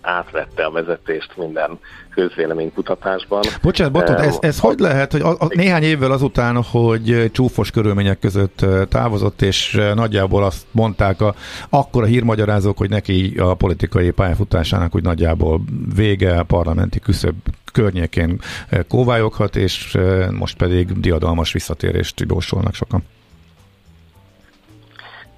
átvette 0.00 0.64
a 0.64 0.70
vezetést 0.70 1.36
minden 1.36 1.78
közvéleménykutatásban. 2.14 3.40
Bocsánat, 3.62 3.92
Botot, 3.92 4.18
ez, 4.18 4.36
ez 4.40 4.58
hogy 4.58 4.78
lehet, 4.78 5.12
hogy 5.12 5.20
a, 5.20 5.30
a, 5.30 5.46
néhány 5.48 5.82
évvel 5.82 6.10
azután, 6.10 6.62
hogy 6.62 7.30
csúfos 7.32 7.70
körülmények 7.70 8.18
között 8.18 8.66
távozott, 8.88 9.42
és 9.42 9.80
nagyjából 9.94 10.44
azt 10.44 10.66
mondták 10.70 11.20
a, 11.20 11.34
akkor 11.68 12.02
a 12.02 12.06
hírmagyarázók, 12.06 12.78
hogy 12.78 12.90
neki 12.90 13.34
a 13.38 13.54
politikai 13.54 14.10
pályafutásának 14.10 14.94
úgy 14.94 15.02
nagyjából 15.02 15.60
vége, 15.94 16.38
a 16.38 16.42
parlamenti 16.42 16.98
küszöb 16.98 17.34
környékén 17.72 18.40
kóvályoghat, 18.88 19.56
és 19.56 19.98
most 20.30 20.56
pedig 20.56 21.00
diadalmas 21.00 21.52
visszatérést 21.52 22.24
jósolnak 22.28 22.74
sokan. 22.74 23.02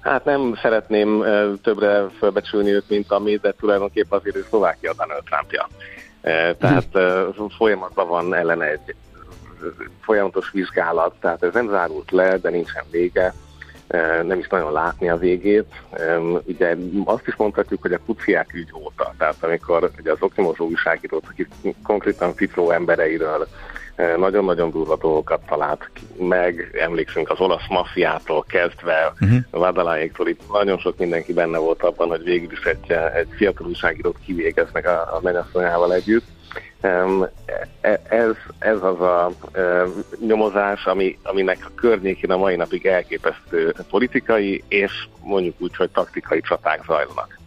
Hát 0.03 0.25
nem 0.25 0.55
szeretném 0.61 1.23
többre 1.61 2.05
fölbecsülni 2.17 2.71
őt, 2.71 2.89
mint 2.89 3.11
ami, 3.11 3.35
de 3.35 3.51
tulajdonképpen 3.51 4.19
azért 4.19 4.35
ő 4.35 4.45
Szlovákia 4.49 4.93
Trumpja. 5.25 5.67
Tehát 6.57 6.87
folyamatban 7.57 8.07
van 8.07 8.35
ellen 8.35 8.61
egy 8.61 8.95
folyamatos 10.01 10.51
vizsgálat, 10.51 11.15
tehát 11.19 11.43
ez 11.43 11.53
nem 11.53 11.69
zárult 11.69 12.11
le, 12.11 12.37
de 12.37 12.49
nincsen 12.49 12.83
vége, 12.91 13.33
nem 14.23 14.39
is 14.39 14.47
nagyon 14.47 14.71
látni 14.71 15.09
a 15.09 15.17
végét. 15.17 15.73
Ugye 16.45 16.75
azt 17.05 17.27
is 17.27 17.35
mondhatjuk, 17.35 17.81
hogy 17.81 17.93
a 17.93 17.99
kuciák 18.05 18.53
ügy 18.53 18.73
óta, 18.73 19.13
tehát 19.17 19.43
amikor 19.43 19.91
ugye 19.99 20.11
az 20.11 20.21
Okimozó 20.21 20.65
újságírót, 20.65 21.25
aki 21.29 21.47
konkrétan 21.83 22.33
Fitró 22.33 22.71
embereiről 22.71 23.47
nagyon-nagyon 23.95 24.71
durva 24.71 24.95
dolgokat 24.95 25.45
talált 25.45 25.89
meg, 26.17 26.77
emlékszünk 26.79 27.29
az 27.29 27.39
olasz 27.39 27.67
mafiától 27.69 28.45
kezdve, 28.47 29.13
uh-huh. 29.21 29.37
Vadaláéktól 29.51 30.27
itt 30.27 30.51
nagyon 30.51 30.77
sok 30.77 30.97
mindenki 30.97 31.33
benne 31.33 31.57
volt 31.57 31.83
abban, 31.83 32.07
hogy 32.07 32.23
végül 32.23 32.51
is 32.51 32.63
egy, 32.63 32.91
egy 32.91 33.27
fiatal 33.35 33.67
újságírót 33.67 34.17
kivégeznek 34.25 34.87
a, 34.87 35.15
a 35.15 35.19
mennyasszonyával 35.21 35.93
együtt. 35.93 36.25
E, 36.81 37.99
ez, 38.09 38.35
ez 38.59 38.83
az 38.83 39.01
a 39.01 39.31
nyomozás, 40.27 40.85
ami, 40.85 41.17
aminek 41.23 41.57
a 41.61 41.71
környékén 41.75 42.31
a 42.31 42.37
mai 42.37 42.55
napig 42.55 42.85
elképesztő 42.85 43.73
politikai 43.89 44.63
és 44.67 45.07
mondjuk 45.23 45.55
úgy, 45.59 45.75
hogy 45.75 45.89
taktikai 45.89 46.41
csaták 46.41 46.83
zajlanak. 46.85 47.41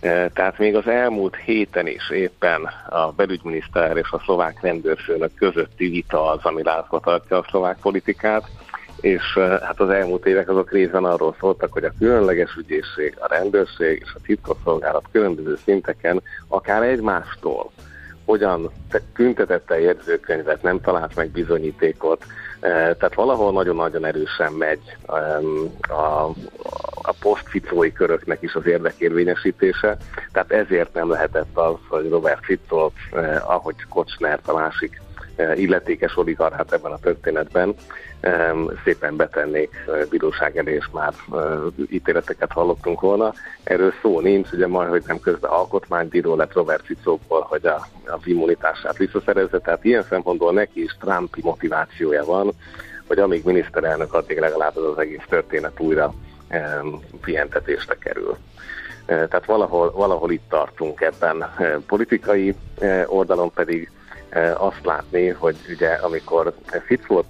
Tehát 0.00 0.58
még 0.58 0.76
az 0.76 0.86
elmúlt 0.86 1.36
héten 1.36 1.86
is 1.86 2.10
éppen 2.10 2.70
a 2.88 3.10
belügyminiszter 3.10 3.96
és 3.96 4.10
a 4.10 4.22
szlovák 4.24 4.60
rendőrfőnök 4.60 5.34
közötti 5.34 5.88
vita 5.88 6.30
az, 6.30 6.38
ami 6.42 6.62
látva 6.62 7.00
tartja 7.00 7.38
a 7.38 7.46
szlovák 7.48 7.78
politikát, 7.80 8.48
és 9.00 9.38
hát 9.38 9.80
az 9.80 9.88
elmúlt 9.88 10.26
évek 10.26 10.48
azok 10.48 10.72
részben 10.72 11.04
arról 11.04 11.36
szóltak, 11.40 11.72
hogy 11.72 11.84
a 11.84 11.92
különleges 11.98 12.54
ügyészség, 12.54 13.16
a 13.18 13.28
rendőrség 13.28 14.02
és 14.04 14.12
a 14.14 14.20
titkosszolgálat 14.22 15.04
különböző 15.12 15.56
szinteken 15.64 16.22
akár 16.48 16.82
egymástól 16.82 17.70
hogyan 18.24 18.70
tüntetett 19.14 19.70
el 19.70 19.78
jegyzőkönyvet, 19.78 20.62
nem 20.62 20.80
talált 20.80 21.16
meg 21.16 21.30
bizonyítékot, 21.30 22.24
tehát 22.60 23.14
valahol 23.14 23.52
nagyon-nagyon 23.52 24.04
erősen 24.04 24.52
megy 24.52 24.96
a, 25.06 25.92
a 25.92 26.32
posztficói 27.12 27.92
köröknek 27.92 28.42
is 28.42 28.54
az 28.54 28.66
érdekérvényesítése, 28.66 29.96
tehát 30.32 30.52
ezért 30.52 30.94
nem 30.94 31.10
lehetett 31.10 31.56
az, 31.56 31.76
hogy 31.88 32.08
Robert 32.08 32.44
Fico, 32.44 32.90
ahogy 33.46 33.74
Kocsnert 33.88 34.48
a 34.48 34.54
másik 34.54 35.00
illetékes 35.54 36.16
oligarchát 36.16 36.72
ebben 36.72 36.92
a 36.92 36.98
történetben 36.98 37.74
szépen 38.84 39.16
betennék 39.16 39.70
bíróság 40.10 40.56
elé, 40.56 40.74
és 40.74 40.88
már 40.92 41.14
ítéleteket 41.90 42.52
hallottunk 42.52 43.00
volna. 43.00 43.32
Erről 43.62 43.92
szó 44.02 44.20
nincs, 44.20 44.52
ugye 44.52 44.66
majd, 44.66 44.88
hogy 44.88 45.02
nem 45.06 45.20
közben 45.20 45.50
alkotmánybíró 45.50 46.36
lett 46.36 46.52
Robert 46.52 46.84
Ficóból, 46.84 47.46
hogy 47.48 47.66
a, 47.66 47.86
a 48.06 48.18
immunitását 48.24 48.96
visszaszerezze, 48.96 49.58
tehát 49.58 49.84
ilyen 49.84 50.02
szempontból 50.08 50.52
neki 50.52 50.82
is 50.82 50.96
Trumpi 51.00 51.40
motivációja 51.42 52.24
van, 52.24 52.52
hogy 53.06 53.18
amíg 53.18 53.44
miniszterelnök, 53.44 54.14
addig 54.14 54.38
legalább 54.38 54.76
az, 54.76 54.84
az 54.84 54.98
egész 54.98 55.24
történet 55.28 55.80
újra 55.80 56.14
pihentetésre 57.20 57.94
kerül. 57.94 58.36
Tehát 59.06 59.44
valahol, 59.44 59.90
valahol 59.90 60.30
itt 60.30 60.48
tartunk 60.48 61.00
ebben 61.00 61.54
politikai 61.86 62.54
oldalon 63.06 63.52
pedig 63.52 63.90
azt 64.54 64.84
látni, 64.84 65.28
hogy 65.28 65.56
ugye 65.68 65.88
amikor 65.88 66.54
Ficót 66.86 67.26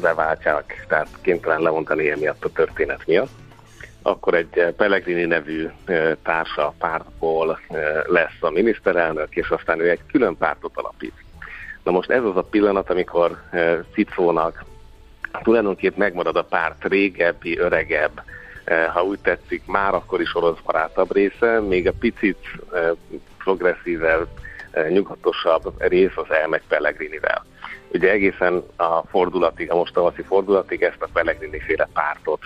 leváltják, 0.00 0.84
tehát 0.88 1.08
kénytelen 1.20 1.60
lemondani 1.60 2.10
emiatt 2.10 2.44
a 2.44 2.52
történet 2.52 3.06
miatt, 3.06 3.30
akkor 4.02 4.34
egy 4.34 4.74
Pellegrini 4.76 5.24
nevű 5.24 5.68
társa 6.22 6.74
pártból 6.78 7.58
lesz 8.06 8.38
a 8.40 8.50
miniszterelnök, 8.50 9.36
és 9.36 9.48
aztán 9.48 9.80
ő 9.80 9.90
egy 9.90 10.00
külön 10.12 10.36
pártot 10.36 10.76
alapít. 10.76 11.14
Na 11.82 11.90
most 11.90 12.10
ez 12.10 12.22
az 12.22 12.36
a 12.36 12.42
pillanat, 12.42 12.90
amikor 12.90 13.38
Ficónak 13.92 14.64
tulajdonképp 15.42 15.96
megmarad 15.96 16.36
a 16.36 16.44
párt 16.44 16.84
régebbi, 16.84 17.58
öregebb, 17.58 18.22
ha 18.92 19.02
úgy 19.02 19.18
tetszik, 19.18 19.66
már 19.66 19.94
akkor 19.94 20.20
is 20.20 20.34
orosz 20.34 20.58
barátabb 20.64 21.12
része, 21.12 21.60
még 21.60 21.88
a 21.88 21.92
picit 21.98 22.38
progresszívebb, 23.38 24.28
nyugatosabb 24.88 25.74
rész 25.78 26.16
az 26.16 26.30
elmegy 26.30 26.62
Pellegrinivel. 26.68 27.44
Ugye 27.92 28.10
egészen 28.10 28.62
a 28.76 29.06
fordulatig, 29.06 29.70
a 29.70 29.74
most 29.74 30.00
fordulatig 30.26 30.82
ezt 30.82 31.02
a 31.02 31.08
Pellegrini 31.12 31.60
féle 31.60 31.88
pártot 31.92 32.40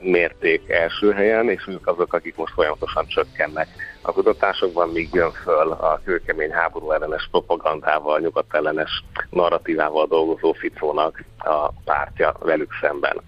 mérték 0.00 0.68
első 0.68 1.12
helyen, 1.12 1.48
és 1.48 1.66
ők 1.68 1.86
azok, 1.86 2.12
akik 2.12 2.36
most 2.36 2.52
folyamatosan 2.52 3.06
csökkennek 3.06 3.68
a 4.02 4.12
kutatásokban, 4.12 4.88
míg 4.88 5.08
jön 5.12 5.30
föl 5.30 5.70
a 5.70 6.00
kőkemény 6.04 6.50
háború 6.50 6.90
ellenes 6.90 7.28
propagandával, 7.30 8.18
nyugat 8.20 8.54
ellenes 8.54 9.04
narratívával 9.30 10.06
dolgozó 10.06 10.52
Ficónak 10.52 11.24
a 11.38 11.72
pártja 11.84 12.34
velük 12.40 12.72
szemben. 12.80 13.22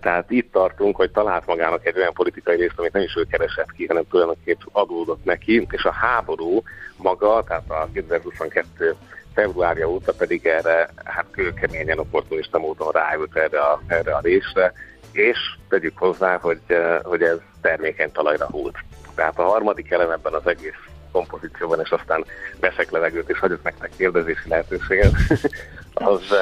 Tehát 0.00 0.30
itt 0.30 0.52
tartunk, 0.52 0.96
hogy 0.96 1.10
talált 1.10 1.46
magának 1.46 1.86
egy 1.86 1.96
olyan 1.96 2.12
politikai 2.12 2.56
részt, 2.56 2.78
amit 2.78 2.92
nem 2.92 3.02
is 3.02 3.16
ő 3.16 3.24
keresett 3.30 3.72
ki, 3.72 3.86
hanem 3.86 4.08
tulajdonképp 4.10 4.60
adódott 4.72 5.24
neki, 5.24 5.66
és 5.70 5.84
a 5.84 5.92
háború 5.92 6.62
maga, 6.96 7.44
tehát 7.48 7.70
a 7.70 7.88
2022 7.92 8.96
februárja 9.34 9.90
óta 9.90 10.12
pedig 10.12 10.46
erre 10.46 10.88
hát 11.04 11.26
kőkeményen 11.30 11.98
opportunista 11.98 12.58
módon 12.58 12.92
rájött 12.92 13.36
erre 13.36 13.60
a, 13.60 13.80
erre 13.86 14.14
a 14.14 14.20
részre, 14.20 14.72
és 15.12 15.38
tegyük 15.68 15.98
hozzá, 15.98 16.38
hogy, 16.38 16.60
hogy 17.02 17.22
ez 17.22 17.38
termékeny 17.60 18.12
talajra 18.12 18.46
húlt. 18.50 18.76
Tehát 19.14 19.38
a 19.38 19.42
harmadik 19.42 19.90
elem 19.90 20.10
ebben 20.10 20.32
az 20.32 20.46
egész 20.46 20.78
kompozícióban, 21.12 21.80
és 21.80 21.90
aztán 21.90 22.24
veszek 22.60 22.90
levegőt, 22.90 23.28
és 23.28 23.38
hagyok 23.38 23.62
nektek 23.62 23.90
kérdezési 23.96 24.48
lehetőséget, 24.48 25.12
az, 25.94 26.34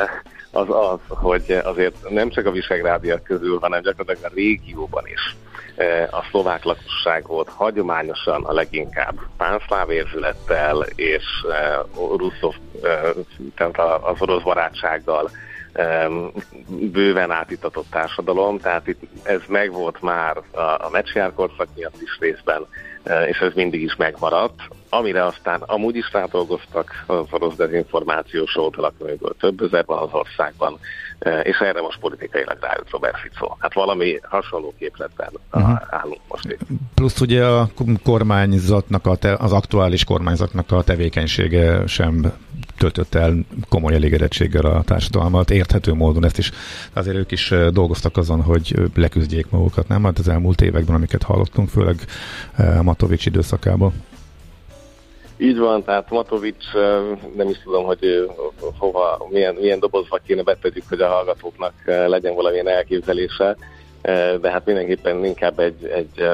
az 0.51 0.71
az, 0.71 0.99
hogy 1.09 1.59
azért 1.65 2.09
nem 2.09 2.31
csak 2.31 2.47
a 2.47 2.51
visegrádiak 2.51 3.23
közül, 3.23 3.59
hanem 3.59 3.83
gyakorlatilag 3.83 4.33
a 4.33 4.35
régióban 4.35 5.07
is 5.07 5.37
eh, 5.75 6.09
a 6.11 6.25
szlovák 6.31 6.65
lakosság 6.65 7.27
volt 7.27 7.49
hagyományosan 7.49 8.45
a 8.45 8.53
leginkább 8.53 9.15
pánszláv 9.37 9.91
érzülettel 9.91 10.87
és 10.95 11.25
eh, 11.51 11.79
russzov, 12.17 12.55
eh, 12.83 13.11
tehát 13.57 14.03
az 14.03 14.21
orosz 14.21 14.43
barátsággal 14.43 15.31
bőven 16.69 17.31
átitatott 17.31 17.87
társadalom, 17.91 18.59
tehát 18.59 18.87
itt 18.87 19.03
ez 19.23 19.41
megvolt 19.49 20.03
már 20.03 20.37
a, 20.37 20.61
a 20.61 20.89
meccsjár 20.93 21.33
korszak 21.35 21.69
miatt 21.75 22.01
is 22.03 22.19
részben, 22.21 22.67
és 23.27 23.39
ez 23.39 23.53
mindig 23.55 23.83
is 23.83 23.97
megmaradt, 23.97 24.61
amire 24.97 25.25
aztán 25.25 25.63
amúgy 25.67 25.97
is 25.97 26.13
rádolgoztak 26.13 27.05
az 27.07 27.27
orosz 27.31 27.55
dezinformációs 27.55 28.57
oldalak, 28.57 28.95
amiből 28.99 29.35
több 29.41 29.63
ezer 29.63 29.85
van 29.87 29.99
az 29.99 30.09
országban, 30.13 30.79
és 31.43 31.59
erre 31.59 31.81
most 31.81 31.99
politikailag 31.99 32.59
rájött 32.61 32.91
Robert 32.91 33.19
Fico. 33.19 33.55
Hát 33.59 33.75
valami 33.75 34.19
hasonló 34.23 34.75
képletben 34.79 35.31
uh-huh. 35.53 35.81
állunk 35.91 36.21
most 36.29 36.45
itt. 36.45 36.61
Plusz 36.95 37.21
ugye 37.21 37.45
a 37.45 37.69
kormányzatnak, 38.03 39.07
a 39.07 39.17
te, 39.17 39.35
az 39.35 39.53
aktuális 39.53 40.05
kormányzatnak 40.05 40.73
a 40.73 40.83
tevékenysége 40.83 41.87
sem 41.87 42.33
töltött 42.79 43.15
el 43.15 43.35
komoly 43.69 43.95
elégedettséggel 43.95 44.65
a 44.65 44.83
társadalmat, 44.83 45.51
érthető 45.51 45.93
módon 45.93 46.25
ezt 46.25 46.39
is. 46.39 46.51
Azért 46.93 47.17
ők 47.17 47.33
is 47.33 47.55
dolgoztak 47.71 48.17
azon, 48.17 48.43
hogy 48.43 48.75
leküzdjék 48.95 49.51
magukat, 49.51 49.89
nem? 49.89 50.05
Hát 50.05 50.19
az 50.19 50.29
elmúlt 50.29 50.61
években, 50.61 50.95
amiket 50.95 51.23
hallottunk, 51.23 51.69
főleg 51.69 51.97
Matovics 52.83 53.27
időszakából. 53.27 53.93
Így 55.39 55.59
van, 55.59 55.85
tehát 55.85 56.11
Matovics, 56.11 56.73
nem 57.37 57.49
is 57.49 57.63
tudom, 57.63 57.85
hogy 57.85 58.31
hova, 58.79 59.27
milyen, 59.31 59.55
milyen 59.55 59.79
dobozba 59.79 60.19
kéne 60.27 60.43
betegyük, 60.43 60.85
hogy 60.89 61.01
a 61.01 61.09
hallgatóknak 61.09 61.73
legyen 61.85 62.35
valamilyen 62.35 62.69
elképzelése, 62.69 63.57
de 64.41 64.51
hát 64.51 64.67
mindenképpen 64.67 65.25
inkább 65.25 65.59
egy, 65.59 65.85
egy 65.85 66.29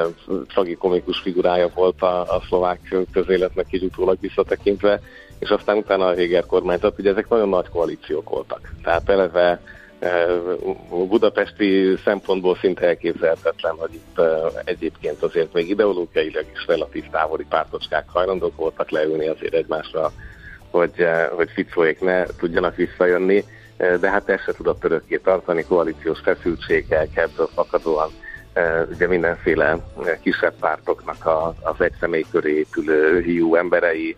tragikomikus 0.47 1.19
figurája 1.19 1.69
volt 1.75 2.01
a, 2.01 2.21
a 2.21 2.43
szlovák 2.47 2.95
közéletnek 3.11 3.65
így 3.69 3.83
utólag 3.83 4.17
visszatekintve, 4.19 5.01
és 5.39 5.49
aztán 5.49 5.77
utána 5.77 6.05
a 6.05 6.13
Héger 6.13 6.45
kormányzat, 6.45 6.99
ugye 6.99 7.09
ezek 7.09 7.29
nagyon 7.29 7.49
nagy 7.49 7.69
koalíciók 7.69 8.29
voltak. 8.29 8.73
Tehát 8.83 9.09
eleve 9.09 9.61
budapesti 10.89 11.97
szempontból 12.03 12.55
szinte 12.55 12.85
elképzelhetetlen, 12.87 13.75
hogy 13.77 13.93
itt 13.93 14.21
egyébként 14.63 15.23
azért 15.23 15.53
még 15.53 15.69
ideológiailag 15.69 16.45
is 16.53 16.65
relatív 16.67 17.03
távoli 17.11 17.45
pártocskák 17.49 18.05
hajlandók 18.07 18.55
voltak 18.55 18.89
leülni 18.89 19.27
azért 19.27 19.53
egymásra, 19.53 20.11
hogy, 20.69 21.07
hogy 21.35 21.49
Ficóék 21.53 22.01
ne 22.01 22.25
tudjanak 22.25 22.75
visszajönni, 22.75 23.43
de 23.77 24.09
hát 24.09 24.29
ez 24.29 24.41
se 24.41 24.53
tudott 24.53 24.83
örökké 24.83 25.17
tartani, 25.17 25.63
koalíciós 25.63 26.19
feszültségek 26.19 27.17
ebből 27.17 27.49
fakadóan 27.53 28.09
ugye 28.91 29.07
mindenféle 29.07 29.77
kisebb 30.21 30.53
pártoknak 30.59 31.27
az 31.61 31.81
egy 31.81 31.93
személy 31.99 32.25
köré 32.31 32.57
épülő 32.57 33.21
hiú 33.21 33.55
emberei, 33.55 34.17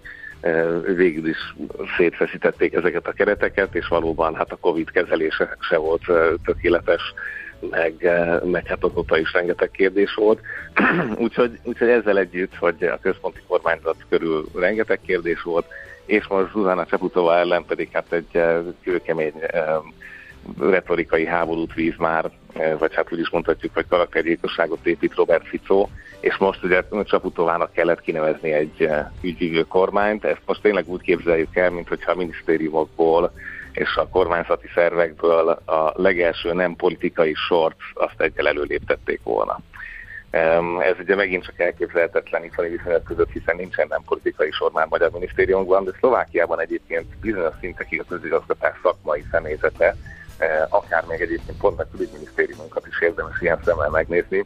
végül 0.95 1.27
is 1.27 1.55
szétfeszítették 1.97 2.73
ezeket 2.73 3.07
a 3.07 3.11
kereteket, 3.11 3.75
és 3.75 3.87
valóban 3.87 4.35
hát 4.35 4.51
a 4.51 4.57
Covid 4.61 4.91
kezelése 4.91 5.57
se 5.59 5.77
volt 5.77 6.03
tökéletes, 6.45 7.13
meg, 7.69 7.93
meg 8.43 8.67
hát 8.67 8.83
azóta 8.83 9.17
is 9.17 9.33
rengeteg 9.33 9.71
kérdés 9.71 10.13
volt. 10.13 10.39
úgyhogy, 11.25 11.59
úgyhogy 11.63 11.89
ezzel 11.89 12.17
együtt, 12.17 12.55
hogy 12.55 12.83
a 12.83 12.99
központi 13.01 13.39
kormányzat 13.47 13.95
körül 14.09 14.45
rengeteg 14.55 14.99
kérdés 15.05 15.41
volt, 15.41 15.65
és 16.05 16.27
most 16.27 16.51
Zuzana 16.51 16.85
Cseputova 16.85 17.35
ellen 17.35 17.65
pedig 17.65 17.89
hát 17.91 18.13
egy 18.13 18.41
kőkemény 18.83 19.33
retorikai 20.59 21.25
háborút 21.25 21.73
víz 21.73 21.95
már, 21.97 22.31
vagy 22.79 22.95
hát 22.95 23.13
úgy 23.13 23.19
is 23.19 23.29
mondhatjuk, 23.29 23.73
hogy 23.73 23.85
karaktergyilkosságot 23.89 24.85
épít 24.85 25.15
Robert 25.15 25.47
Fico, 25.47 25.87
és 26.19 26.37
most 26.37 26.63
ugye 26.63 26.83
Csaputovának 27.03 27.71
kellett 27.71 28.01
kinevezni 28.01 28.51
egy 28.51 28.83
eh, 28.83 29.05
ügyvívő 29.21 29.61
kormányt. 29.61 30.25
Ezt 30.25 30.41
most 30.45 30.61
tényleg 30.61 30.87
úgy 30.87 31.01
képzeljük 31.01 31.55
el, 31.55 31.69
mint 31.69 31.87
hogyha 31.87 32.11
a 32.11 32.15
minisztériumokból 32.15 33.31
és 33.71 33.95
a 33.95 34.07
kormányzati 34.07 34.67
szervekből 34.73 35.49
a 35.49 35.93
legelső 35.95 36.53
nem 36.53 36.75
politikai 36.75 37.33
sort 37.33 37.75
azt 37.93 38.21
egyel 38.21 38.47
előléptették 38.47 39.19
volna. 39.23 39.59
Ez 40.79 40.95
ugye 40.99 41.15
megint 41.15 41.43
csak 41.43 41.59
elképzelhetetlen 41.59 42.43
itthoni 42.43 42.69
viszonyat 42.69 43.03
között, 43.03 43.31
hiszen 43.31 43.55
nincsen 43.55 43.87
nem 43.89 44.01
politikai 44.05 44.51
sor 44.51 44.71
már 44.71 44.87
magyar 44.89 45.11
minisztériumban, 45.11 45.83
de 45.83 45.91
Szlovákiában 45.99 46.61
egyébként 46.61 47.05
bizonyos 47.21 47.53
szintekig 47.59 47.99
a 47.99 48.05
közigazgatás 48.09 48.75
szakmai 48.83 49.23
személyzete, 49.31 49.85
eh, 49.85 49.95
akár 50.69 51.03
még 51.07 51.21
egyébként 51.21 51.57
pont 51.57 51.79
a 51.79 51.87
külügyminisztériumunkat 51.91 52.87
is 52.87 53.01
érdemes 53.01 53.41
ilyen 53.41 53.59
szemmel 53.65 53.89
megnézni, 53.89 54.45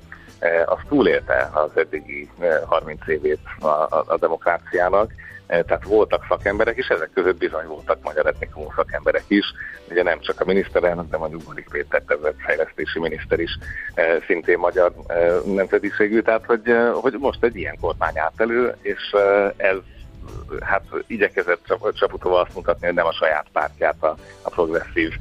az 0.65 0.77
túlélte 0.87 1.49
az 1.53 1.71
eddigi 1.75 2.29
30 2.65 3.07
évét 3.07 3.39
a, 3.59 3.67
a, 3.67 4.03
a 4.07 4.17
demokráciának, 4.17 5.11
tehát 5.47 5.83
voltak 5.83 6.25
szakemberek, 6.27 6.77
és 6.77 6.87
ezek 6.87 7.09
között 7.13 7.37
bizony 7.37 7.67
voltak 7.67 8.03
magyar 8.03 8.25
etnikumú 8.27 8.71
szakemberek 8.75 9.23
is. 9.27 9.45
Ugye 9.89 10.03
nem 10.03 10.19
csak 10.19 10.41
a 10.41 10.45
miniszterelnök, 10.45 11.09
de 11.09 11.17
mondjuk 11.17 11.43
Borik 11.43 11.67
Péter 11.71 12.03
fejlesztési 12.37 12.99
miniszter 12.99 13.39
is 13.39 13.57
szintén 14.27 14.57
magyar 14.57 14.93
nemzetiségű, 15.45 16.21
tehát 16.21 16.45
hogy, 16.45 16.61
hogy 16.93 17.15
most 17.19 17.43
egy 17.43 17.55
ilyen 17.55 17.77
kormány 17.81 18.19
állt 18.19 18.41
elő, 18.41 18.75
és 18.81 19.15
ez 19.57 19.77
hát 20.59 20.83
igyekezett 21.07 21.77
Csaputova 21.93 22.41
azt 22.41 22.55
mutatni, 22.55 22.85
hogy 22.85 22.95
nem 22.95 23.05
a 23.05 23.13
saját 23.13 23.45
pártját, 23.51 24.03
a, 24.03 24.15
a 24.41 24.49
progresszív 24.49 25.13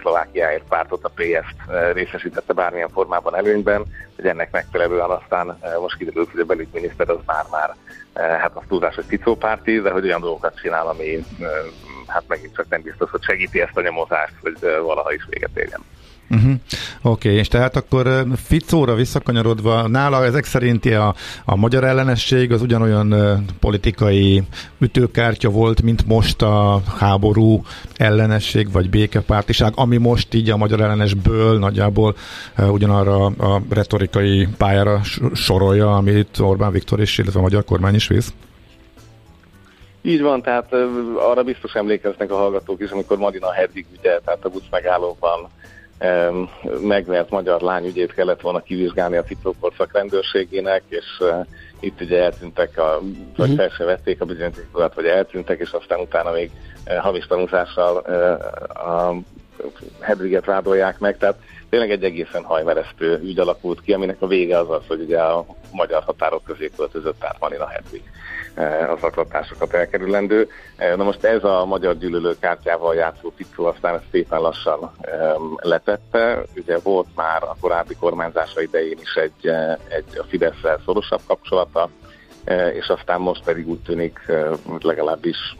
Szlovákiáért 0.00 0.64
pártot, 0.68 1.04
a 1.04 1.12
PS-t 1.14 1.92
részesítette 1.92 2.52
bármilyen 2.52 2.88
formában 2.88 3.36
előnyben, 3.36 3.84
hogy 4.16 4.26
ennek 4.26 4.50
megfelelően 4.50 5.10
aztán 5.10 5.58
most 5.80 5.96
kiderült, 5.96 6.30
hogy 6.30 6.40
a 6.40 6.44
belügyminiszter 6.44 7.10
az 7.10 7.18
már-már, 7.26 7.74
hát 8.14 8.52
az 8.54 8.62
túlzás, 8.68 8.94
hogy 8.94 9.06
picópárti, 9.06 9.80
de 9.80 9.90
hogy 9.90 10.04
olyan 10.04 10.20
dolgokat 10.20 10.60
csinál, 10.60 10.86
ami 10.86 11.24
hát 12.06 12.24
megint 12.26 12.54
csak 12.54 12.68
nem 12.68 12.82
biztos, 12.82 13.10
hogy 13.10 13.22
segíti 13.22 13.60
ezt 13.60 13.76
a 13.76 13.80
nyomozást, 13.80 14.34
hogy 14.42 14.58
valaha 14.60 15.12
is 15.12 15.26
véget 15.30 15.56
érjen. 15.56 15.80
Uh-huh. 16.30 16.52
Oké, 17.02 17.28
okay, 17.28 17.40
és 17.40 17.48
tehát 17.48 17.76
akkor 17.76 18.26
Ficóra 18.36 18.94
visszakanyarodva, 18.94 19.88
nála 19.88 20.24
ezek 20.24 20.44
szerinti 20.44 20.92
a, 20.92 21.14
a 21.44 21.56
magyar 21.56 21.84
ellenesség 21.84 22.52
az 22.52 22.62
ugyanolyan 22.62 23.14
politikai 23.60 24.42
ütőkártya 24.78 25.48
volt, 25.48 25.82
mint 25.82 26.06
most 26.06 26.42
a 26.42 26.82
háború 26.98 27.62
ellenesség, 27.96 28.72
vagy 28.72 28.90
békepártiság, 28.90 29.72
ami 29.76 29.96
most 29.96 30.34
így 30.34 30.50
a 30.50 30.56
magyar 30.56 30.80
ellenesből 30.80 31.58
nagyjából 31.58 32.16
ugyanarra 32.56 33.24
a 33.24 33.62
retorikai 33.70 34.48
pályára 34.56 35.00
sorolja, 35.34 35.96
amit 35.96 36.38
Orbán 36.38 36.72
Viktor 36.72 37.00
és 37.00 37.18
illetve 37.18 37.38
a 37.38 37.42
magyar 37.42 37.64
kormány 37.64 37.94
is 37.94 38.08
visz? 38.08 38.32
Így 40.02 40.22
van, 40.22 40.42
tehát 40.42 40.72
arra 41.30 41.42
biztos 41.42 41.74
emlékeznek 41.74 42.30
a 42.30 42.36
hallgatók 42.36 42.80
is, 42.80 42.90
amikor 42.90 43.18
Marina 43.18 43.52
Hedvig 43.52 43.86
ügye, 43.98 44.20
tehát 44.24 44.44
a 44.44 44.48
busz 44.48 44.66
megállóban 44.70 45.48
megvert 46.80 47.30
magyar 47.30 47.60
lány 47.60 47.86
ügyét 47.86 48.14
kellett 48.14 48.40
volna 48.40 48.60
kivizsgálni 48.60 49.16
a 49.16 49.22
titokkorszak 49.22 49.92
rendőrségének, 49.92 50.82
és 50.88 51.04
itt 51.80 52.00
ugye 52.00 52.22
eltűntek, 52.22 52.78
a, 52.78 53.00
vagy 53.36 53.50
uh-huh. 53.50 53.56
fel 53.56 53.68
se 53.68 53.84
vették 53.84 54.20
a 54.20 54.24
bizonyítékokat, 54.24 54.94
vagy 54.94 55.06
eltűntek, 55.06 55.60
és 55.60 55.70
aztán 55.70 56.00
utána 56.00 56.30
még 56.30 56.50
hamis 57.00 57.26
tanúzással 57.26 57.96
a 58.68 59.14
Hedviget 60.00 60.44
vádolják 60.44 60.98
meg, 60.98 61.18
tehát 61.18 61.38
tényleg 61.68 61.90
egy 61.90 62.04
egészen 62.04 62.42
hajmeresztő 62.42 63.20
ügy 63.22 63.38
alakult 63.38 63.80
ki, 63.80 63.92
aminek 63.92 64.16
a 64.18 64.26
vége 64.26 64.58
az 64.58 64.70
az, 64.70 64.82
hogy 64.88 65.00
ugye 65.00 65.20
a 65.20 65.46
magyar 65.72 66.02
határok 66.02 66.44
közé 66.44 66.70
költözött 66.76 67.24
át 67.24 67.40
Marina 67.40 67.66
Hedvig. 67.66 68.02
Eh, 68.56 68.90
az 68.90 69.02
aklatásokat 69.02 69.74
elkerülendő. 69.74 70.48
Eh, 70.76 70.96
na 70.96 71.04
most 71.04 71.24
ez 71.24 71.44
a 71.44 71.64
magyar 71.64 71.98
gyűlölő 71.98 72.36
kártyával 72.40 72.94
játszó 72.94 73.30
Ticó 73.36 73.64
aztán 73.64 73.94
ezt 73.94 74.04
szépen 74.10 74.40
lassan 74.40 74.90
letette. 75.56 76.42
Ugye 76.56 76.78
volt 76.78 77.06
már 77.14 77.42
a 77.42 77.56
korábbi 77.60 77.94
kormányzása 77.94 78.62
idején 78.62 78.98
is 79.00 79.14
egy, 79.14 79.46
eh, 79.46 79.76
egy 79.88 80.18
a 80.18 80.24
fidesz 80.28 80.80
szorosabb 80.84 81.20
kapcsolata, 81.26 81.88
és 82.72 82.88
aztán 82.88 83.20
most 83.20 83.44
pedig 83.44 83.68
úgy 83.68 83.82
tűnik, 83.82 84.32
legalábbis 84.80 85.56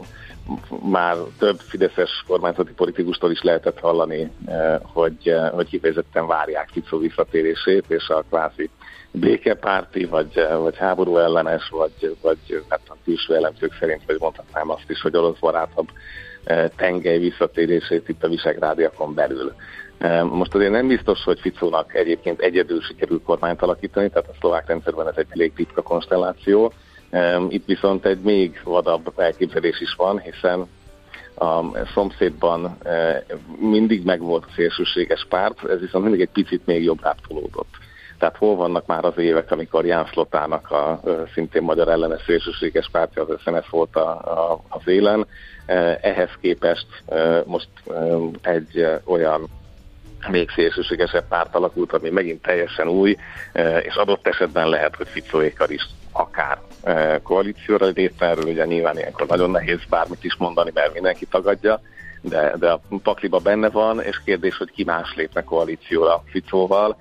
már 0.90 1.16
több 1.38 1.59
fideszes 1.59 2.24
kormányzati 2.26 2.72
politikustól 2.72 3.30
is 3.30 3.42
lehetett 3.42 3.80
hallani, 3.80 4.30
hogy, 4.82 5.34
hogy 5.53 5.68
kifejezetten 5.68 6.26
várják 6.26 6.68
Ficó 6.72 6.99
visszatérését, 6.99 7.84
és 7.88 8.09
a 8.09 8.24
kvázi 8.28 8.70
békepárti, 9.21 10.05
vagy, 10.05 10.47
vagy 10.59 10.77
háború 10.77 11.17
ellenes, 11.17 11.69
vagy, 11.69 12.17
vagy 12.23 12.64
hát 12.69 12.81
a 12.89 12.97
külső 13.05 13.35
elemzők 13.35 13.77
szerint, 13.81 14.03
vagy 14.07 14.17
mondhatnám 14.19 14.71
azt 14.71 14.91
is, 14.91 15.01
hogy 15.01 15.17
orosz 15.17 15.39
barátabb 15.39 15.89
e, 16.45 16.69
tengely 16.69 17.19
visszatérését 17.19 18.09
itt 18.09 18.25
a 18.25 18.29
visegrádiakon 18.29 19.14
belül. 19.14 19.55
E, 19.99 20.23
most 20.23 20.55
azért 20.55 20.71
nem 20.71 20.89
biztos, 20.89 21.23
hogy 21.25 21.41
Ficónak 21.41 21.95
egyébként 21.95 22.41
egyedül 22.41 22.81
sikerül 22.81 23.23
kormányt 23.25 23.62
alakítani, 23.62 24.09
tehát 24.09 24.29
a 24.29 24.37
szlovák 24.41 24.67
rendszerben 24.67 25.09
ez 25.09 25.17
egy 25.17 25.27
elég 25.31 25.53
titka 25.55 25.83
konstelláció. 25.83 26.73
Itt 27.49 27.64
viszont 27.67 28.07
egy 28.07 28.21
még 28.21 28.61
vadabb 28.64 29.12
elképzelés 29.17 29.81
is 29.81 29.95
van, 29.95 30.21
hiszen 30.21 30.67
a 31.37 31.85
szomszédban 31.95 32.79
mindig 33.61 34.05
megvolt 34.05 34.45
a 34.45 34.53
szélsőséges 34.55 35.27
párt, 35.29 35.64
ez 35.64 35.81
viszont 35.81 36.05
mindig 36.05 36.21
egy 36.21 36.33
picit 36.33 36.67
még 36.67 36.83
jobb 36.83 37.01
tolódott. 37.29 37.75
Tehát 38.19 38.37
hol 38.37 38.57
vannak 38.57 38.87
már 38.87 39.05
az 39.05 39.19
évek, 39.19 39.51
amikor 39.51 39.87
Ján 39.87 40.07
Slotának 40.07 40.71
a 40.71 41.01
szintén 41.35 41.62
magyar 41.62 41.89
ellenes 41.89 42.23
szélsőséges 42.27 42.89
pártja 42.93 43.23
az 43.23 43.41
SNS 43.41 43.69
volt 43.71 43.97
a, 43.97 44.09
a, 44.11 44.62
az 44.69 44.83
élen. 44.85 45.27
Ehhez 46.01 46.31
képest 46.41 46.87
most 47.45 47.69
egy 48.43 48.87
olyan 49.05 49.49
még 50.29 50.51
szélsőségesebb 50.51 51.29
párt 51.29 51.55
alakult, 51.55 51.93
ami 51.93 52.11
megint 52.11 52.43
teljesen 52.43 52.89
új, 52.89 53.17
és 53.83 53.95
adott 53.95 54.27
esetben 54.27 54.69
lehet, 54.69 54.97
hogy 54.97 55.09
Ficóékar 55.09 55.71
is 55.71 55.89
akár 56.12 56.59
koalícióra 57.23 57.87
lépne, 57.87 58.35
ugye 58.35 58.64
nyilván 58.64 58.97
ilyenkor 58.97 59.27
nagyon 59.27 59.51
nehéz 59.51 59.81
bármit 59.89 60.25
is 60.25 60.37
mondani, 60.37 60.71
mert 60.75 60.93
mindenki 60.93 61.27
tagadja, 61.27 61.81
de, 62.21 62.55
de 62.59 62.71
a 62.71 62.81
pakliba 63.03 63.39
benne 63.39 63.69
van, 63.69 64.03
és 64.03 64.21
kérdés, 64.25 64.57
hogy 64.57 64.71
ki 64.71 64.85
más 64.85 65.14
lépne 65.17 65.43
koalícióra 65.43 66.23
Ficóval, 66.27 66.97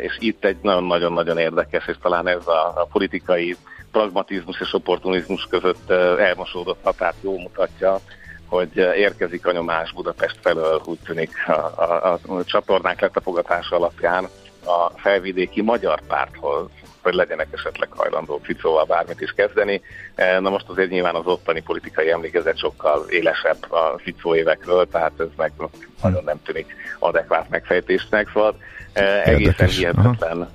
és 0.00 0.16
itt 0.18 0.44
egy 0.44 0.56
nagyon-nagyon-nagyon 0.62 1.38
érdekes, 1.38 1.86
és 1.86 1.96
talán 2.02 2.28
ez 2.28 2.46
a, 2.46 2.72
a 2.76 2.88
politikai 2.92 3.56
pragmatizmus 3.92 4.60
és 4.60 4.74
opportunizmus 4.74 5.46
között 5.50 5.90
eh, 5.90 6.28
elmosódott 6.28 6.82
határt 6.82 7.16
jól 7.20 7.38
mutatja, 7.38 8.00
hogy 8.46 8.78
eh, 8.78 8.98
érkezik 8.98 9.46
a 9.46 9.52
nyomás 9.52 9.92
Budapest 9.92 10.38
felől, 10.40 10.80
úgy 10.84 10.98
tűnik 11.04 11.30
a, 11.46 11.82
a, 11.82 12.18
a 12.28 12.44
csatornák 12.44 13.00
letapogatása 13.00 13.76
alapján 13.76 14.24
a 14.64 14.90
felvidéki 14.96 15.62
magyar 15.62 16.00
párthoz, 16.06 16.70
hogy 17.02 17.14
legyenek 17.14 17.46
esetleg 17.52 17.88
hajlandó 17.90 18.40
Ficóval 18.42 18.84
bármit 18.84 19.20
is 19.20 19.30
kezdeni. 19.30 19.80
Na 20.40 20.50
most 20.50 20.68
azért 20.68 20.90
nyilván 20.90 21.14
az 21.14 21.26
ottani 21.26 21.60
politikai 21.62 22.10
emlékezet 22.10 22.58
sokkal 22.58 23.06
élesebb 23.08 23.72
a 23.72 23.98
Ficó 23.98 24.34
évekről, 24.34 24.88
tehát 24.88 25.12
ez 25.18 25.26
meg 25.36 25.52
nagyon 26.02 26.24
nem 26.24 26.42
tűnik 26.42 26.74
adekvát 26.98 27.48
megfejtésnek, 27.48 28.30
szóval 28.32 28.56
Érdekes. 28.94 29.26
egészen 29.26 29.68
hihetetlen 29.68 30.50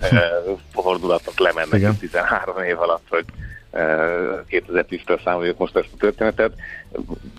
fordulatok 0.73 1.39
lemennek 1.39 1.79
Igen. 1.79 1.97
13 1.97 2.63
év 2.63 2.79
alatt, 2.79 3.05
hogy 3.09 3.25
2010-től 4.49 5.23
számoljuk 5.23 5.57
most 5.57 5.75
ezt 5.75 5.93
a 5.93 5.97
történetet. 5.97 6.51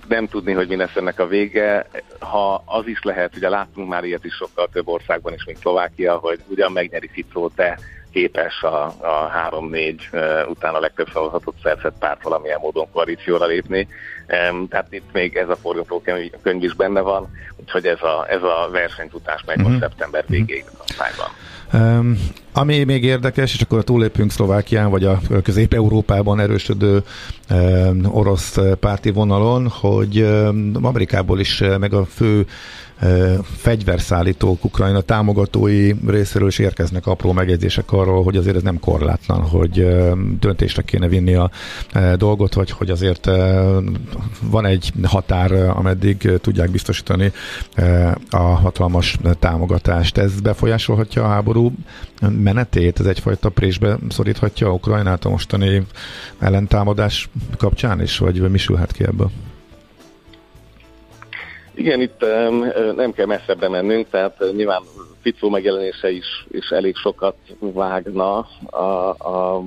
Nem 0.08 0.26
tudni, 0.26 0.52
hogy 0.52 0.68
mi 0.68 0.76
lesz 0.76 0.96
ennek 0.96 1.20
a 1.20 1.26
vége. 1.26 1.86
Ha 2.18 2.62
az 2.66 2.86
is 2.86 3.02
lehet, 3.02 3.36
ugye 3.36 3.48
láttunk 3.48 3.88
már 3.88 4.04
ilyet 4.04 4.24
is 4.24 4.34
sokkal 4.34 4.68
több 4.72 4.88
országban 4.88 5.32
is, 5.32 5.44
mint 5.44 5.58
Szlovákia, 5.58 6.16
hogy 6.16 6.40
ugyan 6.46 6.72
megnyeri 6.72 7.08
Ficó, 7.12 7.50
de 7.54 7.78
képes 8.18 8.62
a, 8.62 8.84
a 8.86 9.30
3-4 9.50 9.94
uh, 10.12 10.50
után 10.50 10.74
a 10.74 10.80
legtöbb 10.80 11.08
szavazatot 11.12 11.54
szerzett 11.62 11.98
párt 11.98 12.22
valamilyen 12.22 12.58
módon 12.62 12.90
koalícióra 12.92 13.46
lépni. 13.46 13.88
Tehát 14.68 14.86
itt 14.90 15.12
még 15.12 15.36
ez 15.36 15.48
a 15.48 15.56
forgatókönyv 15.56 16.62
is 16.62 16.74
benne 16.74 17.00
van, 17.00 17.30
úgyhogy 17.56 17.86
ez 17.86 18.02
a, 18.02 18.26
ez 18.28 18.42
a 18.42 18.68
versenytutás 18.70 19.42
meg 19.46 19.58
uh-huh. 19.58 19.78
szeptember 19.80 20.24
végéig 20.26 20.64
a 20.72 20.84
kampányban. 20.86 21.30
Um, 21.72 22.18
ami 22.52 22.84
még 22.84 23.04
érdekes, 23.04 23.54
és 23.54 23.60
akkor 23.60 23.84
túlépünk 23.84 24.30
Szlovákián, 24.30 24.90
vagy 24.90 25.04
a 25.04 25.18
közép-európában 25.42 26.40
erősödő 26.40 27.02
um, 27.50 28.04
orosz 28.04 28.58
párti 28.80 29.10
vonalon, 29.10 29.68
hogy 29.68 30.20
um, 30.20 30.72
Amerikából 30.82 31.40
is, 31.40 31.62
meg 31.78 31.92
a 31.92 32.04
fő 32.04 32.46
fegyverszállítók, 33.42 34.64
Ukrajna 34.64 35.00
támogatói 35.00 35.92
részéről 36.06 36.48
is 36.48 36.58
érkeznek 36.58 37.06
apró 37.06 37.32
megjegyzések 37.32 37.92
arról, 37.92 38.22
hogy 38.22 38.36
azért 38.36 38.56
ez 38.56 38.62
nem 38.62 38.80
korlátlan, 38.80 39.40
hogy 39.40 39.86
döntésre 40.40 40.82
kéne 40.82 41.08
vinni 41.08 41.34
a 41.34 41.50
dolgot, 42.16 42.54
vagy 42.54 42.70
hogy 42.70 42.90
azért 42.90 43.30
van 44.42 44.66
egy 44.66 44.92
határ, 45.02 45.52
ameddig 45.52 46.30
tudják 46.40 46.70
biztosítani 46.70 47.32
a 48.30 48.36
hatalmas 48.36 49.18
támogatást. 49.38 50.18
Ez 50.18 50.40
befolyásolhatja 50.40 51.24
a 51.24 51.28
háború 51.28 51.72
menetét, 52.28 53.00
ez 53.00 53.06
egyfajta 53.06 53.48
présbe 53.48 53.98
szoríthatja 54.08 54.72
Ukrajnát 54.72 55.24
a 55.24 55.28
mostani 55.28 55.86
ellentámadás 56.38 57.28
kapcsán 57.56 58.02
is, 58.02 58.18
vagy 58.18 58.50
mi 58.50 58.58
sülhet 58.58 58.92
ki 58.92 59.04
ebből? 59.04 59.30
Igen, 61.78 62.00
itt 62.00 62.20
nem 62.96 63.12
kell 63.12 63.26
messzebbre 63.26 63.68
mennünk, 63.68 64.08
tehát 64.10 64.44
nyilván 64.52 64.82
Ficó 65.20 65.48
megjelenése 65.48 66.10
is, 66.10 66.46
is 66.50 66.68
elég 66.68 66.96
sokat 66.96 67.36
vágna 67.58 68.38
a, 68.70 69.08
a 69.08 69.62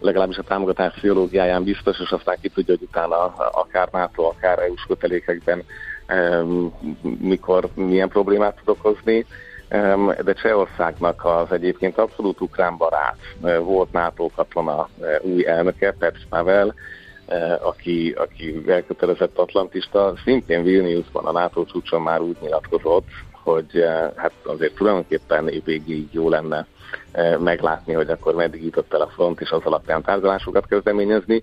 legalábbis 0.00 0.36
a 0.36 0.42
támogatás 0.42 0.94
pszichológiáján 0.94 1.64
biztos, 1.64 2.00
és 2.00 2.10
aztán 2.10 2.36
ki 2.40 2.48
tudja, 2.48 2.74
hogy 2.78 2.88
utána 2.88 3.24
akár 3.52 3.88
NATO, 3.92 4.22
akár 4.22 4.58
EU-s 4.58 4.84
kötelékekben 4.88 5.62
mikor 7.18 7.68
milyen 7.74 8.08
problémát 8.08 8.56
tud 8.56 8.76
okozni. 8.76 9.26
de 10.24 10.32
Csehországnak 10.32 11.24
az 11.24 11.52
egyébként 11.52 11.98
abszolút 11.98 12.40
ukrán 12.40 12.76
barát 12.76 13.18
volt 13.60 13.92
NATO 13.92 14.30
katona 14.36 14.88
új 15.20 15.46
elnöke, 15.46 15.94
Petr 15.98 16.26
Pavel, 16.28 16.74
aki, 17.60 18.14
aki 18.16 18.62
elkötelezett 18.66 19.38
atlantista, 19.38 20.14
szintén 20.24 20.62
Vilniusban 20.62 21.24
a 21.24 21.32
NATO 21.32 21.64
csúcson 21.64 22.02
már 22.02 22.20
úgy 22.20 22.36
nyilatkozott, 22.40 23.06
hogy 23.32 23.84
hát 24.16 24.32
azért 24.42 24.74
tulajdonképpen 24.74 25.48
évvégéig 25.48 26.08
jó 26.10 26.28
lenne 26.28 26.66
meglátni, 27.38 27.92
hogy 27.92 28.10
akkor 28.10 28.34
meddig 28.34 28.64
jutott 28.64 28.94
el 28.94 29.00
a 29.00 29.08
front, 29.14 29.40
és 29.40 29.50
az 29.50 29.64
alapján 29.64 30.02
tárgyalásokat 30.02 30.66
kezdeményezni, 30.66 31.42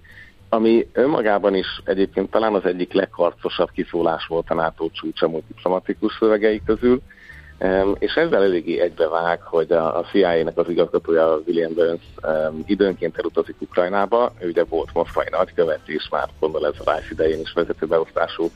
ami 0.50 0.88
önmagában 0.94 1.56
is 1.56 1.82
egyébként 1.86 2.32
talán 2.32 2.54
az 2.54 2.66
egyik 2.66 2.94
legharcosabb 2.94 3.72
kiszólás 3.72 4.26
volt 4.26 4.50
a 4.50 4.54
NATO 4.54 4.90
csúcsa 4.90 5.28
diplomatikus 5.48 6.18
szövegei 6.20 6.62
közül, 6.66 7.02
és 8.00 8.14
ezzel 8.14 8.44
eléggé 8.44 8.80
egybevág, 8.80 9.42
hogy 9.42 9.72
a, 9.72 10.06
CIA-nek 10.12 10.58
az 10.58 10.70
igazgatója 10.70 11.42
William 11.46 11.74
Burns 11.74 12.02
időnként 12.66 13.18
elutazik 13.18 13.56
Ukrajnába, 13.60 14.34
ő 14.40 14.48
ugye 14.48 14.64
volt 14.64 14.90
moszkvai 14.94 15.28
nagykövet, 15.32 15.80
és 15.86 16.08
már 16.12 16.28
gondol 16.40 16.66
ez 16.66 16.74
a 16.86 16.92
Rice 16.96 17.08
idején 17.12 17.40
is 17.40 17.54
vezető 17.54 17.86
beosztású 17.86 18.52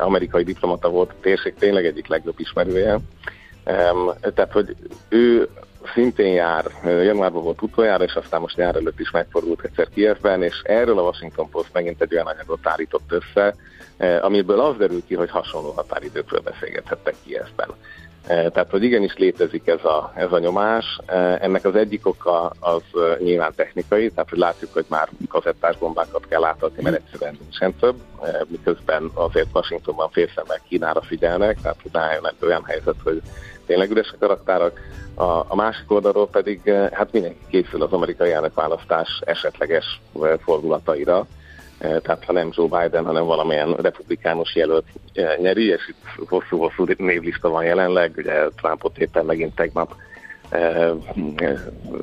amerikai 0.00 0.42
diplomata 0.42 0.88
volt 0.88 1.10
a 1.10 1.20
térség 1.20 1.54
tényleg 1.54 1.86
egyik 1.86 2.06
legjobb 2.06 2.40
ismerője. 2.40 2.98
Tehát, 4.34 4.52
hogy 4.52 4.76
ő 5.08 5.48
szintén 5.94 6.32
jár, 6.32 6.64
januárban 6.84 7.42
volt 7.42 7.62
utoljára, 7.62 8.04
és 8.04 8.14
aztán 8.14 8.40
most 8.40 8.56
nyár 8.56 8.76
előtt 8.76 9.00
is 9.00 9.10
megfordult 9.10 9.64
egyszer 9.64 9.88
Kievben, 9.88 10.42
és 10.42 10.60
erről 10.62 10.98
a 10.98 11.02
Washington 11.02 11.48
Post 11.50 11.72
megint 11.72 12.02
egy 12.02 12.14
olyan 12.14 12.26
anyagot 12.26 12.66
állított 12.68 13.12
össze, 13.12 13.54
amiből 14.20 14.60
az 14.60 14.76
derül 14.76 15.02
ki, 15.06 15.14
hogy 15.14 15.30
hasonló 15.30 15.70
határidőkről 15.70 16.40
beszélgethettek 16.40 17.14
Kievben. 17.24 17.68
Tehát, 18.26 18.70
hogy 18.70 18.82
igenis 18.82 19.16
létezik 19.16 19.66
ez 19.66 19.84
a, 19.84 20.12
ez 20.14 20.32
a 20.32 20.38
nyomás. 20.38 20.98
Ennek 21.40 21.64
az 21.64 21.74
egyik 21.74 22.06
oka 22.06 22.52
az 22.60 22.82
nyilván 23.18 23.52
technikai, 23.56 24.10
tehát 24.10 24.30
hogy 24.30 24.38
látjuk, 24.38 24.72
hogy 24.72 24.84
már 24.88 25.08
kazettás 25.28 25.76
bombákat 25.76 26.26
kell 26.28 26.44
átadni, 26.44 26.82
mert 26.82 26.96
egyszerűen 26.96 27.36
nincsen 27.40 27.74
több, 27.74 27.94
miközben 28.46 29.10
azért 29.14 29.48
Washingtonban 29.52 30.10
félszemmel 30.10 30.60
Kínára 30.68 31.02
figyelnek, 31.02 31.60
tehát 31.60 31.78
hogy 31.82 31.90
rájön 31.92 32.30
olyan 32.42 32.64
helyzet, 32.64 32.96
hogy 33.04 33.22
tényleg 33.66 33.90
üresek 33.90 34.22
a 34.22 34.26
raktárak. 34.26 34.80
A, 35.14 35.22
a 35.24 35.54
másik 35.54 35.90
oldalról 35.90 36.28
pedig 36.28 36.72
hát 36.92 37.12
mindenki 37.12 37.44
készül 37.50 37.82
az 37.82 37.92
amerikai 37.92 38.32
elnökválasztás 38.32 39.20
esetleges 39.24 40.00
fordulataira, 40.44 41.26
tehát 42.02 42.24
ha 42.24 42.32
nem 42.32 42.50
Joe 42.52 42.82
Biden, 42.82 43.04
hanem 43.04 43.24
valamilyen 43.24 43.72
republikánus 43.72 44.54
jelölt 44.54 44.86
nyeri, 45.40 45.66
és 45.66 45.88
itt 45.88 46.28
hosszú-hosszú 46.28 46.86
névlista 46.96 47.48
van 47.48 47.64
jelenleg, 47.64 48.12
ugye 48.16 48.48
Trumpot 48.56 48.98
éppen 48.98 49.24
megint 49.24 49.54
tegnap 49.54 49.94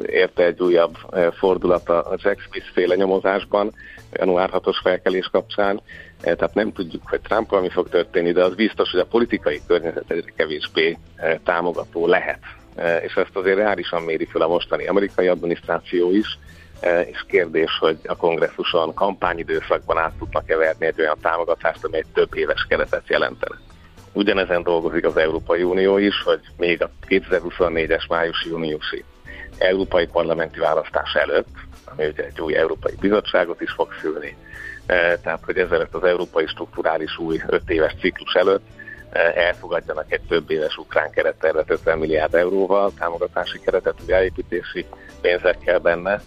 érte 0.05 0.43
egy 0.43 0.61
újabb 0.61 0.97
fordulat 1.37 1.89
a 1.89 2.17
Jack 2.23 2.39
Smith 2.39 2.71
féle 2.73 2.95
nyomozásban, 2.95 3.73
január 4.11 4.49
6-os 4.53 4.79
felkelés 4.83 5.29
kapcsán, 5.31 5.81
tehát 6.21 6.53
nem 6.53 6.71
tudjuk, 6.71 7.09
hogy 7.09 7.21
Trump 7.21 7.61
mi 7.61 7.69
fog 7.69 7.89
történni, 7.89 8.31
de 8.31 8.43
az 8.43 8.55
biztos, 8.55 8.91
hogy 8.91 8.99
a 8.99 9.05
politikai 9.05 9.61
környezet 9.67 10.11
egyre 10.11 10.31
kevésbé 10.35 10.97
támogató 11.43 12.07
lehet. 12.07 12.39
És 13.03 13.13
ezt 13.13 13.35
azért 13.35 13.57
reálisan 13.57 14.01
méri 14.01 14.25
fel 14.25 14.41
a 14.41 14.47
mostani 14.47 14.87
amerikai 14.87 15.27
adminisztráció 15.27 16.11
is, 16.11 16.39
és 16.81 17.25
kérdés, 17.27 17.77
hogy 17.79 17.99
a 18.05 18.15
kongresszuson 18.15 18.93
kampányidőszakban 18.93 19.97
át 19.97 20.13
tudnak-e 20.19 20.55
verni 20.55 20.85
egy 20.85 20.99
olyan 20.99 21.17
támogatást, 21.21 21.83
ami 21.85 21.97
egy 21.97 22.05
több 22.13 22.35
éves 22.35 22.65
keretet 22.69 23.07
jelentene. 23.07 23.55
Ugyanezen 24.13 24.63
dolgozik 24.63 25.05
az 25.05 25.17
Európai 25.17 25.63
Unió 25.63 25.97
is, 25.97 26.21
hogy 26.23 26.39
még 26.57 26.83
a 26.83 26.89
2024-es 27.07 28.09
május-júniusi 28.09 29.03
európai 29.57 30.07
parlamenti 30.07 30.59
választás 30.59 31.13
előtt, 31.13 31.47
ami 31.85 32.05
ugye 32.05 32.25
egy 32.25 32.41
új 32.41 32.55
európai 32.55 32.95
bizottságot 32.99 33.61
is 33.61 33.71
fog 33.71 33.93
szülni, 34.01 34.37
e, 34.85 35.17
tehát 35.17 35.43
hogy 35.45 35.57
ezelőtt 35.57 35.93
az 35.93 36.03
európai 36.03 36.47
strukturális 36.47 37.17
új 37.17 37.41
5 37.47 37.69
éves 37.69 37.95
ciklus 37.99 38.33
előtt 38.33 38.65
e, 39.11 39.19
elfogadjanak 39.35 40.11
egy 40.11 40.21
több 40.27 40.51
éves 40.51 40.77
ukrán 40.77 41.11
kerettervet 41.11 41.69
50 41.69 41.97
milliárd 41.97 42.35
euróval, 42.35 42.91
támogatási 42.99 43.59
keretet, 43.59 44.01
újjáépítési 44.05 44.85
pénzekkel 45.21 45.79
benne, 45.79 46.21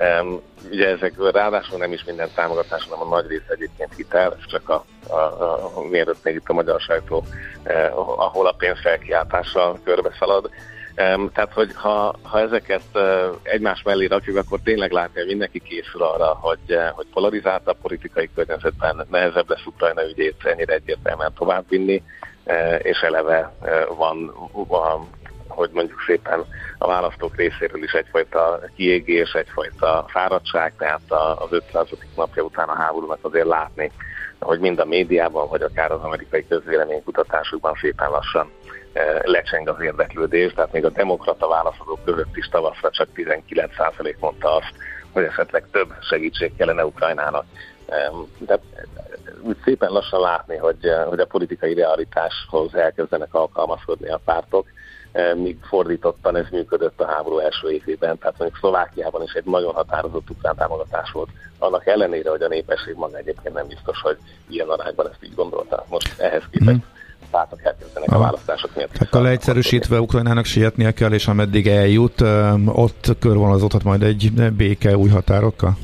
Um, 0.00 0.40
ugye 0.70 0.88
ezekből 0.88 1.30
ráadásul 1.30 1.78
nem 1.78 1.92
is 1.92 2.04
minden 2.04 2.28
támogatás, 2.34 2.84
hanem 2.88 3.06
a 3.06 3.14
nagy 3.14 3.26
része 3.26 3.52
egyébként 3.52 3.94
hitel, 3.96 4.36
csak 4.46 4.68
a, 4.68 4.84
a, 5.08 5.16
a, 5.16 5.70
a 5.74 5.82
mielőtt 5.82 6.24
még 6.24 6.34
itt 6.34 6.48
a 6.48 6.52
magyar 6.52 6.80
sajtó, 6.80 7.24
eh, 7.62 7.98
ahol 7.98 8.46
a 8.46 8.54
pénz 8.58 8.80
felkiáltással 8.80 9.78
körbe 9.84 10.10
szalad. 10.18 10.50
Um, 11.14 11.30
tehát, 11.32 11.52
hogy 11.52 11.70
ha, 11.74 12.14
ha 12.22 12.40
ezeket 12.40 12.82
uh, 12.94 13.02
egymás 13.42 13.82
mellé 13.82 14.06
rakjuk, 14.06 14.36
akkor 14.36 14.58
tényleg 14.64 14.90
látni, 14.90 15.18
hogy 15.18 15.28
mindenki 15.28 15.58
készül 15.58 16.02
arra, 16.02 16.38
hogy, 16.40 16.58
uh, 16.68 16.88
hogy 16.88 17.06
polarizált 17.12 17.68
a 17.68 17.76
politikai 17.82 18.30
környezetben 18.34 19.06
nehezebb 19.10 19.48
lesz 19.48 19.66
Ukrajna 19.66 20.08
ügyét 20.08 20.44
ennyire 20.44 20.74
egyértelműen 20.74 21.32
továbbvinni, 21.38 22.02
uh, 22.44 22.78
és 22.82 22.98
eleve 23.00 23.52
uh, 23.60 23.96
van, 23.96 24.34
van 24.52 25.08
hogy 25.48 25.70
mondjuk 25.72 26.02
szépen 26.06 26.44
a 26.78 26.86
választók 26.86 27.36
részéről 27.36 27.82
is 27.82 27.92
egyfajta 27.92 28.60
kiégés, 28.76 29.32
egyfajta 29.32 30.04
fáradtság, 30.08 30.72
tehát 30.78 31.00
az 31.38 31.52
500. 31.52 31.88
napja 32.16 32.42
után 32.42 32.68
a 32.68 32.74
háborúnak 32.74 33.18
azért 33.20 33.46
látni, 33.46 33.92
hogy 34.40 34.58
mind 34.58 34.78
a 34.78 34.84
médiában, 34.84 35.48
vagy 35.48 35.62
akár 35.62 35.90
az 35.90 36.02
amerikai 36.02 36.46
közvéleménykutatásokban 36.48 37.74
szépen 37.80 38.10
lassan 38.10 38.50
e, 38.92 39.20
lecseng 39.24 39.68
az 39.68 39.80
érdeklődés, 39.80 40.52
tehát 40.52 40.72
még 40.72 40.84
a 40.84 40.90
demokrata 40.90 41.48
válaszadók 41.48 42.04
között 42.04 42.36
is 42.36 42.48
tavaszra 42.48 42.90
csak 42.90 43.08
19% 43.14 44.18
mondta 44.18 44.54
azt, 44.54 44.72
hogy 45.12 45.24
esetleg 45.24 45.64
több 45.70 45.92
segítség 46.00 46.56
kellene 46.56 46.84
Ukrajnának. 46.84 47.44
De 48.38 48.58
úgy 49.40 49.56
szépen 49.64 49.90
lassan 49.90 50.20
látni, 50.20 50.56
hogy, 50.56 50.78
hogy 51.08 51.20
a 51.20 51.26
politikai 51.26 51.74
realitáshoz 51.74 52.74
elkezdenek 52.74 53.34
alkalmazkodni 53.34 54.08
a 54.08 54.20
pártok, 54.24 54.66
míg 55.36 55.58
fordítottan 55.68 56.36
ez 56.36 56.46
működött 56.50 57.00
a 57.00 57.06
háború 57.06 57.38
első 57.38 57.70
évében. 57.70 58.18
Tehát 58.18 58.38
mondjuk 58.38 58.60
Szlovákiában 58.60 59.22
is 59.22 59.32
egy 59.32 59.44
nagyon 59.44 59.74
határozott 59.74 60.30
ukrán 60.30 60.56
támogatás 60.56 61.10
volt. 61.10 61.28
Annak 61.58 61.86
ellenére, 61.86 62.30
hogy 62.30 62.42
a 62.42 62.48
népesség 62.48 62.94
maga 62.94 63.16
egyébként 63.16 63.54
nem 63.54 63.66
biztos, 63.66 64.00
hogy 64.00 64.16
ilyen 64.48 64.68
arányban 64.68 65.08
ezt 65.08 65.24
így 65.24 65.34
gondolta. 65.34 65.84
Most 65.88 66.20
ehhez 66.20 66.42
képest 66.50 66.76
mm 66.76 66.96
pártok 67.30 67.64
elkezdenek 67.64 68.10
a 68.10 68.18
választások 68.18 68.74
miatt. 68.74 68.92
Tehát 68.92 69.24
leegyszerűsítve 69.24 70.00
Ukrajnának 70.00 70.44
sietnie 70.44 70.92
kell, 70.92 71.12
és 71.12 71.26
ameddig 71.26 71.66
eljut, 71.66 72.20
ott 72.66 73.16
körvonalazódhat 73.20 73.84
majd 73.84 74.02
egy 74.02 74.52
béke 74.52 74.96
új 74.96 75.08
határokkal? 75.08 75.76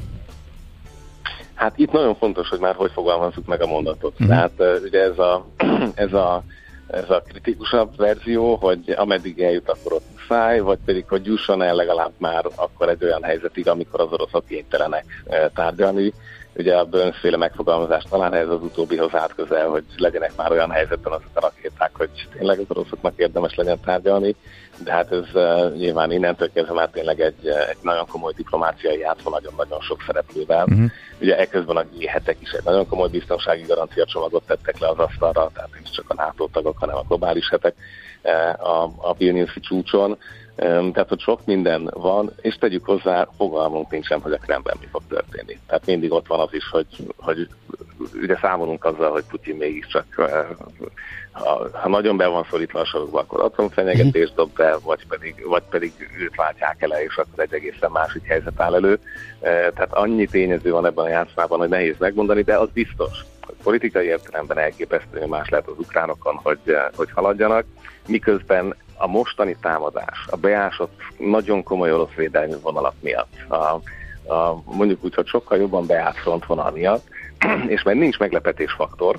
Hát 1.54 1.78
itt 1.78 1.92
nagyon 1.92 2.14
fontos, 2.14 2.48
hogy 2.48 2.58
már 2.58 2.74
hogy 2.74 2.90
fogalmazzuk 2.92 3.46
meg 3.46 3.62
a 3.62 3.66
mondatot. 3.66 4.24
Mm. 4.24 4.26
Tehát 4.26 4.52
ugye 4.84 5.00
ez 5.00 5.18
a, 5.18 5.46
ez 5.94 6.12
a 6.12 6.42
ez 6.86 7.10
a 7.10 7.22
kritikusabb 7.28 7.96
verzió, 7.96 8.54
hogy 8.54 8.94
ameddig 8.96 9.42
eljut, 9.42 9.68
akkor 9.68 9.92
ott 9.92 10.10
muszáj, 10.12 10.60
vagy 10.60 10.78
pedig, 10.84 11.04
hogy 11.08 11.26
jusson 11.26 11.62
el 11.62 11.74
legalább 11.74 12.12
már 12.16 12.44
akkor 12.54 12.88
egy 12.88 13.04
olyan 13.04 13.22
helyzetig, 13.22 13.68
amikor 13.68 14.00
az 14.00 14.12
oroszok 14.12 14.46
kénytelenek 14.46 15.04
eh, 15.26 15.44
tárgyalni. 15.54 16.12
Ugye 16.56 16.76
a 16.76 16.84
Burns-féle 16.84 17.36
megfogalmazás 17.36 18.04
talán 18.08 18.34
ez 18.34 18.48
az 18.48 18.62
utóbbihoz 18.62 19.14
állt 19.14 19.34
közel, 19.34 19.68
hogy 19.68 19.84
legyenek 19.96 20.32
már 20.36 20.50
olyan 20.50 20.70
helyzetben 20.70 21.12
azok 21.12 21.30
a 21.34 21.40
rakéták, 21.40 21.90
hogy 21.92 22.10
tényleg 22.36 22.58
az 22.58 22.64
oroszoknak 22.68 23.12
érdemes 23.16 23.54
legyen 23.54 23.80
tárgyalni, 23.80 24.34
de 24.78 24.92
hát 24.92 25.12
ez 25.12 25.24
uh, 25.34 25.76
nyilván 25.76 26.12
innentől 26.12 26.52
kezdve 26.52 26.74
már 26.74 26.88
tényleg 26.88 27.20
egy, 27.20 27.46
eh, 27.46 27.68
egy 27.68 27.76
nagyon 27.82 28.06
komoly 28.06 28.32
diplomáciai 28.36 28.98
játszma 28.98 29.30
nagyon-nagyon 29.30 29.80
sok 29.80 30.02
szereplővel. 30.06 30.64
Uh-huh. 30.64 30.90
Ugye 31.20 31.38
ekközben 31.38 31.76
a 31.76 31.84
G7-ek 31.84 32.36
is 32.40 32.50
egy 32.50 32.64
nagyon 32.64 32.88
komoly 32.88 33.08
biztonsági 33.08 33.62
garancia 33.62 34.04
csomagot 34.04 34.46
tettek 34.46 34.78
le 34.78 34.88
az 34.88 34.98
asztalra, 34.98 35.50
tehát 35.54 35.70
nem 35.72 35.82
csak 35.92 36.04
a 36.08 36.14
NATO 36.14 36.48
tagok, 36.52 36.78
hanem 36.78 36.96
a 36.96 37.04
globális 37.08 37.48
hetek 37.48 37.74
a, 38.58 38.82
a 38.96 39.14
Vilniuszi 39.18 39.60
csúcson. 39.60 40.18
Tehát, 40.56 41.08
hogy 41.08 41.20
sok 41.20 41.40
minden 41.44 41.90
van, 41.92 42.32
és 42.40 42.54
tegyük 42.54 42.84
hozzá, 42.84 43.28
fogalmunk 43.36 43.90
nincsen, 43.90 44.20
hogy 44.20 44.32
a 44.32 44.38
Kremben 44.38 44.76
mi 44.80 44.86
fog 44.90 45.02
történni. 45.08 45.58
Tehát 45.66 45.86
mindig 45.86 46.12
ott 46.12 46.26
van 46.26 46.40
az 46.40 46.54
is, 46.54 46.68
hogy, 46.68 46.86
hogy 47.16 47.48
ugye 48.22 48.36
számolunk 48.40 48.84
azzal, 48.84 49.10
hogy 49.10 49.24
Putin 49.30 49.56
mégiscsak, 49.56 50.04
ha, 51.32 51.68
ha 51.72 51.88
nagyon 51.88 52.16
be 52.16 52.26
van 52.26 52.46
szorítva 52.50 52.80
a 52.80 52.84
sorokba, 52.84 53.18
akkor 53.18 53.40
atomfenyegetést 53.40 54.34
dob 54.34 54.50
be, 54.56 54.76
vagy 54.84 55.06
pedig, 55.06 55.46
vagy 55.46 55.62
pedig 55.70 55.92
őt 56.18 56.36
váltják 56.36 56.82
el, 56.82 56.90
és 56.90 57.16
akkor 57.16 57.44
egy 57.44 57.54
egészen 57.54 57.90
másik 57.90 58.26
helyzet 58.26 58.60
áll 58.60 58.74
elő. 58.74 58.98
Tehát 59.40 59.92
annyi 59.92 60.26
tényező 60.26 60.70
van 60.70 60.86
ebben 60.86 61.04
a 61.04 61.08
játszmában, 61.08 61.58
hogy 61.58 61.68
nehéz 61.68 61.96
megmondani, 61.98 62.42
de 62.42 62.58
az 62.58 62.68
biztos, 62.72 63.24
hogy 63.46 63.54
politikai 63.62 64.06
értelemben 64.06 64.58
elképesztő 64.58 65.26
más 65.26 65.48
lehet 65.48 65.68
az 65.68 65.78
ukránokon, 65.78 66.40
hogy, 66.42 66.76
hogy 66.96 67.10
haladjanak, 67.10 67.64
miközben 68.06 68.74
a 68.96 69.06
mostani 69.06 69.56
támadás, 69.60 70.26
a 70.30 70.36
beásott 70.36 70.92
nagyon 71.18 71.62
komoly 71.62 71.92
orosz 71.92 72.14
védelmi 72.16 72.54
vonalak 72.62 72.94
miatt, 73.00 73.32
a, 73.48 73.54
a, 74.32 74.62
mondjuk 74.64 75.04
úgy, 75.04 75.14
hogy 75.14 75.26
sokkal 75.26 75.58
jobban 75.58 75.86
beállt 75.86 76.16
frontvonal 76.16 76.70
miatt, 76.70 77.08
és 77.74 77.82
mert 77.82 77.98
nincs 77.98 78.18
meglepetésfaktor, 78.18 79.16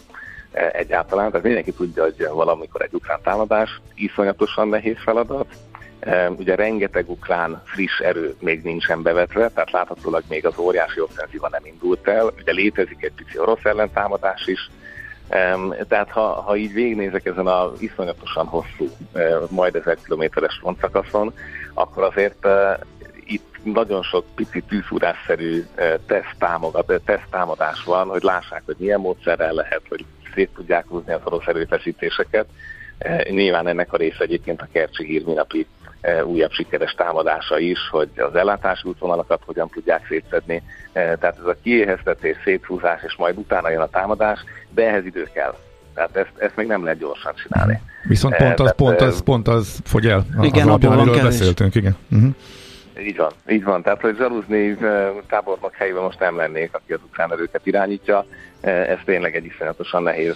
egyáltalán. 0.72 1.30
Tehát 1.30 1.46
mindenki 1.46 1.72
tudja, 1.72 2.04
hogy 2.04 2.28
valamikor 2.34 2.82
egy 2.82 2.94
ukrán 2.94 3.20
támadás 3.24 3.82
iszonyatosan 3.96 4.68
nehéz 4.68 4.98
feladat, 5.04 5.48
Ugye 6.38 6.56
rengeteg 6.56 7.10
ukrán 7.10 7.62
friss 7.66 8.00
erő 8.00 8.36
még 8.40 8.64
nincsen 8.64 9.02
bevetve, 9.02 9.50
tehát 9.50 9.72
láthatólag 9.72 10.24
még 10.30 10.46
az 10.46 10.58
óriási 10.58 11.00
offenzíva 11.00 11.50
nem 11.50 11.66
indult 11.66 12.08
el. 12.08 12.34
Ugye 12.40 12.52
létezik 12.52 13.04
egy 13.04 13.12
pici 13.16 13.40
orosz 13.40 13.64
ellentámadás 13.64 14.48
is, 14.48 14.70
tehát 15.88 16.10
ha, 16.10 16.42
ha 16.42 16.56
így 16.56 16.74
végignézek 16.74 17.26
ezen 17.26 17.48
a 17.48 17.72
iszonyatosan 17.78 18.46
hosszú, 18.46 18.90
majd 19.50 19.76
ezer 19.76 19.98
kilométeres 20.04 20.58
frontszakaszon, 20.62 21.34
akkor 21.74 22.04
azért 22.04 22.48
itt 23.26 23.60
nagyon 23.64 24.04
sok 24.04 24.26
pici 24.36 24.62
tűzúrásszerű 24.62 25.66
teszttámadás 27.06 27.84
van, 27.84 28.08
hogy 28.08 28.24
lássák, 28.24 28.62
hogy 28.66 28.76
milyen 28.80 29.00
módszerrel 29.00 29.54
lehet, 29.54 29.82
hogy 29.90 30.06
szét 30.34 30.50
tudják 30.56 30.86
húzni 30.88 31.14
az 31.14 31.22
orosz 31.24 31.48
erőfeszítéseket. 31.48 32.46
Nyilván 33.30 33.68
ennek 33.68 33.94
a 33.94 33.98
része 33.98 34.24
egyébként 34.24 34.62
a 34.62 34.68
Kercsi 34.72 35.06
hír 35.06 35.26
minapi 35.26 35.68
E, 35.85 35.85
újabb 36.26 36.52
sikeres 36.52 36.92
támadása 36.92 37.60
is, 37.60 37.80
hogy 37.92 38.10
az 38.16 38.36
ellátási 38.36 38.88
útvonalakat 38.88 39.42
hogyan 39.46 39.70
tudják 39.70 40.06
szétszedni. 40.08 40.64
E, 40.94 41.16
tehát 41.16 41.38
ez 41.40 41.46
a 41.46 41.56
kiéheztetés, 41.64 42.38
széthúzás, 42.44 43.02
és 43.04 43.16
majd 43.16 43.38
utána 43.38 43.70
jön 43.70 43.82
a 43.82 43.88
támadás, 43.88 44.40
de 44.70 44.88
ehhez 44.88 45.06
idő 45.06 45.30
kell. 45.34 45.56
Tehát 45.94 46.16
ezt, 46.16 46.32
ezt 46.38 46.56
még 46.56 46.68
nem 46.68 46.84
lehet 46.84 47.00
gyorsan 47.00 47.34
csinálni. 47.36 47.82
Viszont 48.04 48.34
e, 48.34 48.38
pont 48.38 48.52
az, 48.52 48.58
Tehát, 48.58 48.76
pont 48.76 49.02
az, 49.02 49.24
pont 49.24 49.48
az 49.48 49.80
fogy 49.84 50.08
el, 50.08 50.26
igen, 50.42 50.62
az 50.62 50.68
alapján, 50.68 50.92
amiről 50.92 51.24
beszéltünk, 51.24 51.76
igen. 51.76 51.96
Uh-huh. 52.12 52.36
Így 53.00 53.18
van, 53.18 53.32
így 53.50 53.64
van. 53.64 53.82
Tehát, 53.82 54.02
hogy 54.02 54.16
Zsaluzni 54.18 54.78
tábornok 55.28 55.74
helyében 55.74 56.04
most 56.04 56.20
nem 56.20 56.36
lennék, 56.36 56.74
aki 56.74 56.94
az 56.94 57.00
ukrán 57.06 57.32
erőket 57.32 57.66
irányítja. 57.66 58.26
Ez 58.62 58.98
tényleg 59.06 59.36
egy 59.36 59.46
iszonyatosan 59.46 60.04
nehéz 60.04 60.36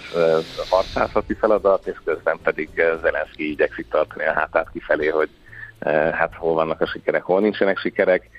harcászati 0.70 1.34
feladat, 1.34 1.86
és 1.86 1.96
közben 2.04 2.38
pedig 2.42 2.68
Zelenszky 3.00 3.50
igyekszik 3.50 3.88
tartani 3.88 4.24
a 4.24 4.32
hátát 4.32 4.68
kifelé, 4.72 5.08
hogy 5.08 5.28
hát 5.88 6.34
hol 6.34 6.54
vannak 6.54 6.80
a 6.80 6.86
sikerek, 6.86 7.22
hol 7.22 7.40
nincsenek 7.40 7.78
sikerek, 7.78 8.30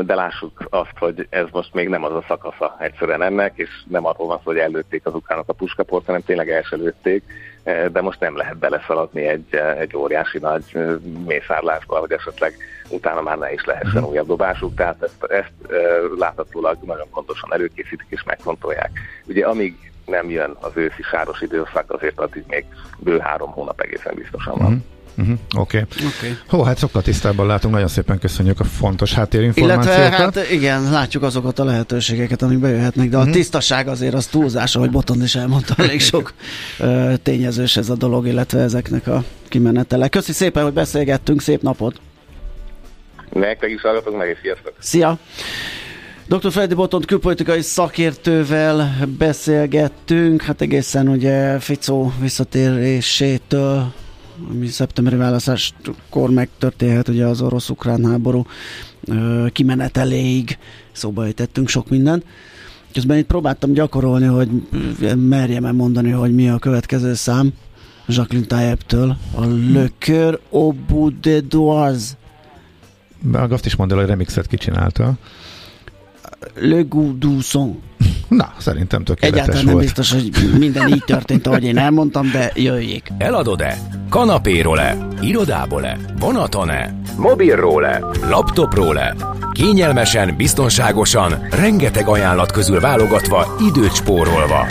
de 0.00 0.14
lássuk 0.14 0.66
azt, 0.70 0.98
hogy 0.98 1.26
ez 1.30 1.46
most 1.52 1.74
még 1.74 1.88
nem 1.88 2.04
az 2.04 2.12
a 2.12 2.24
szakasza 2.28 2.76
egyszerűen 2.78 3.22
ennek, 3.22 3.52
és 3.54 3.68
nem 3.88 4.06
arról 4.06 4.26
van 4.26 4.36
szó, 4.36 4.42
hogy 4.44 4.58
előtték 4.58 5.06
az 5.06 5.14
ukránok 5.14 5.48
a 5.48 5.52
puskaport, 5.52 6.06
hanem 6.06 6.20
tényleg 6.20 6.50
elselőtték, 6.50 7.22
eh, 7.62 7.88
de 7.88 8.00
most 8.00 8.20
nem 8.20 8.36
lehet 8.36 8.56
beleszaladni 8.56 9.26
egy, 9.26 9.46
eh, 9.50 9.78
egy 9.78 9.96
óriási 9.96 10.38
nagy 10.38 10.78
mészárlásba, 11.26 11.98
hogy 11.98 12.12
esetleg 12.12 12.54
utána 12.88 13.22
már 13.22 13.38
ne 13.38 13.52
is 13.52 13.64
lehessen 13.64 14.04
újabb 14.04 14.26
dobásuk, 14.26 14.74
tehát 14.74 15.02
ezt, 15.02 15.24
ezt 15.24 15.52
láthatólag 16.18 16.76
nagyon 16.82 17.08
pontosan 17.12 17.52
előkészítik 17.52 18.06
és 18.08 18.22
megfontolják. 18.22 18.90
Ugye 19.26 19.46
amíg 19.46 19.89
nem 20.10 20.30
jön 20.30 20.56
az 20.60 20.70
őszi 20.74 21.02
sáros 21.10 21.40
időszak, 21.40 21.84
azért 21.86 22.18
addig 22.18 22.44
még 22.48 22.64
bő 22.98 23.18
három 23.18 23.50
hónap 23.50 23.80
egészen 23.80 24.14
biztosan 24.14 24.58
van. 24.58 24.70
Mm-hmm. 24.70 24.80
Uh-huh, 25.18 25.38
Oké. 25.56 25.78
Okay. 25.78 26.06
Okay. 26.06 26.36
Hó, 26.48 26.62
hát 26.62 26.78
sokkal 26.78 27.02
tisztábban 27.02 27.46
látunk, 27.46 27.74
nagyon 27.74 27.88
szépen 27.88 28.18
köszönjük 28.18 28.60
a 28.60 28.64
fontos 28.64 29.14
háttérinformációkat. 29.14 29.96
Illetve 29.96 30.16
hát 30.16 30.50
igen, 30.50 30.90
látjuk 30.90 31.22
azokat 31.22 31.58
a 31.58 31.64
lehetőségeket, 31.64 32.42
amik 32.42 32.58
bejöhetnek, 32.58 33.08
de 33.08 33.16
a 33.16 33.18
uh-huh. 33.18 33.34
tisztaság 33.34 33.88
azért 33.88 34.14
az 34.14 34.26
túlzás, 34.26 34.76
ahogy 34.76 34.90
Boton 34.90 35.22
is 35.22 35.34
elmondta, 35.34 35.74
elég 35.82 36.00
sok 36.00 36.32
uh, 36.78 37.14
tényezős 37.14 37.76
ez 37.76 37.90
a 37.90 37.94
dolog, 37.94 38.26
illetve 38.26 38.60
ezeknek 38.60 39.06
a 39.06 39.24
kimenetele. 39.48 40.08
Köszi 40.08 40.32
szépen, 40.32 40.62
hogy 40.62 40.72
beszélgettünk, 40.72 41.40
szép 41.40 41.62
napot! 41.62 42.00
Nektek 43.32 43.70
is 43.70 43.80
hallgatok 43.80 44.16
meg, 44.16 44.28
és 44.28 44.38
sziasztok! 44.42 44.72
Szia! 44.78 45.18
Dr. 46.30 46.52
Freddy 46.52 46.74
Botont 46.74 47.04
külpolitikai 47.04 47.60
szakértővel 47.60 49.06
beszélgettünk, 49.18 50.42
hát 50.42 50.60
egészen 50.60 51.08
ugye 51.08 51.58
Ficó 51.58 52.12
visszatérésétől 52.20 53.92
ami 54.50 54.66
szeptemberi 54.66 55.16
választáskor 55.16 56.30
megtörténhet, 56.30 57.08
ugye 57.08 57.26
az 57.26 57.40
orosz-ukrán 57.40 58.04
háború 58.04 58.46
kimeneteléig 59.52 60.58
szóba 60.92 61.24
ejtettünk 61.24 61.68
sok 61.68 61.88
mindent. 61.88 62.24
Közben 62.92 63.18
itt 63.18 63.26
próbáltam 63.26 63.72
gyakorolni, 63.72 64.26
hogy 64.26 64.48
merjem-e 65.16 65.72
mondani, 65.72 66.10
hogy 66.10 66.34
mi 66.34 66.48
a 66.48 66.58
következő 66.58 67.14
szám 67.14 67.52
Jacqueline 68.06 68.46
Tayyip-től. 68.46 69.16
A 69.34 69.44
Le 69.72 69.90
Coeur 69.98 70.40
au 70.50 70.72
bout 70.72 71.20
de 71.20 71.40
doise. 71.40 72.12
Meg 73.22 73.52
azt 73.52 73.66
is 73.66 73.76
mondd 73.76 73.92
el, 73.92 73.98
hogy 73.98 74.06
remixet 74.06 74.46
kicsinálta. 74.46 75.18
Le 76.54 76.82
goût 76.82 77.18
du 77.18 77.40
son. 77.40 77.82
Na, 78.28 78.52
szerintem 78.58 79.04
tökéletes 79.04 79.40
Egyáltalán 79.40 79.64
nem 79.64 79.78
biztos, 79.78 80.12
hogy 80.12 80.30
minden 80.58 80.88
így 80.88 81.04
történt, 81.04 81.46
ahogy 81.46 81.64
én 81.64 81.78
elmondtam, 81.78 82.30
de 82.30 82.52
jöjjék. 82.54 83.12
Eladod-e? 83.18 83.78
Kanapéról-e? 84.08 84.96
Irodából-e? 85.20 85.98
Vonaton-e? 86.18 87.00
Mobilról-e? 87.16 88.04
Laptopról-e? 88.28 89.16
Kényelmesen, 89.52 90.36
biztonságosan, 90.36 91.46
rengeteg 91.50 92.06
ajánlat 92.06 92.52
közül 92.52 92.80
válogatva, 92.80 93.56
időt 93.68 93.94
spórolva. 93.94 94.66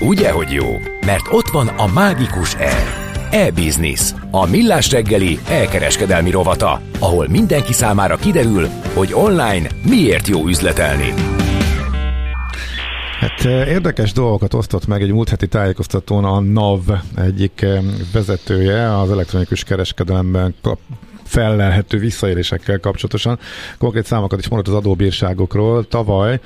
Ugye, 0.00 0.30
hogy 0.30 0.50
jó? 0.50 0.66
Mert 1.06 1.26
ott 1.30 1.48
van 1.48 1.68
a 1.68 1.86
mágikus 1.86 2.54
E. 2.54 3.09
E-Business, 3.30 4.12
a 4.30 4.46
millás 4.46 4.90
reggeli 4.90 5.38
elkereskedelmi 5.48 6.30
rovata, 6.30 6.80
ahol 6.98 7.28
mindenki 7.28 7.72
számára 7.72 8.16
kiderül, 8.16 8.66
hogy 8.94 9.12
online 9.12 9.68
miért 9.82 10.26
jó 10.26 10.46
üzletelni. 10.46 11.14
Hát 13.20 13.44
érdekes 13.44 14.12
dolgokat 14.12 14.54
osztott 14.54 14.86
meg 14.86 15.02
egy 15.02 15.12
múlt 15.12 15.28
heti 15.28 15.46
tájékoztatón 15.46 16.24
a 16.24 16.40
NAV 16.40 16.80
egyik 17.16 17.66
vezetője 18.12 18.98
az 18.98 19.10
elektronikus 19.10 19.64
kereskedelemben 19.64 20.54
kap 20.62 20.78
fellelhető 21.24 21.98
visszaélésekkel 21.98 22.80
kapcsolatosan. 22.80 23.38
Konkrét 23.78 24.06
számokat 24.06 24.38
is 24.38 24.48
mondott 24.48 24.74
az 24.74 24.78
adóbírságokról. 24.78 25.88
Tavaly 25.88 26.40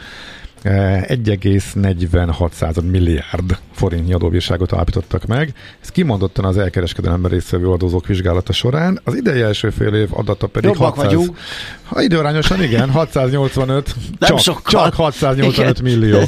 1,46 0.65 2.91
milliárd 2.91 3.59
forintnyi 3.73 4.12
adóbírságot 4.12 4.73
állapítottak 4.73 5.27
meg. 5.27 5.55
Ez 5.83 5.89
kimondottan 5.89 6.45
az 6.45 6.59
elkereskedelemben 6.59 7.31
résztvevő 7.31 7.71
adózók 7.71 8.07
vizsgálata 8.07 8.53
során. 8.53 9.01
Az 9.05 9.15
idei 9.15 9.41
első 9.41 9.71
fél 9.71 9.95
év 9.95 10.09
adata 10.11 10.47
pedig 10.47 10.71
Jobbak 10.71 10.95
600, 10.95 11.12
vagyunk. 11.12 11.39
Ha 11.85 12.03
időarányosan 12.03 12.62
igen, 12.62 12.91
685, 12.91 13.95
nem 14.19 14.29
csak, 14.29 14.39
sokkal. 14.39 14.83
csak 14.83 14.95
685 14.95 15.79
igen. 15.79 15.99
millió. 15.99 16.19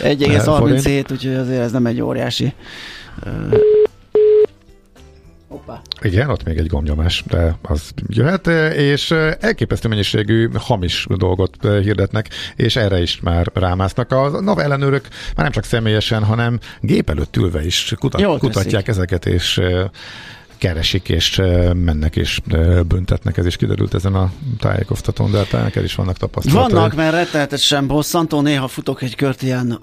1,37, 0.00 1.12
úgyhogy 1.12 1.34
azért 1.34 1.60
ez 1.60 1.72
nem 1.72 1.86
egy 1.86 2.00
óriási 2.00 2.54
Hoppá. 5.52 5.80
Igen, 6.00 6.30
ott 6.30 6.44
még 6.44 6.58
egy 6.58 6.66
gombnyomás, 6.66 7.24
de 7.26 7.56
az 7.62 7.90
jöhet, 8.06 8.46
és 8.76 9.10
elképesztő 9.40 9.88
mennyiségű 9.88 10.48
hamis 10.54 11.06
dolgot 11.16 11.56
hirdetnek, 11.62 12.28
és 12.56 12.76
erre 12.76 13.00
is 13.00 13.20
már 13.20 13.50
rámásznak. 13.54 14.12
A 14.12 14.40
NAV 14.40 14.58
ellenőrök 14.58 15.08
már 15.10 15.44
nem 15.44 15.50
csak 15.50 15.64
személyesen, 15.64 16.24
hanem 16.24 16.58
gép 16.80 17.10
előtt 17.10 17.36
ülve 17.36 17.64
is 17.64 17.94
kutat, 17.98 18.38
kutatják 18.38 18.88
ezeket, 18.88 19.26
és 19.26 19.60
keresik, 20.62 21.08
és 21.08 21.40
mennek, 21.74 22.16
és 22.16 22.40
büntetnek, 22.86 23.36
ez 23.36 23.46
is 23.46 23.56
kiderült 23.56 23.94
ezen 23.94 24.14
a 24.14 24.32
tájékoztatón, 24.58 25.30
de 25.30 25.38
hát 25.38 25.52
neked 25.52 25.84
is 25.84 25.94
vannak 25.94 26.16
tapasztalatok. 26.16 26.70
Vannak, 26.70 26.94
mert 26.94 27.12
rettenetesen 27.12 27.86
bosszantó, 27.86 28.40
néha 28.40 28.68
futok 28.68 29.02
egy 29.02 29.16
kört 29.16 29.42
ilyen 29.42 29.80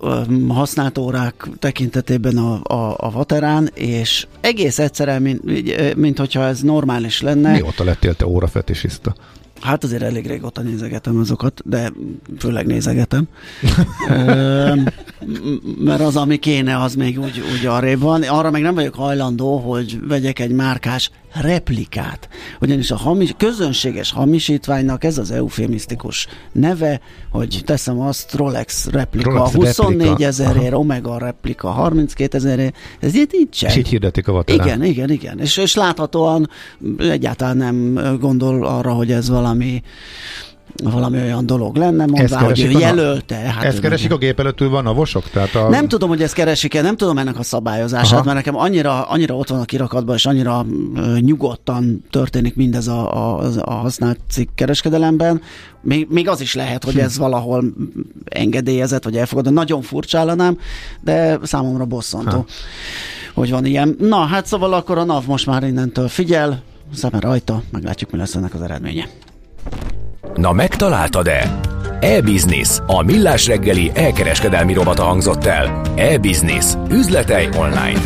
használt 0.47 0.97
órák 0.97 1.47
tekintetében 1.59 2.37
a, 2.37 2.61
a, 2.63 2.95
a 2.97 3.11
vaterán, 3.11 3.69
és 3.73 4.27
egész 4.41 4.79
egyszerűen, 4.79 5.21
mint, 5.21 5.95
mint 5.95 6.17
hogyha 6.17 6.43
ez 6.43 6.61
normális 6.61 7.21
lenne. 7.21 7.51
Mióta 7.51 7.83
lettél 7.83 8.13
te 8.15 8.25
órafetisiszta? 8.25 9.15
Hát 9.61 9.83
azért 9.83 10.01
elég 10.01 10.27
régóta 10.27 10.61
nézegetem 10.61 11.17
azokat, 11.17 11.61
de 11.65 11.91
főleg 12.39 12.65
nézegetem. 12.65 13.27
mert 15.79 16.01
az, 16.01 16.15
ami 16.15 16.37
kéne, 16.37 16.81
az 16.81 16.95
még 16.95 17.19
úgy, 17.19 17.43
úgy 17.59 17.65
arrébb 17.65 17.99
van. 17.99 18.23
Arra 18.23 18.51
meg 18.51 18.61
nem 18.61 18.75
vagyok 18.75 18.95
hajlandó, 18.95 19.57
hogy 19.57 19.99
vegyek 20.07 20.39
egy 20.39 20.51
márkás 20.51 21.11
replikát. 21.33 22.29
Ugyanis 22.61 22.91
a 22.91 22.95
hamis, 22.95 23.33
közönséges 23.37 24.11
hamisítványnak 24.11 25.03
ez 25.03 25.17
az 25.17 25.31
eufémisztikus 25.31 26.27
neve, 26.51 26.99
hogy 27.31 27.61
teszem 27.65 27.99
azt, 27.99 28.33
Rolex 28.33 28.87
replika 28.87 29.29
Rolex 29.29 29.53
24 29.53 30.23
ezerért, 30.23 30.73
Omega 30.73 31.17
replika 31.17 31.69
32 31.69 32.37
ezerért, 32.37 32.75
ez 32.99 33.15
így 33.15 33.29
nincsen. 33.31 33.69
És 33.69 33.75
így 33.75 33.87
hirdetik 33.87 34.27
a 34.27 34.31
vaterán. 34.31 34.67
Igen, 34.67 34.83
igen, 34.83 35.09
igen. 35.09 35.39
És, 35.39 35.57
és 35.57 35.75
láthatóan 35.75 36.49
egyáltalán 36.97 37.57
nem 37.57 37.99
gondol 38.19 38.65
arra, 38.65 38.91
hogy 38.91 39.11
ez 39.11 39.29
valami 39.29 39.81
valami 40.83 41.17
olyan 41.17 41.45
dolog 41.45 41.75
lenne, 41.75 42.05
mondvá, 42.05 42.39
hogy 42.39 42.59
ő 42.59 42.69
jelölte. 42.69 43.35
Hát 43.35 43.63
ezt 43.63 43.79
keresik 43.79 44.11
a 44.11 44.17
gép 44.17 44.39
előtt 44.39 44.59
van 44.59 44.85
a 44.85 44.93
vosok? 44.93 45.29
Tehát 45.29 45.55
a... 45.55 45.69
Nem 45.69 45.87
tudom, 45.87 46.09
hogy 46.09 46.21
ezt 46.21 46.33
keresik-e, 46.33 46.81
nem 46.81 46.97
tudom 46.97 47.17
ennek 47.17 47.39
a 47.39 47.43
szabályozását, 47.43 48.13
Aha. 48.13 48.23
mert 48.23 48.35
nekem 48.35 48.55
annyira, 48.55 49.01
annyira 49.01 49.35
ott 49.35 49.47
van 49.47 49.59
a 49.59 49.65
kirakatban, 49.65 50.15
és 50.15 50.25
annyira 50.25 50.65
uh, 50.93 51.19
nyugodtan 51.19 52.03
történik 52.09 52.55
mindez 52.55 52.87
a, 52.87 53.35
a, 53.37 53.49
a 53.61 53.73
használt 53.73 54.19
cikk 54.29 54.49
kereskedelemben. 54.55 55.41
Még, 55.81 56.07
még 56.09 56.27
az 56.27 56.41
is 56.41 56.55
lehet, 56.55 56.83
hogy 56.83 56.99
ez 56.99 57.15
hm. 57.15 57.21
valahol 57.21 57.63
engedélyezett, 58.25 59.03
vagy 59.03 59.17
elfogadott. 59.17 59.53
Nagyon 59.53 59.81
furcsállanám, 59.81 60.57
de 61.01 61.39
számomra 61.43 61.85
bosszantó. 61.85 62.37
Ha 62.37 62.45
hogy 63.33 63.49
van 63.51 63.65
ilyen. 63.65 63.95
Na, 63.99 64.17
hát 64.17 64.45
szóval 64.45 64.73
akkor 64.73 64.97
a 64.97 65.03
NAV 65.03 65.25
most 65.25 65.45
már 65.45 65.63
innentől 65.63 66.07
figyel, 66.07 66.61
szeme 66.93 67.19
rajta, 67.19 67.61
meglátjuk, 67.71 68.11
mi 68.11 68.17
lesz 68.17 68.35
ennek 68.35 68.53
az 68.53 68.61
eredménye. 68.61 69.09
Na 70.39 70.53
megtaláltad-e? 70.53 71.59
E-Business, 71.99 72.79
a 72.87 73.03
millás 73.03 73.47
reggeli 73.47 73.91
elkereskedelmi 73.93 74.73
robata 74.73 75.03
hangzott 75.03 75.45
el. 75.45 75.81
E-Business, 75.95 76.73
üzletei 76.91 77.49
online. 77.57 77.99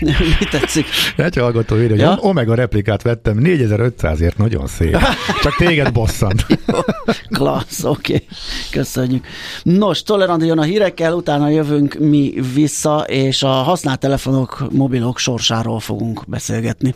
Mi 0.40 0.46
tetszik? 0.50 0.86
Egy 1.16 1.36
hallgató 1.36 1.76
írja, 1.76 1.88
hogy 1.88 1.98
ja? 1.98 2.16
Omega 2.20 2.54
replikát 2.54 3.02
vettem 3.02 3.38
4500-ért, 3.40 4.36
nagyon 4.36 4.66
szép. 4.66 4.98
Csak 5.42 5.56
téged 5.56 5.92
bosszant. 5.92 6.46
Klassz, 7.38 7.84
oké. 7.84 8.14
Okay. 8.14 8.26
Köszönjük. 8.70 9.26
Nos, 9.62 10.02
Tolerant 10.02 10.42
jön 10.42 10.58
a 10.58 10.62
hírekkel, 10.62 11.12
utána 11.12 11.48
jövünk 11.48 11.98
mi 11.98 12.34
vissza, 12.54 13.04
és 13.06 13.42
a 13.42 13.48
használt 13.48 14.00
telefonok, 14.00 14.66
mobilok 14.70 15.18
sorsáról 15.18 15.80
fogunk 15.80 16.22
beszélgetni. 16.26 16.94